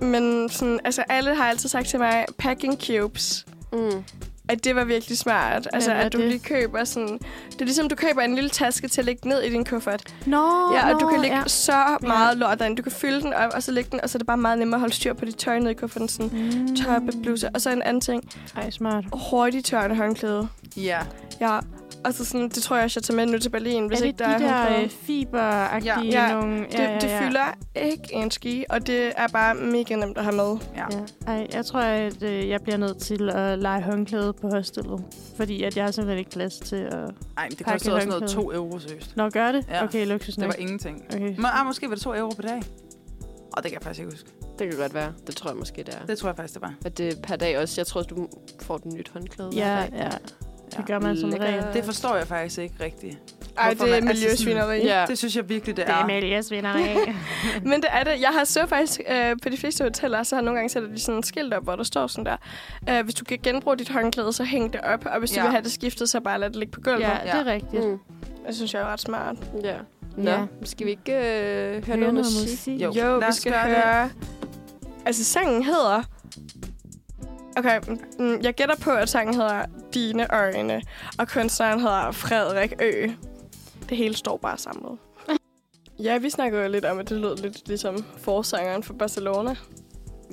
[0.00, 4.04] men sådan, altså alle har altid sagt til mig, packing cubes, mm
[4.52, 5.68] at det var virkelig smart.
[5.72, 6.26] Altså, at du det?
[6.28, 7.18] lige køber sådan,
[7.52, 10.02] det er ligesom, du køber en lille taske til at lægge ned i din kuffert.
[10.26, 11.48] Nå, Ja, og du nå, kan lægge ja.
[11.48, 12.76] så meget lort derinde.
[12.76, 14.58] Du kan fylde den op, og så lægge den, og så er det bare meget
[14.58, 16.08] nemmere at holde styr på dit tøj ned i kufferten.
[16.08, 16.30] Sådan,
[16.68, 16.76] Mm.
[16.76, 17.48] toppe, bluse.
[17.54, 19.04] Og så en anden ting, Ej, smart.
[19.30, 20.48] hurtigt tørrende håndklæde.
[20.76, 20.98] Ja.
[21.40, 21.58] Ja,
[22.04, 24.06] altså sådan, det tror jeg også, jeg tager med nu til Berlin, hvis er det
[24.08, 24.84] ikke der de er der håndklæde.
[24.84, 26.28] øh, fiberagtige Ja.
[26.28, 26.58] Ja, nogle...
[26.60, 30.56] Det, det fylder ikke en ski, og det er bare mega nemt at have med.
[30.76, 30.84] Ja.
[31.26, 31.32] Ja.
[31.32, 35.04] Ej, jeg tror, at øh, jeg bliver nødt til at lege håndklæde på hostelet.
[35.36, 36.92] Fordi at jeg har simpelthen ikke plads til at...
[36.92, 37.02] Ej,
[37.48, 38.42] men det Pakke kostede også noget håndklæde.
[38.44, 39.16] 2 euro, seriøst.
[39.16, 39.66] Nå, gør det?
[39.70, 39.84] Ja.
[39.84, 41.04] Okay, luksus Det var ingenting.
[41.14, 41.20] Okay.
[41.36, 42.62] Men, ah, måske var det 2 euro per dag.
[43.52, 44.28] Og det kan jeg faktisk ikke huske.
[44.58, 45.12] Det kan godt være.
[45.26, 46.06] Det tror jeg måske, det er.
[46.06, 46.74] Det tror jeg faktisk, det var.
[46.84, 47.80] At det er per dag også.
[47.80, 48.28] Jeg tror, du
[48.60, 49.90] får den nyt håndklæde hver Ja, dag.
[49.92, 50.08] ja.
[50.76, 51.64] Det gør man som regel.
[51.74, 53.18] Det forstår jeg faktisk ikke rigtigt.
[53.58, 54.82] Ej, Hvorfor det er man- altså miljøsvineri.
[54.84, 55.04] Ja.
[55.08, 56.02] Det synes jeg virkelig, det Det er er.
[56.02, 56.82] Amalias vinderi.
[57.70, 58.20] Men det er det.
[58.20, 61.00] Jeg har så faktisk øh, på de fleste hoteller, så har nogle gange sætter de
[61.00, 62.36] sådan et skilt op, hvor der står sådan der.
[62.98, 65.06] Øh, hvis du kan genbruge dit håndklæde, så hæng det op.
[65.06, 65.42] Og hvis du Ja.
[65.42, 67.00] vil have det skiftet, så bare lad det ligge på gulvet.
[67.00, 67.38] ja, Ja.
[67.38, 67.84] det er rigtigt.
[67.84, 67.98] Mm.
[68.46, 69.36] Det synes jeg er ret smart.
[69.64, 69.74] Ja.
[70.16, 70.38] Nå, Ja.
[70.64, 72.68] skal vi ikke øh, høre noget musik?
[72.82, 73.76] Jo, Jo, lad vi skal gøre det.
[73.76, 74.10] høre...
[75.06, 76.02] Altså, sangen hedder...
[77.56, 77.80] Okay,
[78.18, 80.82] mm, jeg gætter på, at sangen hedder Dine Øjne,
[81.18, 83.06] og kunstneren hedder Frederik Ø.
[83.88, 84.98] Det hele står bare samlet.
[86.02, 89.56] Ja, vi snakker jo lidt om, at det lød lidt ligesom forsangeren for Barcelona.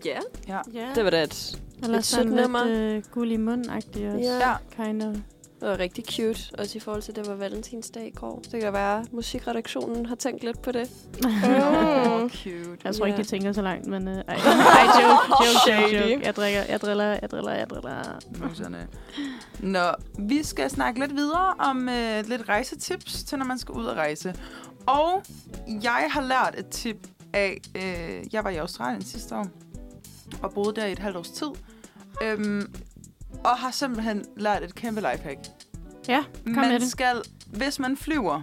[0.06, 0.60] Ja, Ja.
[0.74, 0.88] Ja.
[0.96, 2.64] det var da et, Eller et sådan lidt nummer.
[2.68, 4.30] øh, guld i munden-agtigt også.
[4.40, 4.56] Ja.
[4.86, 5.16] Kind of.
[5.60, 8.42] Det var rigtig cute, også i forhold til, at det var valentinsdag i går.
[8.52, 10.90] Det kan være, at musikredaktionen har tænkt lidt på det.
[11.24, 12.30] Mm.
[12.40, 12.78] Cute.
[12.84, 14.08] Jeg tror ikke, de tænker så langt, men...
[14.08, 14.36] Øh, ej, ej,
[15.02, 16.26] joke, joke, joke, joke.
[16.26, 18.20] Jeg drikker, jeg driller, jeg driller, jeg driller.
[18.48, 18.88] Muserne.
[19.60, 19.88] Nå,
[20.20, 23.96] vi skal snakke lidt videre om øh, lidt rejsetips til, når man skal ud og
[23.96, 24.36] rejse.
[24.86, 25.24] Og
[25.84, 27.58] jeg har lært et tip af...
[27.76, 29.48] Øh, jeg var i Australien sidste år,
[30.42, 31.48] og boede der i et halvt års tid.
[32.24, 32.74] Øhm,
[33.44, 35.40] og har simpelthen lært et kæmpe lifehack.
[36.08, 36.92] Ja, kom med man det.
[36.92, 38.42] skal, hvis man flyver,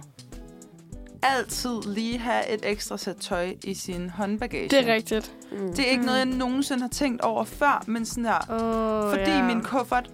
[1.23, 4.69] altid lige have et ekstra sæt tøj i sin håndbagage.
[4.69, 5.35] Det er rigtigt.
[5.51, 5.73] Mm.
[5.73, 9.31] Det er ikke noget, jeg nogensinde har tænkt over før, men sådan der, Oh, fordi
[9.31, 9.43] ja.
[9.45, 10.09] min kuffert...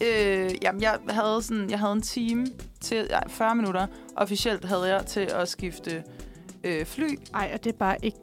[0.00, 2.46] Øh, jamen, jeg havde, sådan, jeg havde en time
[2.80, 3.06] til...
[3.10, 3.86] Ja, 40 minutter
[4.16, 6.02] officielt havde jeg til at skifte
[6.64, 7.18] øh, fly.
[7.34, 8.18] Ej, og det er bare ikke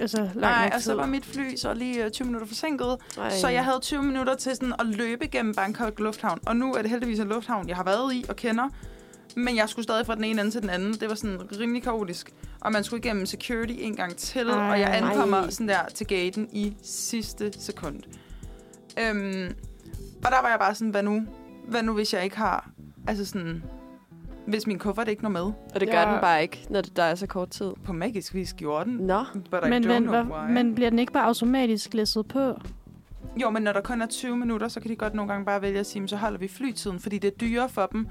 [0.00, 2.96] altså, langt Nej, og så var mit fly så lige øh, 20 minutter forsinket.
[3.18, 3.30] Ej.
[3.30, 6.38] Så jeg havde 20 minutter til sådan at løbe gennem Bangkok Lufthavn.
[6.46, 8.68] Og nu er det heldigvis en lufthavn, jeg har været i og kender.
[9.36, 10.92] Men jeg skulle stadig fra den ene ende til den anden.
[10.92, 12.34] Det var sådan rimelig kaotisk.
[12.60, 14.48] Og man skulle igennem security en gang til.
[14.48, 14.70] Ej.
[14.70, 15.50] og jeg ankommer Ej.
[15.50, 18.02] sådan der til gaten i sidste sekund.
[19.00, 19.54] Øhm,
[20.24, 21.26] og der var jeg bare sådan, hvad nu?
[21.68, 22.70] Hvad nu, hvis jeg ikke har...
[23.06, 23.62] Altså sådan...
[24.48, 25.40] Hvis min kuffert ikke når med.
[25.74, 26.12] Og det gør Ja.
[26.12, 27.70] den bare ikke, når det, der er så kort tid.
[27.84, 28.94] På magisk vis gjorde den.
[28.94, 29.24] Nå.
[29.50, 30.50] But I Men, don't men, know why.
[30.52, 32.54] men bliver den ikke bare automatisk læsset på?
[33.42, 35.62] Jo, men når der kun er 20 minutter, så kan de godt nogle gange bare
[35.62, 38.06] vælge at sige, "Men så holder vi flytiden, fordi det er dyrere for dem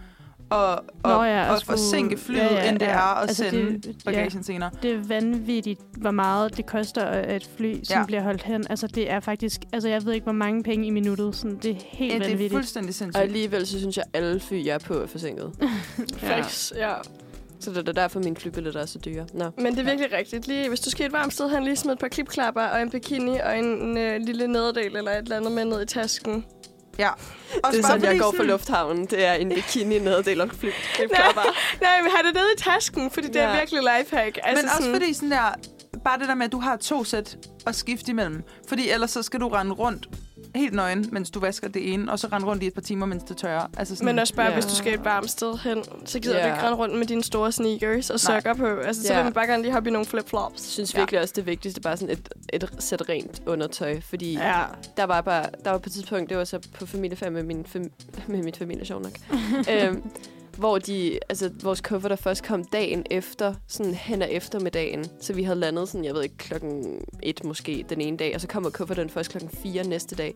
[0.52, 2.92] at, at, Nå ja, at at skulle- forsinke flyet, ja, ja, end det ja.
[2.92, 3.92] er at Altså, sende det- ja.
[4.06, 4.70] bagagen senere.
[4.82, 8.06] Det er vanvittigt, hvor meget det koster at et fly, som Ja.
[8.06, 8.66] bliver holdt hen.
[8.70, 9.62] Altså, det er faktisk...
[9.74, 11.36] Altså, jeg ved ikke, hvor mange penge i minuttet.
[11.36, 12.54] Sådan, det er helt Ja, det er vanvittigt.
[12.54, 13.24] fuldstændig Og sindssygt.
[13.24, 15.52] alligevel så synes jeg, at alle fly, jeg er på, er forsinket.
[16.18, 16.94] Facts, ja.
[17.60, 19.26] Så det er derfor, mine flybilletter er så dyre.
[19.34, 19.46] Nå.
[19.58, 20.48] Men det er virkelig rigtigt.
[20.48, 22.90] Lige, hvis du skal et varmt sted hen, lige smid et par klipklapper og en
[22.90, 26.46] bikini og en, en, en lille nederdel eller et eller andet med ned i tasken.
[27.00, 27.10] Ja.
[27.64, 29.06] Og Det er sådan, jeg går for lufthavnen.
[29.06, 31.42] Det er en bikini nederdel og flip, flipklapper.
[31.82, 33.60] Nej, men har det nede i tasken, fordi det er Ja.
[33.60, 34.40] virkelig lifehack.
[34.44, 35.54] Altså Men også fordi sådan der,
[36.04, 37.38] bare det der med, at du har to sæt
[37.68, 38.44] at skifte imellem.
[38.68, 40.08] Fordi ellers så skal du rende rundt
[40.56, 43.06] helt nøgen, mens du vasker det ene, og så rende rundt i et par timer,
[43.06, 43.68] mens det tørrer.
[43.78, 44.50] Altså sådan, Men også bare, Ja.
[44.52, 44.56] ja.
[44.56, 46.44] hvis du skal et varmt sted hen, så gider Ja.
[46.44, 48.66] du ikke rende rundt med dine store sneakers og sokker på.
[48.68, 49.20] Altså, så Ja.
[49.20, 50.62] vil man bare gerne lige hoppe i nogle Jeg flip-flops.
[50.72, 51.00] synes Ja.
[51.00, 54.02] virkelig også, det vigtigste bare sådan et, et sæt rent undertøj.
[54.02, 54.62] Fordi Ja.
[54.98, 57.66] der var bare, der var på et tidspunkt, det var så på familiefærd med min,
[57.66, 57.92] fam,
[58.28, 59.14] med mit familie, sjov nok.
[59.72, 60.04] øhm,
[60.58, 65.06] hvor de, altså, vores kufferter først kom dagen efter, sådan hen ad eftermiddagen.
[65.22, 68.42] Så vi havde landet sådan, jeg ved ikke, klokken et måske den ene dag, og
[68.42, 70.34] så kommer kufferten først klokken 4 næste dag.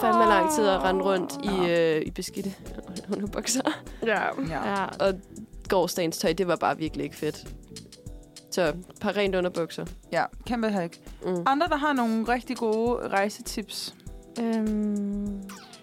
[0.00, 2.54] Fandme lang tid at rende rundt i, øh, i beskidte
[3.12, 3.62] underbukser.
[4.06, 4.22] Ja.
[4.48, 4.70] Ja.
[4.70, 4.84] Ja.
[4.84, 5.14] Og
[5.68, 7.48] gårdsdagens tøj, det var bare virkelig ikke fedt.
[8.50, 9.86] Så par rent underbukser.
[10.12, 10.98] ja, kæmpe hack.
[11.24, 11.42] Mm.
[11.46, 13.94] Andre, der har nogle rigtig gode rejsetips.
[14.40, 15.42] Øhm,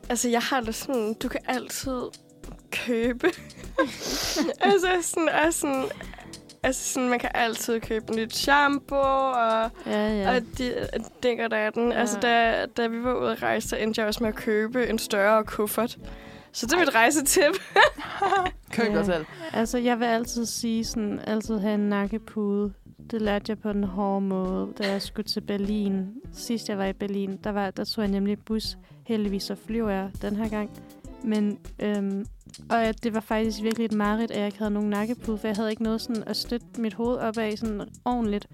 [0.09, 2.01] Altså, jeg har det sådan, du kan altid
[2.71, 3.27] købe.
[4.61, 5.85] altså, sådan, og sådan,
[6.63, 10.35] altså sådan, man kan altid købe nyt shampoo, og, ja, ja.
[10.35, 10.87] og de,
[11.23, 11.91] dinger der den.
[11.91, 11.99] Ja.
[11.99, 14.87] Altså, da, da vi var ude at rejse, så endte jeg også med at købe
[14.87, 15.97] en større kuffert.
[16.51, 17.43] Så det er mit rejsetip.
[18.73, 18.97] Køb Ja.
[18.97, 19.25] dig selv.
[19.53, 22.73] Altså, jeg vil altid sige sådan, altid have en nakkepude.
[23.11, 26.07] Det lærte jeg på den hårde måde, da jeg skulle til Berlin.
[26.33, 28.77] Sidst jeg var i Berlin, der, var, der tog jeg nemlig bus.
[29.05, 30.69] Heldigvis så flyver jeg den her gang.
[31.23, 32.25] Men, øhm,
[32.69, 35.47] og at det var faktisk virkelig et mareridt, at jeg ikke havde nogen nakkepude, for
[35.47, 38.47] jeg havde ikke noget sådan at støtte mit hoved op af sådan ordentligt.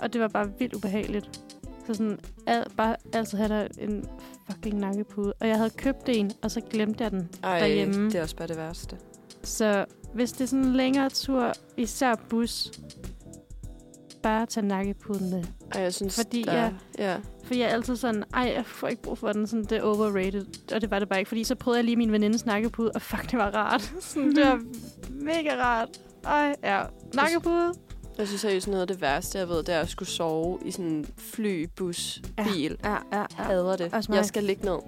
[0.00, 1.40] Og det var bare vildt ubehageligt.
[1.86, 4.04] Så sådan, al, bare altid have der en
[4.50, 5.32] fucking nakkepude.
[5.40, 8.06] Og jeg havde købt en, og så glemte jeg den Ej, derhjemme.
[8.06, 8.96] det er også bare det værste.
[9.42, 12.70] Så hvis det er sådan en længere tur, især bus,
[14.22, 15.44] bare tag nakkepuden med.
[15.74, 17.16] Ej, jeg synes, Fordi der, jeg- ja.
[17.46, 19.82] For jeg er altid sådan, ej, jeg får ikke brug for den, sådan, det er
[19.82, 20.46] overrated.
[20.74, 23.02] Og det var det bare ikke, fordi så prøvede jeg lige min venindes nakkepude, og
[23.02, 23.82] fuck, det var rart.
[24.00, 24.60] sådan, det var
[25.10, 25.88] mega rart.
[26.24, 26.82] Ej, ja,
[27.14, 27.72] nakkepude.
[28.18, 30.70] Jeg synes seriøst, noget af det værste, jeg ved, det er at skulle sove i
[30.70, 32.44] sådan en fly, bus, Ja.
[32.44, 32.76] bil.
[32.84, 33.44] Ja, ja, Jeg ja.
[33.44, 34.08] hader det.
[34.08, 34.78] Jeg skal ligge ned,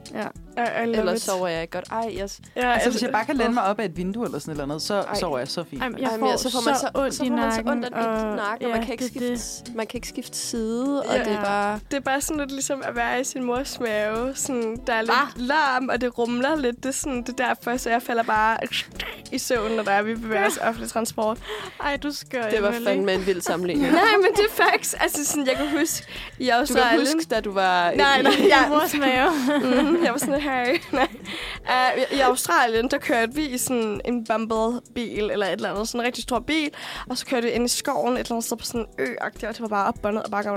[0.59, 1.23] I, I love ellers it.
[1.23, 1.89] sover jeg ikke godt.
[1.91, 4.39] Ej, jeg, Ja, Altså, hvis jeg bare kan læne mig op af et vindue eller
[4.39, 5.15] sådan et eller andet, så Ej.
[5.15, 5.83] sover jeg så fint.
[5.83, 7.57] Ej, jeg Ej, får, men så får man så, ondt så i får man så
[7.63, 7.69] nakken.
[7.73, 9.41] ondt af og- i nakken, og man, kan ikke det er det.
[9.41, 11.25] skifte, man kan ikke skifte side, og Ja.
[11.25, 11.81] det er bare...
[11.91, 14.33] Det er bare sådan lidt ligesom at være i sin mors mave.
[14.35, 15.29] Sådan, der er lidt Ah.
[15.37, 16.77] larm, og det rumler lidt.
[16.77, 18.59] Det er, sådan, det er derfor, så jeg falder bare
[19.33, 21.39] i søvn, når der er, vi bevæger os offentlig transport.
[21.85, 23.93] Ej, du skør, Det var fandme en vild sammenligning.
[23.93, 24.95] Nej, men det er facts.
[24.95, 26.07] Altså, sådan, jeg kan huske
[26.39, 27.93] i Du kan huske, da du var...
[27.97, 29.31] Nej, nej, Ja, jeg, mors mave.
[29.83, 30.79] mm, jeg var sådan, hey.
[30.93, 31.09] Nej.
[31.61, 36.01] Uh, I Australien, der kørte vi i sådan en Bumble-bil, eller et eller andet, sådan
[36.01, 36.71] en rigtig stor bil.
[37.11, 39.15] Og så kørte vi ind i skoven, et eller andet sted på sådan en ø
[39.21, 40.51] og det var bare op og ned, og bare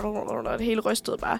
[0.51, 1.39] og det hele rystede bare.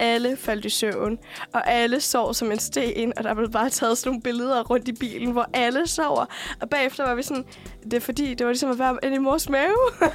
[0.00, 1.18] Alle faldt i søvn,
[1.54, 4.88] og alle sov som en sten, og der blev bare taget sådan nogle billeder rundt
[4.88, 6.26] i bilen, hvor alle sover.
[6.60, 7.44] Og bagefter var vi sådan,
[7.84, 9.76] det er fordi, det var ligesom at være inde i mors mave.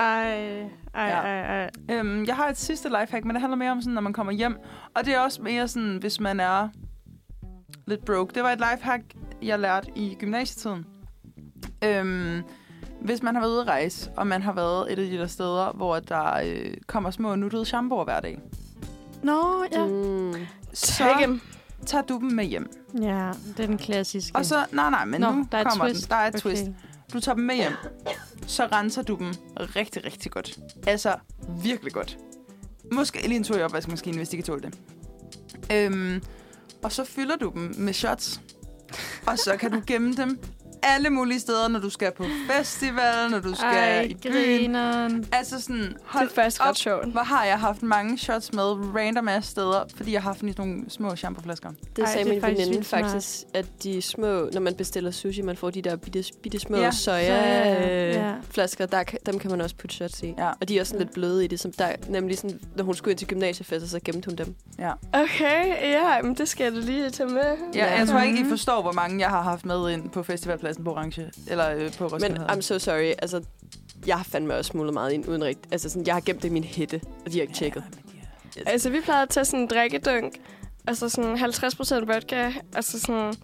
[0.00, 0.62] Ej,
[0.94, 1.20] ej, Ja.
[1.20, 1.70] ej, ej.
[1.90, 4.32] Øhm, jeg har et sidste lifehack, men det handler mere om, sådan, når man kommer
[4.32, 4.56] hjem.
[4.96, 6.68] Og det er også mere sådan, hvis man er
[7.86, 8.34] lidt broke.
[8.34, 9.02] Det var et lifehack,
[9.42, 10.86] jeg lærte i gymnasietiden.
[11.84, 12.42] Øhm,
[13.00, 15.26] hvis man har været ude at rejse, og man har været et af de der
[15.26, 18.38] steder, hvor der øh, kommer små nuttede shampooer hver dag,
[19.22, 19.86] Nå, ja.
[19.86, 20.34] Mm.
[20.72, 21.40] så Tag dem.
[21.86, 22.70] tager du dem med hjem.
[23.02, 24.36] Ja, det er den klassiske.
[24.36, 26.02] Og så, nej nej, men Nå, nu der er et kommer twist.
[26.02, 26.10] den.
[26.10, 26.40] Der er et Okay.
[26.40, 26.64] twist.
[27.12, 27.72] Du tager dem med hjem.
[28.46, 30.58] Så renser du dem rigtig, rigtig godt.
[30.86, 31.14] Altså,
[31.62, 32.18] virkelig godt.
[32.92, 34.78] Måske lige en tur i opvaskemaskinen, hvis de kan tåle det.
[35.72, 36.22] Øhm,
[36.84, 38.40] og så fylder du dem med shots.
[39.26, 40.38] Og så kan du gemme dem
[40.84, 44.32] alle mulige steder, når du skal på festival, når du skal Ej, i byen.
[44.32, 45.26] grineren.
[45.32, 46.68] Altså sådan, Det hold er faktisk op.
[46.68, 47.06] ret sjovt.
[47.12, 48.62] Hvor har jeg haft mange shots med
[48.96, 51.70] random ass steder, fordi jeg har haft sådan nogle små shampoo-flasker.
[51.96, 55.10] Det Ej, sagde det er min faktisk veninde faktisk, at de små, når man bestiller
[55.10, 58.34] sushi, man får de der bitte, bitte små Ja, ja, soja, soja-flasker, ja.
[58.50, 60.34] flasker, der, kan- dem kan man også putte shots i.
[60.38, 60.48] Ja.
[60.60, 62.94] Og de er også sådan lidt bløde i det, som der, nemlig sådan, når hun
[62.94, 64.54] skulle ind til gymnasiefester, så gemte hun dem.
[64.78, 64.90] Ja.
[65.12, 67.42] Okay, ja, men det skal jeg da lige tage med.
[67.74, 67.98] Ja, Ja.
[67.98, 70.90] jeg tror ikke, I forstår, hvor mange jeg har haft med ind på festivalpladsen på
[70.92, 71.30] Orange.
[71.46, 72.38] Eller øh, på Roskilde.
[72.38, 73.42] Men I'm so sorry, altså,
[74.06, 75.72] jeg har fandme også smuglet meget ind uden rigtigt.
[75.72, 77.84] Altså, sådan, jeg har gemt det i min hætte, og de har ikke tjekket.
[78.14, 78.20] Ja,
[78.54, 80.34] de er- Altså, vi plejede at tage sådan en drikkedunk,
[80.86, 83.34] altså sådan 50% vodka, altså sådan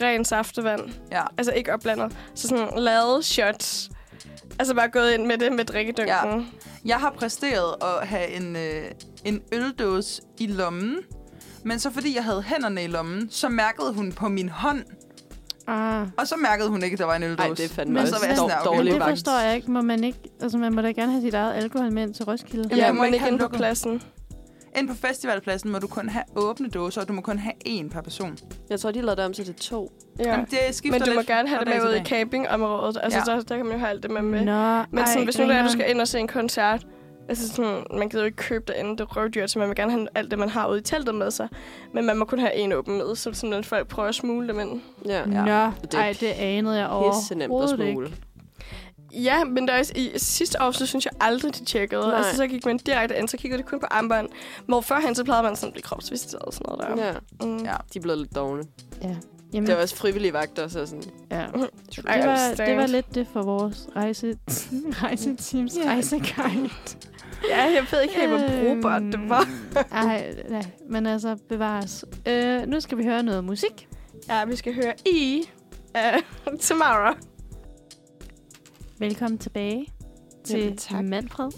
[0.00, 0.80] ren saftevand.
[1.12, 1.22] Ja.
[1.38, 2.16] Altså ikke opblandet.
[2.34, 3.90] Så sådan lavet shots.
[4.58, 6.08] Altså bare gået ind med det med drikkedunken.
[6.08, 6.34] Ja.
[6.36, 6.44] Ja.
[6.84, 8.84] Jeg har præsteret at have en, øh,
[9.24, 10.96] en øldåse i lommen.
[11.64, 14.82] Men så fordi jeg havde hænderne i lommen, så mærkede hun på min hånd,
[15.66, 16.06] Ah.
[16.18, 17.48] Og så mærkede hun ikke, at der var en øldåse.
[17.48, 19.56] Nej, det er fandme Men så også sådan, dår- okay, Men dårlig det forstår jeg
[19.56, 19.70] ikke.
[19.70, 20.18] Må man ikke...
[20.42, 22.68] Altså, man må da gerne have sit eget alkohol med ind til Roskilde.
[22.70, 24.02] Ja, Ja, man må ikke ind på pladsen.
[24.76, 27.88] Ind på festivalpladsen må du kun have åbne dåser, og du må kun have én
[27.88, 28.38] per person.
[28.70, 29.92] Jeg tror, de lavede det om til det to.
[30.18, 30.30] Ja.
[30.30, 32.98] Jamen, det skifter Men du må lidt gerne have det med ud i campingområdet.
[33.02, 33.32] Altså, Ja.
[33.36, 34.22] der, der kan man jo have alt det med.
[34.22, 34.44] med.
[34.44, 36.86] Nå, Men sådan, ej, hvis nu er, du skal ind og se en koncert,
[37.40, 39.92] altså sådan, man gider jo ikke købe derinde, det er røvdyrt, så man vil gerne
[39.92, 41.48] have alt det, man har ude i teltet med sig.
[41.92, 44.48] Men man må kun have en åben med, så sådan, at folk prøver at smule
[44.48, 44.80] dem ind.
[45.06, 45.18] Ja.
[45.18, 45.24] Ja.
[45.66, 48.06] Nå, Det er ej, det anede jeg Pisse nemt at overhovedet smule.
[48.06, 48.16] ikke.
[49.14, 52.02] Ja, men der er, også- i sidste år, så synes jeg aldrig, de tjekkede.
[52.02, 52.14] Nej.
[52.16, 54.28] Altså, så gik man direkte ind, så kiggede de kun på armbånd.
[54.66, 57.06] Hvor førhen, så plejede man sådan at blive kropsvisiteret og sådan noget der.
[57.06, 57.12] Ja,
[57.46, 57.56] Mm.
[57.64, 57.72] Ja.
[57.94, 58.62] de er blevet lidt dogne.
[59.02, 59.16] Ja.
[59.52, 61.02] Jamen, Det var også frivillige vagter, så sådan...
[61.30, 61.46] ja.
[61.96, 64.38] Det, var, det var lidt det for vores rejse,
[65.02, 65.88] rejseteams Ja.
[65.90, 66.70] rejseguide.
[67.48, 69.48] Ja, jeg ved ikke helt, hvor brugbart det var.
[69.92, 72.04] Ej, nej, men altså bevares.
[72.28, 73.88] Øh, nu skal vi høre noget musik.
[74.28, 75.42] Ja, vi skal høre I
[75.94, 76.16] af
[76.60, 77.16] Tamara.
[78.98, 79.86] Velkommen tilbage
[80.44, 81.04] til Jamen, tak.
[81.04, 81.50] Manfred.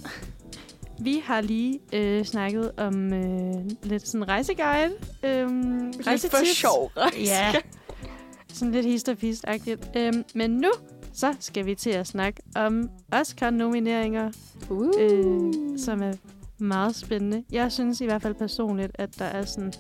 [1.01, 4.93] Vi har lige øh, snakket om øh, lidt sådan rejseguide.
[5.23, 5.49] Øh,
[5.93, 6.93] Lidt for sjov.
[7.17, 7.53] Ja.
[8.53, 9.45] Sådan lidt hist og pist.
[9.97, 10.71] Øhm, men nu,
[11.15, 14.31] så skal vi til at snakke om Oscar-nomineringer,
[14.71, 14.93] Uh.
[15.01, 16.13] øh, som er
[16.59, 17.45] meget spændende.
[17.53, 19.73] Jeg synes i hvert fald personligt, at der er sådan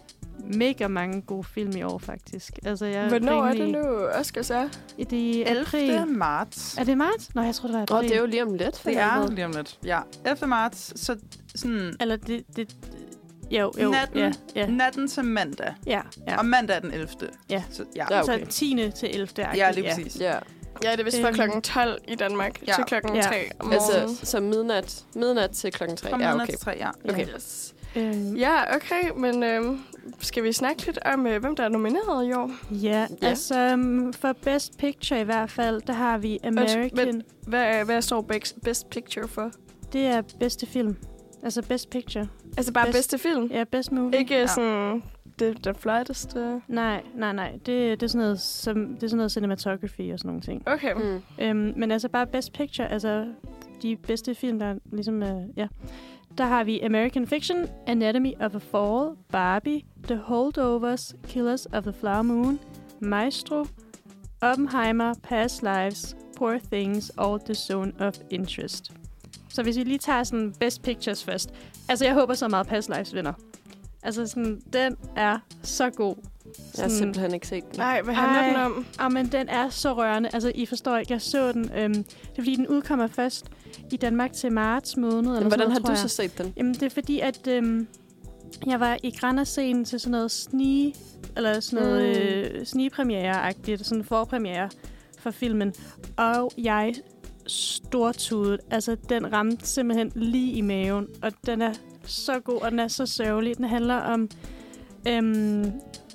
[0.54, 2.58] mega mange gode film i år, faktisk.
[2.64, 3.88] Altså, jeg Hvornår er det rimelig- nu,
[4.20, 4.68] Oscar så?
[4.98, 5.60] I det 11.
[5.66, 6.06] april.
[6.06, 6.78] marts.
[6.78, 7.34] Er det marts?
[7.34, 8.08] Nå, jeg tror det var Åh, april.
[8.08, 8.78] det er jo lige om lidt.
[8.78, 9.78] for Det er lige om lidt.
[9.84, 10.46] Ja, 11.
[10.46, 11.16] marts, så
[11.54, 12.44] sådan Eller det...
[12.56, 12.76] det
[13.50, 13.90] jo, jo.
[13.90, 14.18] Natten.
[14.18, 15.74] Ja, ja, natten til mandag.
[15.86, 16.00] ja.
[16.28, 16.38] ja.
[16.38, 17.08] Og mandag er den 11.
[17.50, 17.62] Ja.
[17.70, 18.04] Så, ja.
[18.10, 18.46] Ja, Så okay.
[18.50, 18.90] 10.
[18.96, 19.28] til 11.
[19.56, 20.20] ja, lige præcis.
[20.20, 20.38] Ja,
[20.84, 21.34] Ja, det er vist fra Øhm.
[21.34, 22.72] klokken 12 i Danmark Ja.
[22.72, 23.22] til klokken Ja.
[23.22, 24.02] 3 om morgenen.
[24.08, 26.10] altså så midnat, midnat til klokken 3.
[26.10, 26.46] Fra Ja, okay.
[26.46, 26.90] til 3, ja.
[27.08, 27.26] Okay.
[27.34, 27.74] Yes.
[27.96, 29.80] Øhm, Ja, okay, men øhm,
[30.20, 32.50] skal vi snakke lidt om, øh, hvem der er nomineret i år?
[32.70, 33.26] Ja, Ja.
[33.28, 37.22] altså um, for Best Picture i hvert fald, der har vi American.
[37.46, 39.50] Hvad, hvad står Best, Best Picture for?
[39.92, 40.96] Det er bedste film.
[41.42, 42.28] Altså Best Picture.
[42.56, 43.46] Altså bare Best- bedste film?
[43.46, 44.18] Ja, Best Movie.
[44.18, 44.46] Ikke ja.
[44.46, 45.02] sådan
[45.38, 46.62] det, det flotteste?
[46.68, 47.52] Nej, nej, nej.
[47.52, 50.68] Det, det, er sådan noget, som, det er sådan noget cinematography og sådan nogle ting.
[50.68, 50.94] Okay.
[50.94, 51.22] Mm.
[51.38, 53.26] Øhm, men altså bare Best Picture, altså
[53.82, 55.66] de bedste film, der ligesom, øh, ja.
[56.38, 61.92] Der har vi American Fiction, Anatomy of a Fall, Barbie, The Holdovers, Killers of the
[61.92, 62.58] Flower Moon,
[63.00, 63.66] Maestro,
[64.40, 68.92] Oppenheimer, Past Lives, Poor Things og The Zone of Interest.
[69.48, 71.54] Så hvis vi lige tager sådan Best Pictures først.
[71.88, 73.32] Altså, jeg håber så meget Past Lives vinder.
[74.04, 76.14] Altså, sådan, den er så god.
[76.76, 77.78] Jeg har simpelthen ikke set den.
[77.78, 78.46] Nej, hvad handler Ej.
[78.48, 78.86] den om?
[78.98, 80.28] Ah, men den er så rørende.
[80.32, 81.70] Altså, I forstår ikke, jeg så den.
[81.76, 83.46] Øhm, det er fordi, den udkommer først
[83.92, 85.16] i Danmark til marts måned.
[85.16, 85.98] Eller Men sådan hvordan noget, har du jeg.
[85.98, 86.52] så set den?
[86.56, 87.86] Jamen, det er fordi, at øhm,
[88.66, 90.94] jeg var i Granderscenen til sådan noget snige,
[91.36, 92.16] eller sådan noget
[92.52, 92.58] Mm.
[92.58, 94.70] øh, snigepremiere-agtigt, sådan en forpremiere
[95.18, 95.74] for filmen.
[96.16, 96.94] Og jeg
[97.46, 98.60] stortudet.
[98.70, 101.72] Altså, den ramte simpelthen lige i maven, og den er
[102.06, 103.56] så god, og den er så sørgelig.
[103.56, 104.28] Den handler om
[105.08, 105.64] øhm,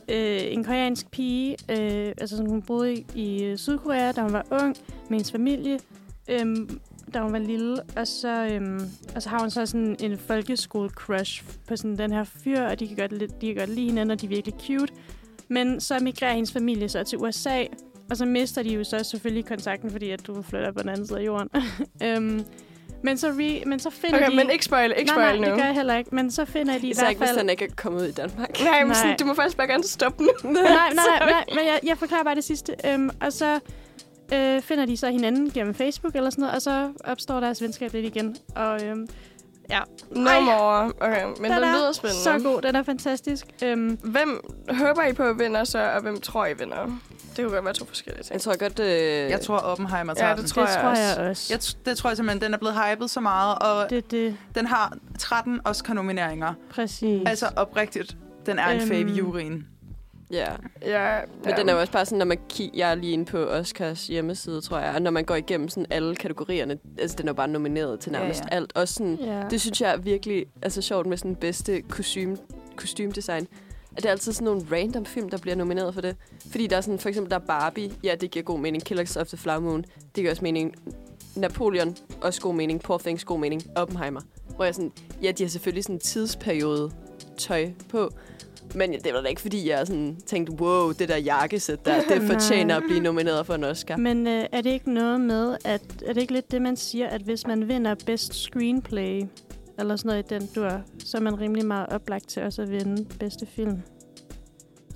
[0.09, 4.33] øh, en koreansk pige, øh, altså som hun boede i, i øh, Sydkorea, da hun
[4.33, 4.75] var ung,
[5.09, 5.79] med hendes familie,
[6.27, 6.79] øhm,
[7.13, 8.81] da hun var lille, og så, øhm,
[9.15, 12.87] og så har hun så sådan en folkeskole-crush på sådan den her fyr, og de
[12.87, 14.93] kan godt, de kan godt lide hinanden, og de er virkelig cute.
[15.47, 17.63] Men så migrerer hendes familie så til USA,
[18.09, 21.07] og så mister de jo så selvfølgelig kontakten, fordi at du flytter på den anden
[21.07, 21.49] side af jorden.
[22.05, 22.41] øhm,
[23.03, 24.35] men, så re, men så finder Okay, de...
[24.35, 25.55] men ikke spoil, ikke nej, spoil nej, nu.
[25.55, 26.15] det gør jeg heller ikke.
[26.15, 27.39] Men så finder de i Især hvert ikke, hvis fald...
[27.39, 28.61] den ikke er kommet ud i Danmark.
[28.63, 30.29] Nej, men sådan, du må faktisk bare gerne stoppe nu.
[30.43, 32.75] nej, nej, nej, nej, men jeg, jeg forklarer bare det sidste.
[32.85, 33.59] Øhm, og så
[34.33, 37.93] øh, finder de så hinanden gennem Facebook eller sådan noget, og så opstår deres venskab
[37.93, 38.37] lidt igen.
[38.55, 39.07] Og øhm,
[39.69, 39.79] ja,
[40.11, 40.39] No Ej.
[40.39, 40.91] more.
[41.01, 42.23] Okay, men den, er lyder spændende.
[42.23, 42.61] så god.
[42.61, 43.45] Den er fantastisk.
[43.63, 46.99] Øhm, Hvem håber I på vinder så, og hvem tror I vinder?
[47.39, 48.33] Det kunne godt være to forskellige ting.
[48.33, 48.87] Jeg tror godt, øh,
[49.31, 50.43] Jeg tror, Oppenheimer tager Ja, den.
[50.43, 51.01] det tror det jeg tror også.
[51.21, 51.53] jeg også.
[51.53, 54.11] Jeg t- det tror jeg simpelthen, den er blevet hypet så meget, og det.
[54.11, 56.53] Det, den har 13 Oscar-nomineringer.
[56.69, 57.21] præcis.
[57.25, 58.87] Altså oprigtigt, den er en Øhm.
[58.89, 59.67] fave i juryen.
[60.31, 60.47] Ja,
[60.85, 63.25] Ja, men den er jo også bare sådan, når man kigger, jeg er lige inde
[63.25, 67.27] på Oscars hjemmeside, tror jeg, og når man går igennem sådan alle kategorierne, altså den
[67.27, 68.55] er bare nomineret til Ja, nærmest ja.
[68.55, 68.71] alt.
[68.75, 69.43] Også sådan, ja.
[69.49, 72.37] det synes jeg er virkelig altså, sjovt med sådan bedste kostume,
[72.75, 73.47] kostymdesign.
[73.99, 76.15] At det er altid sådan nogle random film, der bliver nomineret for det.
[76.51, 78.83] Fordi der er sådan, for eksempel der er Barbie, ja, det giver god mening.
[78.83, 80.75] Killers of the Flower Moon, det giver også mening.
[81.35, 82.81] Napoleon, også god mening.
[82.81, 83.63] Poor Things, god mening.
[83.75, 84.21] Oppenheimer.
[84.55, 84.91] Hvor jeg sådan,
[85.23, 86.91] ja, de har selvfølgelig sådan en tidsperiode
[87.37, 88.09] tøj på.
[88.75, 92.21] Men det var da ikke, fordi jeg sådan tænkte, wow, det der jakkesæt der, det
[92.31, 93.97] fortjener at blive nomineret for en Oscar.
[93.97, 97.07] Men øh, er det ikke noget med, at er det ikke lidt det, man siger,
[97.07, 99.23] at hvis man vinder Best Screenplay,
[99.79, 102.71] eller sådan noget i den dur, så er man rimelig meget oplagt til også at
[102.71, 103.81] vinde bedste film?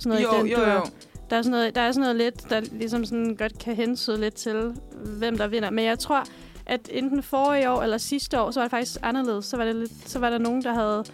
[0.00, 0.72] Sådan noget Jo, i den jo, dur.
[0.72, 0.82] jo.
[1.30, 4.20] Der er, sådan noget, der er sådan noget lidt, der ligesom sådan godt kan hensyde
[4.20, 4.74] lidt til,
[5.18, 5.70] hvem der vinder.
[5.70, 6.24] Men jeg tror,
[6.66, 9.44] at enten forrige år eller sidste år, så var det faktisk anderledes.
[9.44, 11.04] Så var, det lidt, så var der nogen, der havde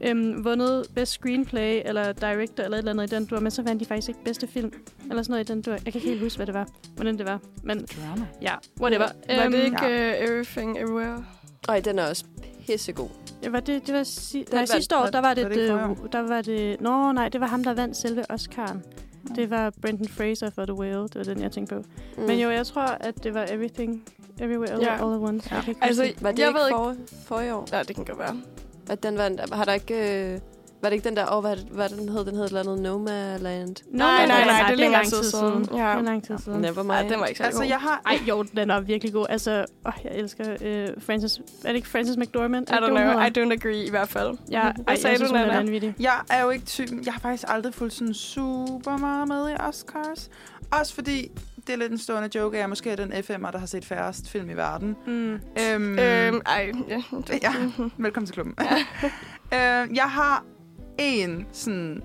[0.00, 3.62] øhm, vundet Best Screenplay eller Director eller et eller andet i den dur, men så
[3.62, 4.72] vandt de faktisk ikke bedste film.
[5.10, 5.72] Eller sådan noget i den dur.
[5.72, 6.68] Jeg kan ikke helt huske, hvad det var.
[6.94, 7.40] Hvordan det var.
[7.62, 8.26] Men Drama.
[8.42, 9.08] ja, whatever.
[9.28, 10.22] Var Øhm, det ikke ja.
[10.22, 11.24] uh, Everything Everywhere?
[11.68, 12.24] Ej, den er også
[12.66, 13.08] pissegod.
[13.42, 15.48] Ja, var det, det var si- nej, vandt- sidste år, var- der var det, var
[15.50, 18.78] det forrige der var det, nå nej, det var ham, der vandt selve Oscar'en.
[19.36, 21.82] Det var Brendan Fraser for The Whale, det var den, jeg tænkte på.
[22.16, 22.22] Mm.
[22.22, 24.04] Men jo, jeg tror, at det var Everything,
[24.40, 25.04] Everywhere, All, Ja.
[25.06, 25.48] All at Once.
[25.54, 25.74] Ja.
[25.80, 26.12] Altså.
[26.20, 26.76] Var det jeg ikke ved ikke...
[26.76, 27.68] for, forrige år?
[27.72, 28.36] Ja, det kan godt være.
[28.90, 30.24] At den vandt, har der ikke...
[30.34, 30.40] Øh,
[30.86, 32.24] var det ikke den der, åh, hvad, hvad den hed?
[32.24, 33.76] Den hed et eller andet Nomaland.
[33.90, 35.68] Nej, nej, nej, det er er længere lang tid siden.
[35.72, 35.76] Ja.
[35.76, 36.60] Det er lang tid siden.
[36.60, 37.10] Never mind.
[37.10, 37.68] den var ikke så Altså, god.
[37.68, 38.02] jeg har...
[38.06, 39.26] Ej, jo, den er virkelig god.
[39.28, 41.38] Altså, åh, jeg elsker øh, Francis...
[41.64, 42.70] Er det ikke Francis McDormand?
[42.70, 43.20] I don't know.
[43.20, 44.38] I don't agree i hvert fald.
[44.50, 45.94] Ja, ej, Hvad sagde jeg synes, du, hun er vanvittig.
[46.00, 47.02] Jeg er jo ikke typen...
[47.04, 50.30] Jeg har faktisk aldrig fulgt sådan super meget med i Oscars.
[50.70, 51.30] Også fordi
[51.66, 53.84] det er lidt en stående joke, at jeg måske er den FM'er, der har set
[53.84, 54.96] færrest film i verden.
[55.06, 55.32] Mm.
[55.32, 57.02] Øhm, Øhm, ej, ja.
[57.42, 57.52] Ja,
[57.96, 58.54] velkommen til klubben.
[59.54, 60.44] øh, jeg har
[60.98, 62.02] en sådan,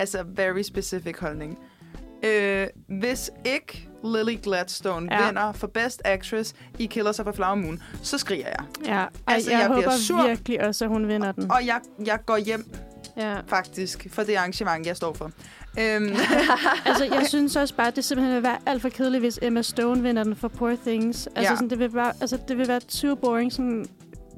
[0.00, 1.58] altså very specific holdning.
[2.24, 5.26] Øh, hvis ikke Lily Gladstone Ja.
[5.26, 8.64] vinder for Best Actress i Killers of a Flower Moon, så skriger jeg.
[8.86, 10.26] Ja, Altså, jeg, jeg bliver håber sur.
[10.26, 11.50] virkelig også, at hun vinder den.
[11.50, 12.64] Og jeg, jeg går hjem
[13.16, 13.36] Ja.
[13.46, 15.24] faktisk for det arrangement, jeg står for.
[15.80, 16.04] Øhm,
[16.86, 19.62] altså, jeg synes også bare, at det simpelthen vil være alt for kedeligt, hvis Emma
[19.62, 21.26] Stone vinder den for Poor Things.
[21.26, 21.56] Altså, Ja.
[21.56, 23.52] sådan, det, vil bare, altså, det vil være too boring.
[23.52, 23.86] Sådan,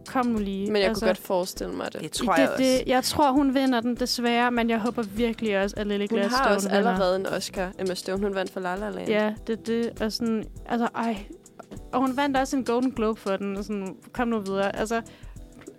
[0.06, 0.66] kom nu lige.
[0.72, 2.00] Men jeg altså, kunne godt forestille mig det.
[2.00, 2.62] det tror jeg det, også.
[2.64, 6.18] det, jeg tror, hun vinder den desværre, men jeg håber virkelig også, at Lily Hun
[6.18, 6.90] Gladstone har også vinder.
[6.90, 7.70] allerede en Oscar.
[7.78, 9.08] Emma Stone, hun vandt for La La Land.
[9.08, 10.02] Ja, det er det.
[10.02, 11.16] Og sådan, altså, ej.
[11.92, 13.56] Og hun vandt også en Golden Globe for den.
[13.56, 14.76] Og sådan, kom nu videre.
[14.76, 15.00] Altså,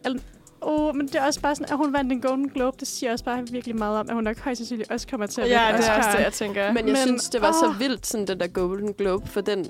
[0.04, 0.22] al-
[0.62, 2.78] oh, men det er også bare sådan, at hun vandt en Golden Globe.
[2.80, 5.42] Det siger også bare virkelig meget om, at hun nok højst sandsynligt også kommer til
[5.42, 6.18] at Ja, vinde det er også Oscar.
[6.18, 6.68] det, jeg tænker.
[6.68, 7.80] Men jeg Men, synes, det var så åh.
[7.80, 9.66] vildt, sådan den der Golden Globe, for den,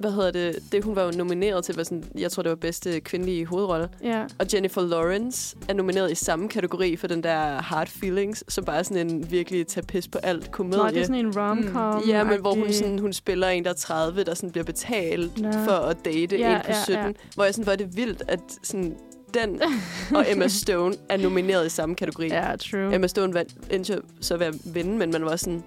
[0.00, 2.56] hvad hedder det, det hun var jo nomineret til, var sådan, jeg tror, det var
[2.56, 3.88] bedste kvindelige hovedrolle.
[4.04, 4.24] Ja.
[4.38, 8.78] Og Jennifer Lawrence er nomineret i samme kategori for den der Hard Feelings, som bare
[8.78, 10.82] er sådan en virkelig tapis på alt komedie.
[10.84, 12.08] Nå, det er sådan en rom-com.
[12.08, 15.40] Ja, men hvor hun, sådan, hun spiller en, der er 30, der sådan bliver betalt
[15.40, 15.52] Nå.
[15.52, 17.04] for at date Ja, en på ja, 17.
[17.04, 17.12] ja.
[17.34, 18.96] Hvor jeg sådan, er det vildt, at sådan,
[19.34, 19.60] den
[20.14, 22.26] og Emma Stone er nomineret i samme kategori.
[22.26, 22.94] Ja, true.
[22.94, 25.62] Emma Stone vandt, endte så ved at vinde, men man var sådan,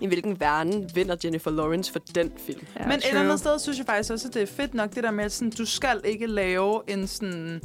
[0.00, 2.66] i hvilken verden vinder Jennifer Lawrence for den film?
[2.78, 3.08] ja, Men et true.
[3.08, 5.24] eller andet sted synes jeg faktisk også, at det er fedt nok, det der med,
[5.24, 7.60] at sådan, du skal ikke lave en sådan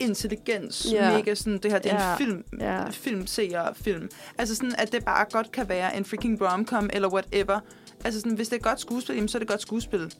[0.00, 1.14] intelligens, yeah.
[1.14, 2.90] mega sådan, det her det er en film, Ja.
[2.90, 4.08] film, seer, film.
[4.38, 7.60] Altså sådan, at det bare godt kan være en freaking romcom eller whatever.
[8.04, 10.12] Altså sådan, hvis det er godt skuespil, jamen, så er det godt skuespil.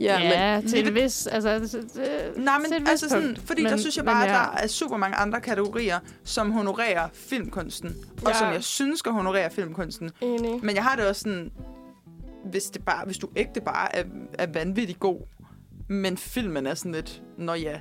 [0.00, 1.26] Ja, Ja, men til en det- vis...
[1.26, 1.72] Altså, det,
[2.36, 4.34] Nej, til men et altså sådan, fordi men, der synes jeg men bare, at ja.
[4.38, 7.96] der er super mange andre kategorier, som honorerer filmkunsten.
[8.24, 8.38] Og Ja.
[8.38, 10.10] som jeg synes skal honorere filmkunsten.
[10.20, 10.64] Enig.
[10.64, 11.52] Men jeg har det også sådan,
[12.50, 14.04] hvis, det bare, hvis du ægte bare er,
[14.38, 15.20] er vanvittig god,
[15.88, 17.78] men filmen er sådan lidt, nå ja,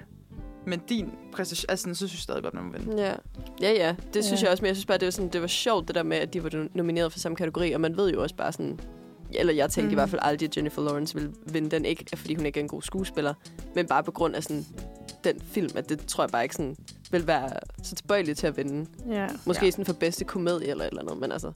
[0.67, 3.01] men din præstation, altså, så synes jeg stadig godt, man må vinde.
[3.03, 3.13] Ja,
[3.61, 3.95] ja, ja.
[4.13, 4.45] det synes Ja.
[4.45, 6.17] jeg også, men jeg synes bare, det var, sådan, det var sjovt, det der med,
[6.17, 8.79] at de var nomineret for samme kategori, og man ved jo også bare sådan,
[9.39, 9.91] eller jeg tænkte mm.
[9.91, 12.63] i hvert fald aldrig, at Jennifer Lawrence ville vinde den, ikke fordi hun ikke er
[12.63, 13.33] en god skuespiller,
[13.75, 14.65] men bare på grund af sådan,
[15.23, 16.75] den film, at det tror jeg bare ikke sådan,
[17.11, 17.49] vil være
[17.83, 18.89] så tilbøjelig til at vinde.
[19.09, 19.27] Ja.
[19.45, 19.65] Måske Ja.
[19.65, 19.71] ja.
[19.71, 21.51] sådan for bedste komedie eller eller andet, men altså,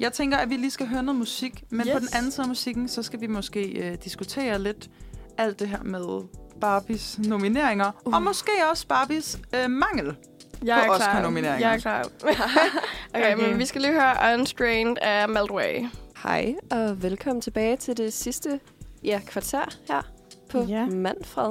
[0.00, 1.92] Jeg tænker, at vi lige skal høre noget musik, men yes.
[1.92, 4.90] på den anden side af musikken, så skal vi måske øh, diskutere lidt
[5.38, 6.22] alt det her med
[6.60, 8.14] Barbies nomineringer, uh.
[8.14, 10.16] og måske også Barbies øh, mangel.
[10.64, 11.08] Jeg På er klar.
[11.08, 11.68] Oscar-nomineringer.
[11.68, 12.04] Jeg er klar.
[12.22, 15.86] okay, okay, men vi skal lige høre Unstrained af Meltway.
[16.22, 18.60] Hej og velkommen tilbage til det sidste
[19.04, 20.02] ja, kvarter her
[20.50, 20.86] på Ja.
[20.86, 21.50] Manfred.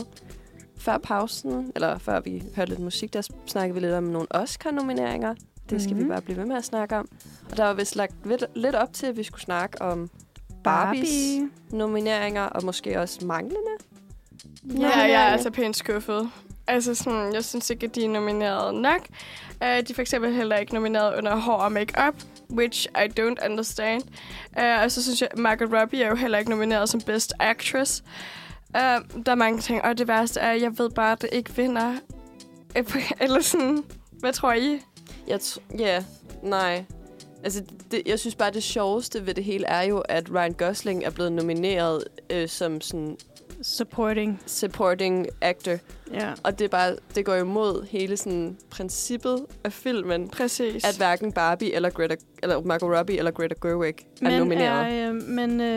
[0.78, 5.36] Før pausen, eller før vi hørte lidt musik, der snakkede vi lidt om nogle Oscar-nomineringer.
[5.70, 5.96] Det skal mm-hmm.
[5.96, 6.06] Mhm.
[6.06, 7.10] vi bare blive ved med at snakke om.
[7.52, 10.10] Og der var vist lagt lidt, lidt op til, at vi skulle snakke om
[10.64, 11.50] Barbies Barbie.
[11.72, 13.72] nomineringer, og måske også manglende.
[14.80, 16.30] Ja, jeg er altså pænt skuffet.
[16.68, 19.02] Altså, sådan, jeg synes ikke, at de er nomineret nok.
[19.62, 22.16] Uh, de er for eksempel heller ikke nomineret under hår og makeup,
[22.52, 24.04] which I don't understand.
[24.58, 28.04] Uh, og så synes jeg, Margot Robbie er jo heller ikke nomineret som Best Actress.
[28.70, 31.30] Uh, der er mange ting, og det værste er, at jeg ved bare, at det
[31.32, 31.96] ikke vinder.
[33.22, 33.84] Eller sådan,
[34.20, 34.80] hvad tror I?
[35.28, 36.04] Jeg t- ja,
[36.44, 36.84] nej.
[37.44, 41.04] Altså, det, jeg synes bare, det sjoveste ved det hele er jo, at Ryan Gosling
[41.04, 43.18] er blevet nomineret øh, som sådan
[43.62, 44.40] Supporting.
[44.46, 45.76] supporting actor.
[46.14, 46.34] Ja.
[46.44, 50.84] Og det, er bare, det går imod hele sådan, princippet af filmen, Præcis.
[50.86, 54.94] at hverken Barbie eller, Greta, eller Margot Robbie eller Greta Gerwig er nomineret.
[54.94, 55.68] Er, øh, men øh,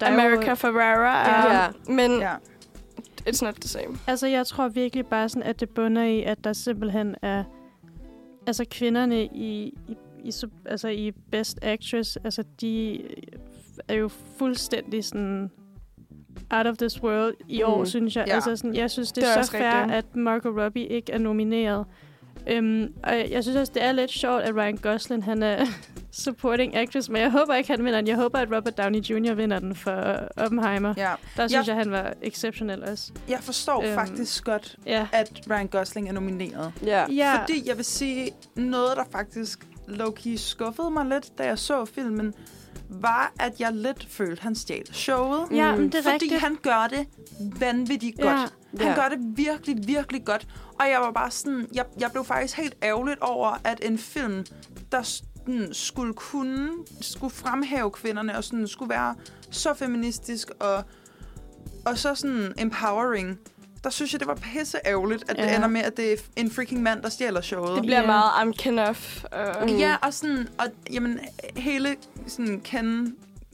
[0.00, 1.68] der er America jo, Ferrera er, Ja.
[1.92, 2.34] men Ja.
[3.28, 3.98] it's not the same.
[4.06, 7.44] Altså, jeg tror virkelig bare sådan, at det bunder i, at der simpelthen er...
[8.46, 10.32] Altså, kvinderne i, i, i,
[10.66, 13.00] altså i Best Actress, altså de
[13.88, 15.50] er jo fuldstændig sådan
[16.56, 17.86] out of this world i år, Mm.
[17.86, 18.24] synes jeg.
[18.26, 18.34] Ja.
[18.34, 19.96] Altså sådan, jeg synes, det, Det er er, så fair, rigtigt.
[19.98, 21.84] at Margot Robbie ikke er nomineret.
[22.46, 25.66] Øhm, og jeg, jeg synes også, det er lidt sjovt, at Ryan Gosling han er
[26.24, 28.08] supporting actress, men jeg håber ikke, han vinder den.
[28.08, 29.34] Jeg håber, at Robert Downey Jr.
[29.34, 30.94] vinder den for Oppenheimer.
[30.96, 31.12] Ja.
[31.36, 31.72] Der synes Ja.
[31.74, 33.12] jeg, han var exceptionel også.
[33.28, 33.94] Jeg forstår øhm.
[33.94, 35.06] faktisk godt, Ja.
[35.12, 36.72] at Ryan Gosling er nomineret.
[36.84, 37.04] Ja.
[37.12, 41.84] Ja, Fordi jeg vil sige, noget, der faktisk low-key skuffede mig lidt, da jeg så
[41.84, 42.34] filmen,
[42.88, 45.46] var, at jeg lidt følte, han stjal showet.
[45.50, 45.78] ja Mm.
[45.80, 46.40] men det er fordi rigtigt.
[46.40, 47.06] han gør det
[47.60, 48.24] vanvittigt Ja.
[48.30, 48.54] godt.
[48.78, 48.94] Han Ja.
[48.94, 50.46] gør det virkelig, virkelig godt.
[50.80, 54.44] Og jeg var bare sådan, jeg, jeg blev faktisk helt ærgerligt over, at en film,
[54.92, 56.68] der sådan, skulle kunne,
[57.00, 59.14] skulle fremhæve kvinderne, og sådan, skulle være
[59.50, 60.84] så feministisk, og,
[61.86, 63.38] og så sådan empowering,
[63.84, 65.44] der synes jeg, det var pisse ærgerligt, at ja.
[65.46, 67.74] det ender med, at det er en freaking mand, der stjæler showet.
[67.74, 68.06] Det bliver Ja.
[68.06, 69.24] meget I'm of.
[69.62, 69.76] Uh, Mm.
[69.76, 71.18] Ja, og sådan, og jamen,
[71.56, 71.96] hele
[72.26, 73.04] sådan Ken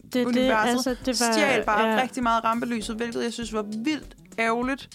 [0.03, 2.03] det, det, universet altså, det var, stjal bare ja.
[2.03, 4.89] rigtig meget rampelyset, hvilket jeg synes var vildt ærgerligt.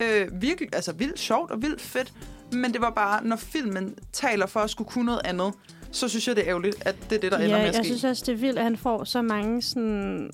[0.00, 2.12] Øh, virkelig, altså vildt sjovt og vildt fedt.
[2.52, 5.52] Men det var bare, når filmen taler for at skulle kunne noget andet,
[5.92, 7.74] så synes jeg, det er ærgerligt, at det er det, der ender ja, med at
[7.74, 7.84] jeg ske.
[7.84, 10.30] synes også, det er vildt, at han får så mange sådan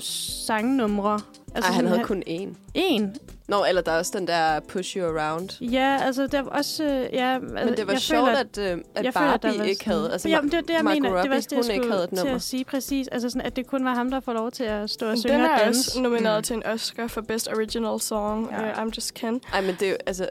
[0.00, 1.20] sangnumre.
[1.54, 2.48] Altså, Ej, han havde kun én.
[2.74, 3.16] En.
[3.48, 5.62] Nå, eller der er også den der Push You Around.
[5.64, 6.84] Ja, altså der var også...
[6.84, 9.58] øh, Ja, Men det var jeg sjovt, føler, at, øh, at jeg føler, Barbie der
[9.58, 10.12] var ikke sådan- havde...
[10.12, 11.08] Altså, Jamen, det er det, jeg Margot mener.
[11.08, 13.08] det var Robbie, også det, jeg hun ikke skulle til at sige præcis.
[13.08, 15.34] Altså sådan, at det kun var ham, der får lov til at stå og synge
[15.34, 15.78] Den og er danse.
[15.90, 16.42] også nomineret Mm.
[16.42, 18.48] til en Oscar for Best Original Song.
[18.52, 18.66] Ja.
[18.66, 18.72] Ja.
[18.72, 19.40] Uh, I'm Just Ken.
[19.52, 20.28] Ej, men det er jo, altså...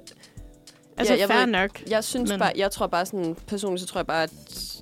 [0.97, 1.51] Altså, Ja, jeg ved fair ikke.
[1.51, 1.81] nok.
[1.89, 4.33] Jeg synes Men- bare, jeg tror bare sådan, personligt så tror jeg bare, at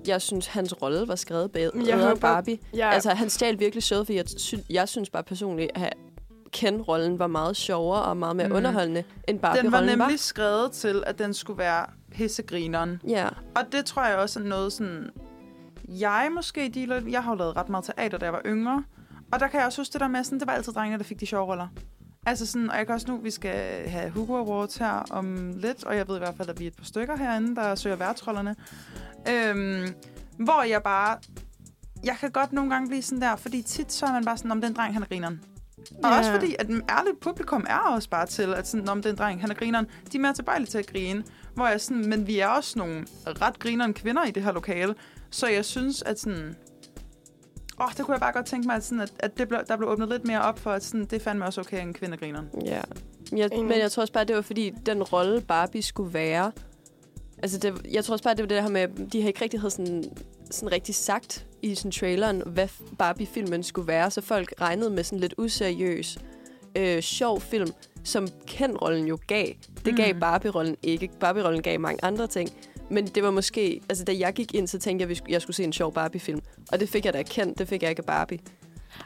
[0.07, 2.57] jeg synes, hans rolle var skrevet bedre Jeg end Barbie.
[2.75, 5.93] Ja, Altså, han stjal virkelig showet, for jeg, sy- jeg synes bare personligt, at
[6.51, 8.55] Ken-rollen var meget sjovere og meget mere Mm.
[8.55, 9.85] underholdende, end den Barbie-rollen var var.
[10.05, 13.01] nemlig skrevet til, at den skulle være pissegrineren.
[13.07, 13.27] Ja.
[13.55, 15.09] Og det tror jeg også er noget sådan...
[15.87, 17.01] Jeg måske dealer...
[17.09, 18.83] Jeg har jo lavet ret meget teater, da jeg var yngre.
[19.31, 21.03] Og der kan jeg også huske det der med, sådan, det var altid drengene, der
[21.03, 21.67] fik de sjove roller.
[22.25, 25.83] Altså sådan, og jeg kan også nu, vi skal have Hugo Awards her om lidt,
[25.83, 27.95] og jeg ved i hvert fald, at vi er et par stykker herinde, der søger
[27.95, 28.55] værtsrollerne.
[29.29, 29.87] Øhm,
[30.37, 31.17] hvor jeg bare...
[32.03, 34.51] Jeg kan godt nogle gange blive sådan der, fordi tit så er man bare sådan,
[34.51, 35.41] om den dreng, han er grineren.
[36.03, 36.17] Og Ja.
[36.17, 39.41] også fordi, at den ærlige publikum er også bare til, at sådan, om den dreng,
[39.41, 41.23] han er grineren, de er mere tilbøjelige til at grine.
[41.55, 43.05] Hvor jeg sådan, men vi er også nogle
[43.41, 44.95] ret grineren kvinder i det her lokale.
[45.31, 46.55] Så jeg synes, at sådan...
[47.81, 49.77] Åh, det kunne jeg bare godt tænke mig, at, sådan, at, at det blev, der
[49.77, 52.17] blev åbnet lidt mere op for, at sådan, det fandme også okay, at en kvinde
[52.17, 52.43] griner.
[52.65, 52.81] Ja.
[53.31, 53.65] Jeg, Enig.
[53.65, 56.51] men jeg tror også bare, det var fordi, den rolle Barbie skulle være...
[57.43, 59.59] Altså, det, jeg tror også bare, det var det her med, de har ikke rigtig
[59.59, 60.03] havde sådan,
[60.51, 62.67] sådan rigtig sagt i sådan traileren, hvad
[62.99, 66.17] Barbie-filmen skulle være, så folk regnede med sådan lidt useriøs,
[66.75, 67.69] øh, sjov film,
[68.03, 69.47] som Ken-rollen jo gav.
[69.85, 70.19] Det gav Mm.
[70.19, 71.09] Barbie-rollen ikke.
[71.19, 72.49] Barbie-rollen gav mange andre ting.
[72.93, 73.81] Men det var måske...
[73.89, 76.41] Altså, da jeg gik ind, så tænkte jeg, at jeg skulle se en sjov Barbie-film.
[76.71, 78.39] Og det fik jeg da af Ken, det fik jeg ikke af Barbie.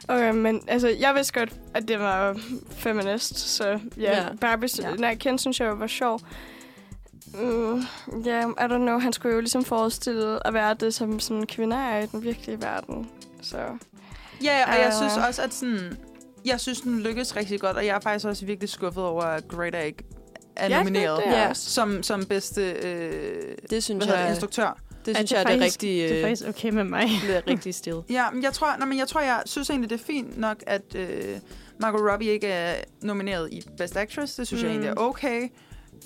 [0.08, 2.40] Okay, men altså, jeg vidste godt, at det var
[2.70, 3.64] feminist, så
[3.96, 4.28] ja, Ja.
[4.40, 4.94] Barbie, Ja.
[4.94, 6.20] nej, Ken synes jeg var sjov.
[7.34, 7.82] Mm,
[8.24, 11.46] ja, yeah, I don't know, han skulle jo ligesom forestille at være det, som, som
[11.46, 13.10] kvinder er i den virkelige verden.
[13.42, 13.56] Så
[14.42, 14.92] Ja, og jeg Øh.
[14.92, 15.98] synes også, at sådan...
[16.44, 19.48] Jeg synes, den lykkedes rigtig godt, og jeg er faktisk også virkelig skuffet over, at
[19.48, 19.94] Great Egg
[20.58, 24.30] er Ja, nomineret det- det er som, som bedste øh, Det synes hedder det, jeg,
[24.30, 24.78] instruktør.
[25.06, 27.08] det synes jeg er det faktisk- rigtige, Det er øh, faktisk okay med mig.
[27.26, 27.94] det er rigtig stil.
[28.10, 30.56] Ja, men jeg tror, nej, men jeg tror, jeg synes egentlig, det er fint nok,
[30.66, 31.08] at øh,
[31.80, 34.34] Margot Robbie ikke er nomineret i Best Actress.
[34.34, 34.66] Det synes mm.
[34.68, 35.48] jeg egentlig er okay.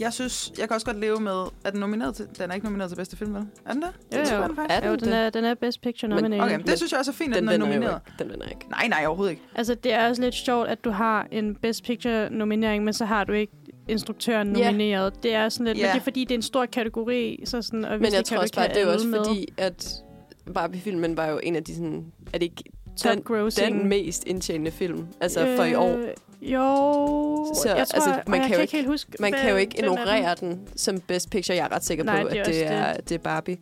[0.01, 2.66] Jeg synes, jeg kan også godt leve med, at den, nomineret til, den er ikke
[2.66, 3.43] nomineret til bedste film, vel?
[3.66, 3.89] Er den det?
[4.19, 4.41] Jo, tror jo.
[4.41, 4.83] jeg, den faktisk.
[4.83, 6.45] Er Jo, den er, den er Best Picture nominated.
[6.45, 8.01] Okay, Men, det synes jeg også er fint, at Den den, er nomineret.
[8.07, 8.19] ikke.
[8.24, 8.66] Den vinder ikke.
[8.70, 9.43] Nej, nej, overhovedet ikke.
[9.55, 13.24] Altså, det er også lidt sjovt, at du har en Best Picture-nominering, men så har
[13.24, 13.53] du ikke
[13.93, 14.64] instruktøren Ja.
[14.70, 15.23] nomineret.
[15.23, 15.82] Det er sådan lidt, Ja.
[15.86, 18.36] men det er fordi, det er en stor kategori, så sådan, og Men jeg tror
[18.39, 19.93] også bare, det er også fordi, at
[20.55, 22.05] Barbie-filmen var jo en af de sådan...
[22.32, 22.64] Er det ikke
[23.02, 23.23] den,
[23.73, 25.06] den mest indtjenende film?
[25.20, 25.97] Altså for i år.
[25.97, 26.09] Øh,
[26.43, 29.56] Jo, Så, jeg tror, altså, man jeg kan jo ikke helt huske, Man kan jo
[29.56, 29.93] ikke er den.
[29.93, 31.56] ignorere den som best picture.
[31.56, 33.56] Jeg er ret sikker Nej, på, det at det er, det er Barbie.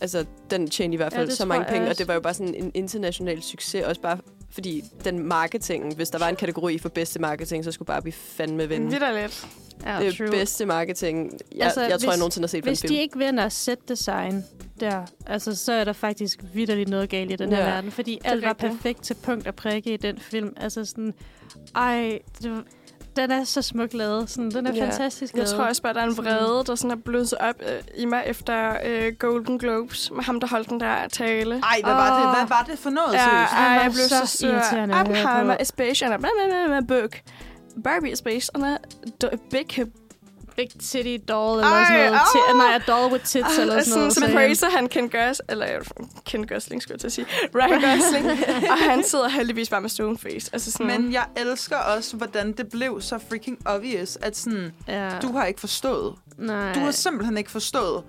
[0.00, 2.20] Altså, den tjente i hvert Ja, fald det så mange penge, og det var jo
[2.20, 4.18] bare sådan en international succes, også bare
[4.56, 8.68] fordi den marketing, hvis der var en kategori for bedste marketing, så skulle Barbie fandme
[8.68, 8.90] vinde.
[8.90, 9.46] vidderligt.
[9.86, 10.30] Ja, det true.
[10.30, 12.94] bedste marketing, jeg, Altså, jeg tror, hvis- jeg nogensinde har set på en Hvis film.
[12.94, 14.44] de ikke vinder set design
[14.80, 17.64] der, altså, så er der faktisk vidderligt noget galt i den her Ja.
[17.74, 17.90] verden.
[17.90, 20.52] Fordi alt var perfekt til punkt og prikke i den film.
[20.56, 21.14] Altså sådan,
[21.74, 22.64] ej, det, var-
[23.16, 24.30] den er så smukt lavet.
[24.30, 24.84] Sådan, den er Ja.
[24.84, 25.54] fantastisk Jeg lavet.
[25.54, 28.22] tror også bare, der er en vrede, der sådan er blusset op øh, i mig
[28.26, 31.54] efter øh, Golden Globes, med ham, der holdt den der tale.
[31.54, 32.36] Ej, hvad var det?
[32.38, 33.52] Hvad var det for noget, Ja, seriøst?
[33.52, 37.16] ej, jeg blev så, så irriterende Oppenheimer based on a blah, blah, blah, blah book.
[37.84, 38.76] Barbie based on a
[39.50, 39.86] big
[40.56, 42.20] big titty doll, eller Ej, sådan noget.
[42.20, 42.56] Ti- au!
[42.56, 44.12] nej, a doll with tits, eller sådan sådan, noget.
[44.14, 44.32] som han.
[44.32, 45.84] Fraser, han Ken Gos, eller øh,
[46.24, 47.26] Ken Gosling, skulle jeg til at sige.
[47.54, 48.26] Ryan Gosling.
[48.72, 50.50] og han sidder heldigvis bare med stoneface.
[50.52, 55.10] Altså sådan, Men jeg elsker også, hvordan det blev så freaking obvious, at sådan, Ja.
[55.22, 56.14] du har ikke forstået.
[56.38, 56.72] Nej.
[56.72, 58.04] Du har simpelthen ikke forstået,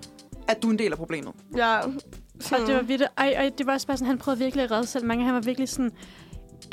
[0.48, 1.32] at du er en del af problemet.
[1.56, 1.92] ja, Og
[2.40, 3.02] sådan, det var vildt.
[3.18, 5.04] Ej, ej, det var også bare sådan, han prøvede virkelig at redde selv.
[5.04, 5.90] Mange han var virkelig sådan...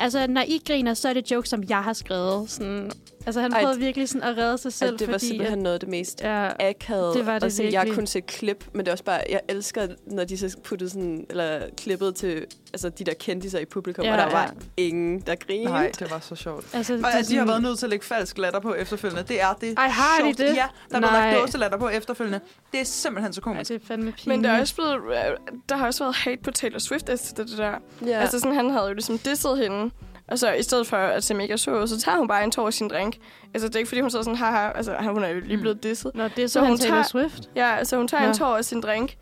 [0.00, 2.50] Altså, når I griner, så er det jokes, som jeg har skrevet.
[2.50, 2.90] Sådan,
[3.26, 5.26] altså, han Ej, prøvede virkelig sådan at redde sig selv, Altså, det var fordi...
[5.26, 7.14] simpelthen noget af det mest ja, akavet.
[7.16, 7.62] Det var det at se.
[7.62, 7.94] Jeg har virkelig.
[7.98, 11.26] kun set klip, men det er også bare, jeg elsker, når de så puttede sådan,
[11.30, 14.42] eller klippet til altså, de der kendiser i publikum, Ja, ja, og der var
[14.78, 14.82] ja.
[14.82, 15.70] ingen, der grinede.
[15.70, 16.66] Nej, det var så sjovt.
[16.74, 19.40] altså, Og at de har været nødt til at lægge falsk latter på efterfølgende, det
[19.42, 20.38] er det Ej, har de sjovt.
[20.38, 20.44] det?
[20.56, 21.30] Ja, der er Nej.
[21.30, 22.40] lagt dåselatter på efterfølgende.
[22.72, 23.68] Det er simpelthen så Ja, komisk.
[23.68, 24.26] det er fandme pinligt.
[24.26, 25.36] men der er også blevet, øh,
[25.68, 27.64] der har også været hate på Taylor Swift efter det der.
[27.66, 27.76] Ja.
[28.06, 28.20] Ja.
[28.20, 29.90] Altså sådan, han havde jo ligesom disset hende.
[30.28, 32.66] Og så i stedet for at se mega sur så tager hun bare en tår
[32.66, 33.16] af sin drink.
[33.54, 35.82] Altså det er ikke fordi, hun så sådan, haha, altså hun er jo lige blevet
[35.82, 36.10] disset.
[36.14, 37.50] Nå, det er så, Så hun Taylor tager- Swift.
[37.56, 38.28] Ja, så hun tager Nå.
[38.28, 39.16] en tår af sin drink.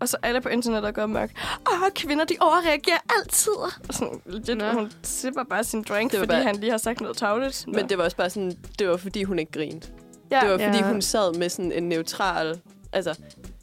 [0.00, 1.30] Og så alle på internettet går mørk.
[1.72, 3.52] Åh, kvinder, de overreagerer altid.
[3.88, 4.72] Og sådan, legit, Nå.
[4.72, 7.64] hun sipper bare sin drink, fordi bare- han lige har sagt noget tavligt.
[7.66, 9.88] Men det var også bare sådan, det var fordi, hun ikke grinte.
[10.30, 10.40] ja.
[10.40, 10.88] Det var fordi, Ja.
[10.92, 12.60] hun sad med sådan en neutral...
[12.92, 13.14] Altså,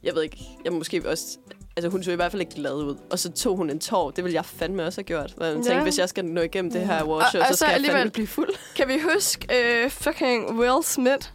[0.04, 1.38] jeg ved ikke, jeg måske også...
[1.77, 2.95] Altså, hun så i hvert fald ikke glad ud.
[3.11, 4.11] Og så tog hun en tår.
[4.11, 5.34] Det ville jeg fandme også have gjort.
[5.38, 5.84] Og jeg tænkte, Ja.
[5.84, 8.11] hvis jeg skal nå igennem det her Og- awardshow, og så så skal jeg fandme
[8.11, 8.49] blive fuld.
[8.77, 9.47] Kan vi huske
[9.84, 11.27] øh, fucking Will Smith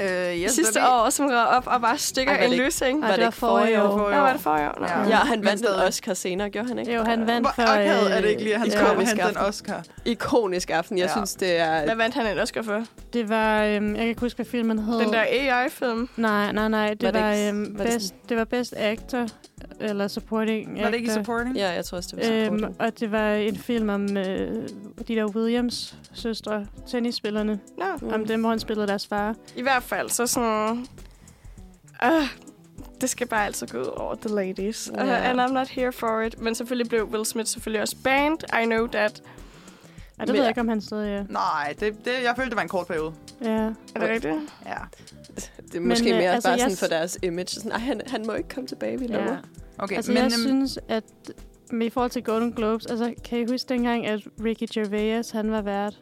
[0.00, 0.84] Øh, yes, sidste baby.
[0.90, 3.02] år, som rød op og bare stikker Ej, en det løsning?
[3.02, 4.00] Var det det ikke forrige forrige år?
[4.06, 4.10] år.
[4.10, 4.80] Ja, var det for år?
[4.80, 4.86] Nå.
[4.86, 5.08] Ja.
[5.08, 5.84] Ja, han vandt en stadig.
[5.88, 6.94] Oscar senere, gjorde han ikke?
[6.94, 7.72] Jo, han vandt Hvor for...
[7.72, 9.42] akavet er det øh, ikke lige, at han skal Komisk hente en aften.
[9.46, 9.82] Oscar?
[10.04, 10.98] Ikonisk aften.
[10.98, 11.12] Jeg Ja.
[11.12, 11.84] synes, det er...
[11.84, 12.84] Hvad vandt han en Oscar for?
[13.12, 13.64] Det var...
[13.64, 14.98] Øhm, jeg kan ikke huske, hvad filmen hed.
[14.98, 16.08] Den der AI-film?
[16.16, 16.94] Nej, nej, nej.
[16.94, 19.26] Det Var var, det var, ikke- øhm, var det best, det var Best Actor,
[19.80, 21.22] eller Supporting Var det ikke i actor.
[21.22, 21.56] supporting?
[21.56, 22.80] Ja, jeg tror også, det var Øhm, supporting.
[22.80, 24.68] og det var en film om øh,
[25.08, 27.60] de der Williams søstre, tennisspillerne.
[27.78, 27.84] Nå.
[28.00, 28.08] Mm.
[28.08, 29.34] Om dem, hvor han spillede deres far.
[29.56, 30.86] I hvert fald, så sådan...
[32.04, 32.10] Øh,
[33.00, 34.90] det skal bare altid gå ud over the ladies.
[34.94, 35.02] Ja.
[35.04, 36.40] Uh, and I'm not here for it.
[36.40, 38.38] Men selvfølgelig blev Will Smith selvfølgelig også banned.
[38.62, 39.22] I know that.
[40.22, 41.24] Ej, det Men- ved jeg ikke, om han stadig er.
[41.28, 43.12] Nej, det, det, jeg følte, det var en kort periode.
[43.44, 43.48] Ja.
[43.50, 44.34] Er det rigtigt?
[44.66, 44.74] Ja.
[45.66, 47.46] Det er måske Men, øh, mere altså, bare jeg sådan s- for deres image.
[47.48, 49.36] Sådan, Ej, han, han må ikke komme tilbage, vi ja.
[49.78, 51.04] Okay, Altså, men jeg øhm, synes, at
[51.72, 55.50] med i forhold til Golden Globes, altså, kan I huske dengang, at Ricky Gervais, han
[55.50, 55.94] var vært?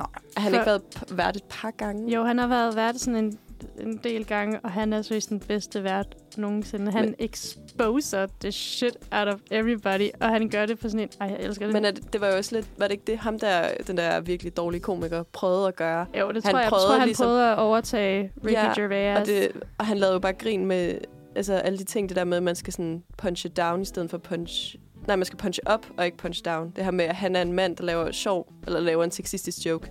[0.00, 2.14] Har han For- ikke været vært et par gange?
[2.14, 3.38] Jo, han har været vært sådan en,
[3.80, 6.06] en del gange, og han er seriøst den bedste vært
[6.36, 6.92] nogensinde.
[6.92, 11.08] Han Men- exposer the shit out of everybody, og han gør det på sådan en...
[11.20, 11.72] Ej, jeg elsker det.
[11.72, 12.68] Men er det, det var jo også lidt...
[12.78, 16.06] Var det ikke det, ham der, den der virkelig dårlige komiker, prøvede at gøre?
[16.20, 18.72] jo, det han tror jeg, jeg prøvede tror, han ligesom- prøvede at overtage Ricky Ja,
[18.76, 19.20] Gervais.
[19.20, 20.98] Og, det, og han lavede jo bare grin med
[21.36, 23.84] altså, alle de ting, det der med, at man skal sådan punch it down, i
[23.84, 24.76] stedet for punch...
[25.06, 26.72] Nej, man skal punch up og ikke punch down.
[26.76, 29.66] Det her med, at han er en mand, der laver sjov, eller laver en sexistisk
[29.66, 29.90] joke.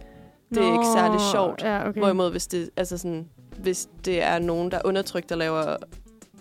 [0.49, 1.63] Det er ikke særlig sjovt.
[1.63, 1.89] Ja.
[1.89, 1.99] Okay.
[1.99, 5.75] Hvorimod, hvis det, altså sådan, hvis det er nogen, der er undertrykt, der laver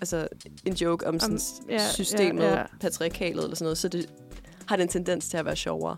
[0.01, 0.29] altså,
[0.65, 2.63] en joke om, sådan, ja, systemet, ja, ja.
[2.81, 4.09] patriarkalet eller sådan noget, så det
[4.67, 5.97] har det en tendens til at være sjovere.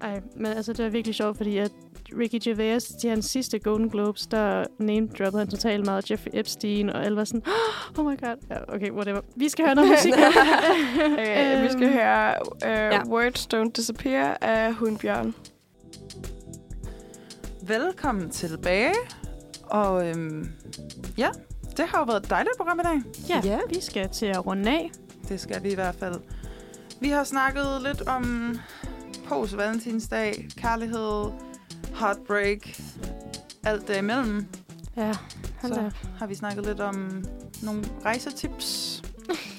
[0.00, 1.70] Ej, men altså, det er virkelig sjovt, fordi at
[2.18, 7.04] Ricky Gervais til hans sidste Golden Globes, der name-droppede han totalt meget Jeffrey Epstein, og
[7.04, 7.42] alle var sådan,
[7.98, 8.36] oh my god.
[8.50, 9.20] Ja, okay, whatever.
[9.36, 10.12] Vi skal høre noget musik.
[11.12, 13.02] Okay, vi skal Øhm, høre uh, ja.
[13.08, 15.34] Words Don't Disappear af Hundbjørn.
[17.62, 18.92] velkommen tilbage.
[19.70, 20.50] Og øhm,
[21.18, 21.28] ja,
[21.76, 23.02] det har jo været et dejligt program i dag.
[23.28, 23.58] Ja, Ja.
[23.68, 24.90] vi skal til at runde af.
[25.28, 26.20] Det skal vi i hvert fald.
[27.00, 28.54] Vi har snakket lidt om
[29.28, 31.24] post-valentinsdag, kærlighed,
[32.00, 32.58] heartbreak,
[33.64, 34.46] alt derimellem.
[34.96, 35.14] Ja,
[35.62, 35.90] hold Så da.
[36.18, 37.24] har vi snakket lidt om
[37.62, 39.02] nogle rejsetips.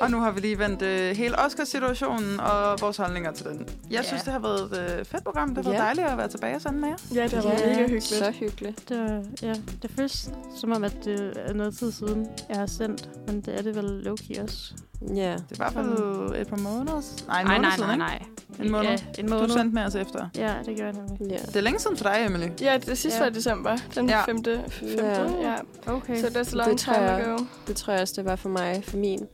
[0.00, 3.58] og nu har vi lige vendt øh, hele Oscar-situationen og vores holdninger til den.
[3.58, 4.02] Jeg Ja.
[4.02, 5.48] synes, det har været et øh, fedt program.
[5.54, 5.84] Det har været Ja.
[5.84, 6.96] dejligt at være tilbage sammen med jer.
[7.14, 8.04] Ja, det har været mega hyggeligt.
[8.04, 8.88] Så hyggeligt.
[8.88, 12.66] Det, var, ja, det føles som om, at det er noget tid siden, jeg har
[12.66, 14.74] sendt, men det er det vel low-key også.
[15.08, 15.14] Ja.
[15.14, 17.00] Det er i hvert fald et par måneder.
[17.28, 18.26] Nej, en Nej, måned nej, siden, nej, ikke?
[18.58, 18.64] nej.
[18.66, 18.88] En måned.
[18.90, 19.48] Ja, en Du måned.
[19.50, 20.28] sendte med os efter.
[20.36, 21.30] Ja, det gør jeg nemlig.
[21.30, 21.36] ja.
[21.46, 22.46] Det er længe siden for dig, Emily.
[22.60, 23.24] Ja, det sidste Ja.
[23.24, 23.76] var i december.
[23.94, 24.18] Den Ja.
[24.18, 24.24] ja.
[24.24, 24.44] 5.
[24.44, 24.60] 5.
[24.98, 25.20] Ja.
[25.20, 25.24] Ja.
[25.50, 25.54] ja.
[25.92, 26.16] Okay.
[26.20, 27.38] Så that's a long Det time jeg- ago.
[27.66, 28.82] Det tror jeg også, det var for mig.
[28.86, 29.26] For min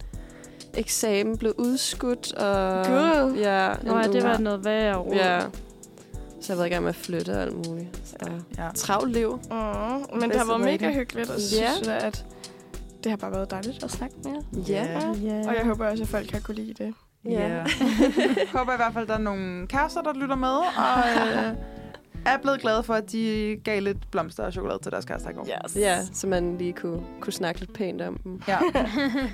[0.74, 2.32] eksamen blev udskudt.
[2.32, 3.34] Og, Gud.
[3.38, 5.14] Ja, Nå, ja, det var noget værre råd.
[5.14, 5.40] Ja.
[6.40, 8.00] Så jeg har været i gang med at flytte og alt muligt.
[8.04, 8.16] Så
[8.58, 8.68] Ja.
[8.74, 9.40] travlt liv.
[9.50, 10.94] Mm, men det Bedste har været mega rating.
[10.94, 11.72] hyggeligt, og så Ja.
[11.74, 12.24] synes jeg, at
[13.04, 14.40] det har bare været dejligt at snakke med jer.
[14.68, 14.84] Ja.
[15.34, 15.48] ja.
[15.48, 16.94] Og jeg håber også, at folk har kunne lide det.
[17.24, 17.30] Ja.
[17.30, 17.62] Ja.
[18.58, 20.98] håber i hvert fald, at der er nogle kærester, der lytter med, og
[21.36, 21.52] øh,
[22.26, 25.32] er blevet glade for, at de gav lidt blomster og chokolade til deres kærester i
[25.32, 25.46] går.
[25.66, 25.76] Yes.
[25.76, 28.42] Ja, så man lige kunne, kunne snakke lidt pænt om dem.
[28.48, 28.58] Ja.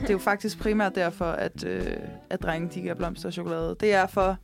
[0.00, 1.86] Det er jo faktisk primært derfor, at, øh,
[2.30, 3.76] at drenge de giver blomster og chokolade.
[3.80, 4.36] Det er for,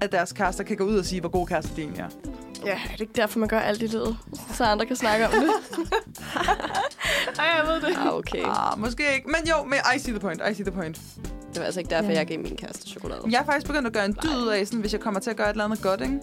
[0.00, 2.08] at deres kærester kan gå ud og sige, hvor gode kærester de egentlig er.
[2.64, 4.16] Ja, er det ikke derfor, man gør alt i livet?
[4.54, 5.50] Så andre kan snakke om det.
[7.38, 7.96] Ej, jeg ved det.
[7.96, 8.42] Ah, okay.
[8.44, 9.26] Ah, måske ikke.
[9.26, 10.42] Men jo, men I see the point.
[10.50, 11.00] I see the point.
[11.52, 12.16] Det var altså ikke derfor, Ja.
[12.18, 13.20] jeg gav min kæreste chokolade.
[13.30, 15.30] Jeg er faktisk begyndt at gøre en dyd ud af, sådan, hvis jeg kommer til
[15.30, 16.18] at gøre et eller andet godt, ikke?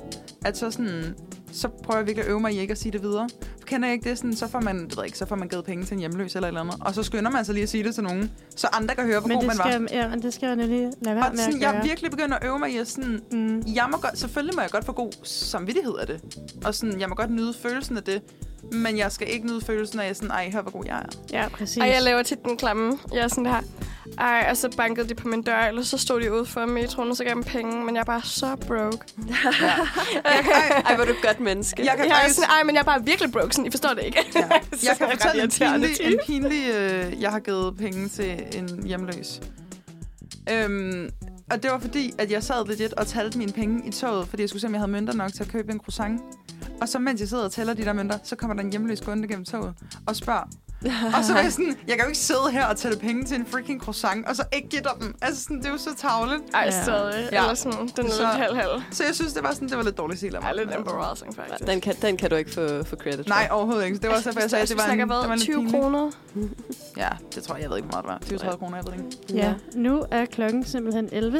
[0.45, 1.15] At så sådan,
[1.55, 3.29] så prøver jeg virkelig at øve mig i ikke at sige det videre.
[3.65, 4.17] Kender jeg ikke det?
[4.17, 6.35] Sådan, så får man, ved jeg ikke, så får man givet penge til en hjemløs
[6.35, 6.75] eller et eller andet.
[6.81, 9.19] Og så skynder man sig lige at sige det til nogen, så andre kan høre,
[9.19, 9.71] hvor Men god det man var.
[9.71, 11.79] skal, ja, men det skal jeg nemlig lade være Og med sådan, at jeg gøre.
[11.81, 13.63] er virkelig begyndt at øve mig i at sådan, Mm.
[13.75, 16.21] jeg må godt, selvfølgelig må jeg godt få god samvittighed af det.
[16.65, 18.21] Og sådan, jeg må godt nyde følelsen af det.
[18.71, 21.05] Men jeg skal ikke nyde følelsen af, sådan, ej, hør hvor god jeg er.
[21.41, 21.77] Ja, præcis.
[21.77, 22.97] Ej, jeg laver tit den klamme.
[23.13, 23.61] Jeg er sådan der.
[24.19, 27.09] Ej, og så bankede de på min dør, eller så stod de ude for metroen,
[27.09, 28.97] og så gav jeg dem penge, men jeg er bare så broke.
[30.25, 31.85] Ej, hvor er du et godt menneske.
[31.85, 33.71] Jeg kan Jeg er faktisk, sådan, ej, men jeg er bare virkelig broke, sådan, I
[33.71, 34.19] forstår det ikke.
[34.35, 34.41] Ja.
[34.87, 39.41] Jeg kan fortælle en pinlig, en pinlig øh, jeg har givet penge til en hjemløs.
[40.51, 41.09] Øhm,
[41.51, 44.41] og det var fordi, at jeg sad legit og talte mine penge i toget, fordi
[44.41, 46.21] jeg skulle se, om jeg havde mønter nok til at købe en croissant.
[46.81, 49.01] Og så mens jeg sidder og tæller de der mønter, så kommer der en hjemløs
[49.01, 49.73] gående gennem toget
[50.07, 50.49] og spørger.
[51.17, 53.35] Og så var jeg sådan, jeg kan jo ikke sidde her og tælle penge til
[53.39, 55.15] en freaking croissant, og så ikke give dig dem.
[55.21, 56.41] Altså sådan, det er jo så tavligt.
[56.53, 56.83] Ej, Ja.
[56.83, 57.29] stadig.
[57.31, 57.41] Ja.
[57.41, 58.81] Eller sådan, den er Så- lidt halv-halv.
[58.91, 60.47] Så jeg synes, det var sådan, det var lidt dårligt stil af mig.
[60.47, 61.67] Ej, lidt Men- embarrassing, faktisk.
[61.69, 63.55] Den kan, den kan du ikke få, få credit Nej, for.
[63.55, 63.97] overhovedet ikke.
[63.97, 65.71] Det var også derfor, jeg sagde, at det var en, det var en 20 pinlig.
[65.81, 66.11] kroner.
[66.97, 68.49] Ja, det tror jeg, jeg ved ikke, hvor meget det var.
[68.51, 69.33] 20-30 kroner, jeg ved ikke.
[69.33, 71.39] Ja, nu er klokken simpelthen 11,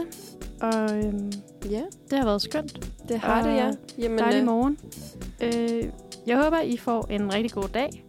[0.61, 1.31] og øhm,
[1.69, 2.79] Ja, det har været skønt.
[3.09, 3.71] det har det, ja.
[3.97, 4.77] Jamen, Dejlig øh, morgen.
[5.41, 5.83] Øh,
[6.27, 8.04] jeg håber, I får en rigtig god dag.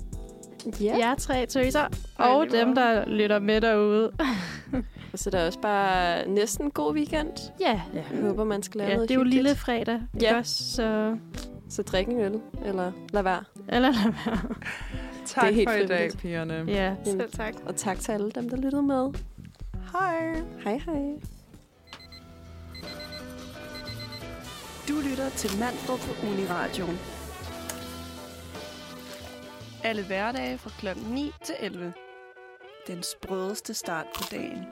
[0.80, 0.96] Ja.
[0.98, 1.80] Jer tre tøser,
[2.18, 4.12] Ej, og lige dem, der lytter med derude.
[5.12, 7.28] Og så er der også bare næsten god weekend.
[7.60, 10.38] ja, Jeg håber, man skal lave ja noget det er jo lille fredag, ikke Ja.
[10.38, 10.72] også?
[10.74, 11.16] Så,
[11.68, 13.44] Så drik en øl, eller lad være.
[13.68, 14.38] eller lad være.
[15.26, 16.64] Tak Det er helt for i dag, pigerne.
[16.68, 16.94] Ja.
[17.04, 17.54] Selv tak.
[17.66, 19.12] Og tak til alle dem, der lyttede med.
[19.92, 20.34] Hej.
[20.64, 21.02] Hej hej.
[24.88, 26.98] Du lytter til Manfred på Uniradioen.
[29.86, 30.98] Alle hverdage fra kl.
[31.10, 31.92] 9 til 11.
[32.86, 34.64] Den sprødeste start på dagen.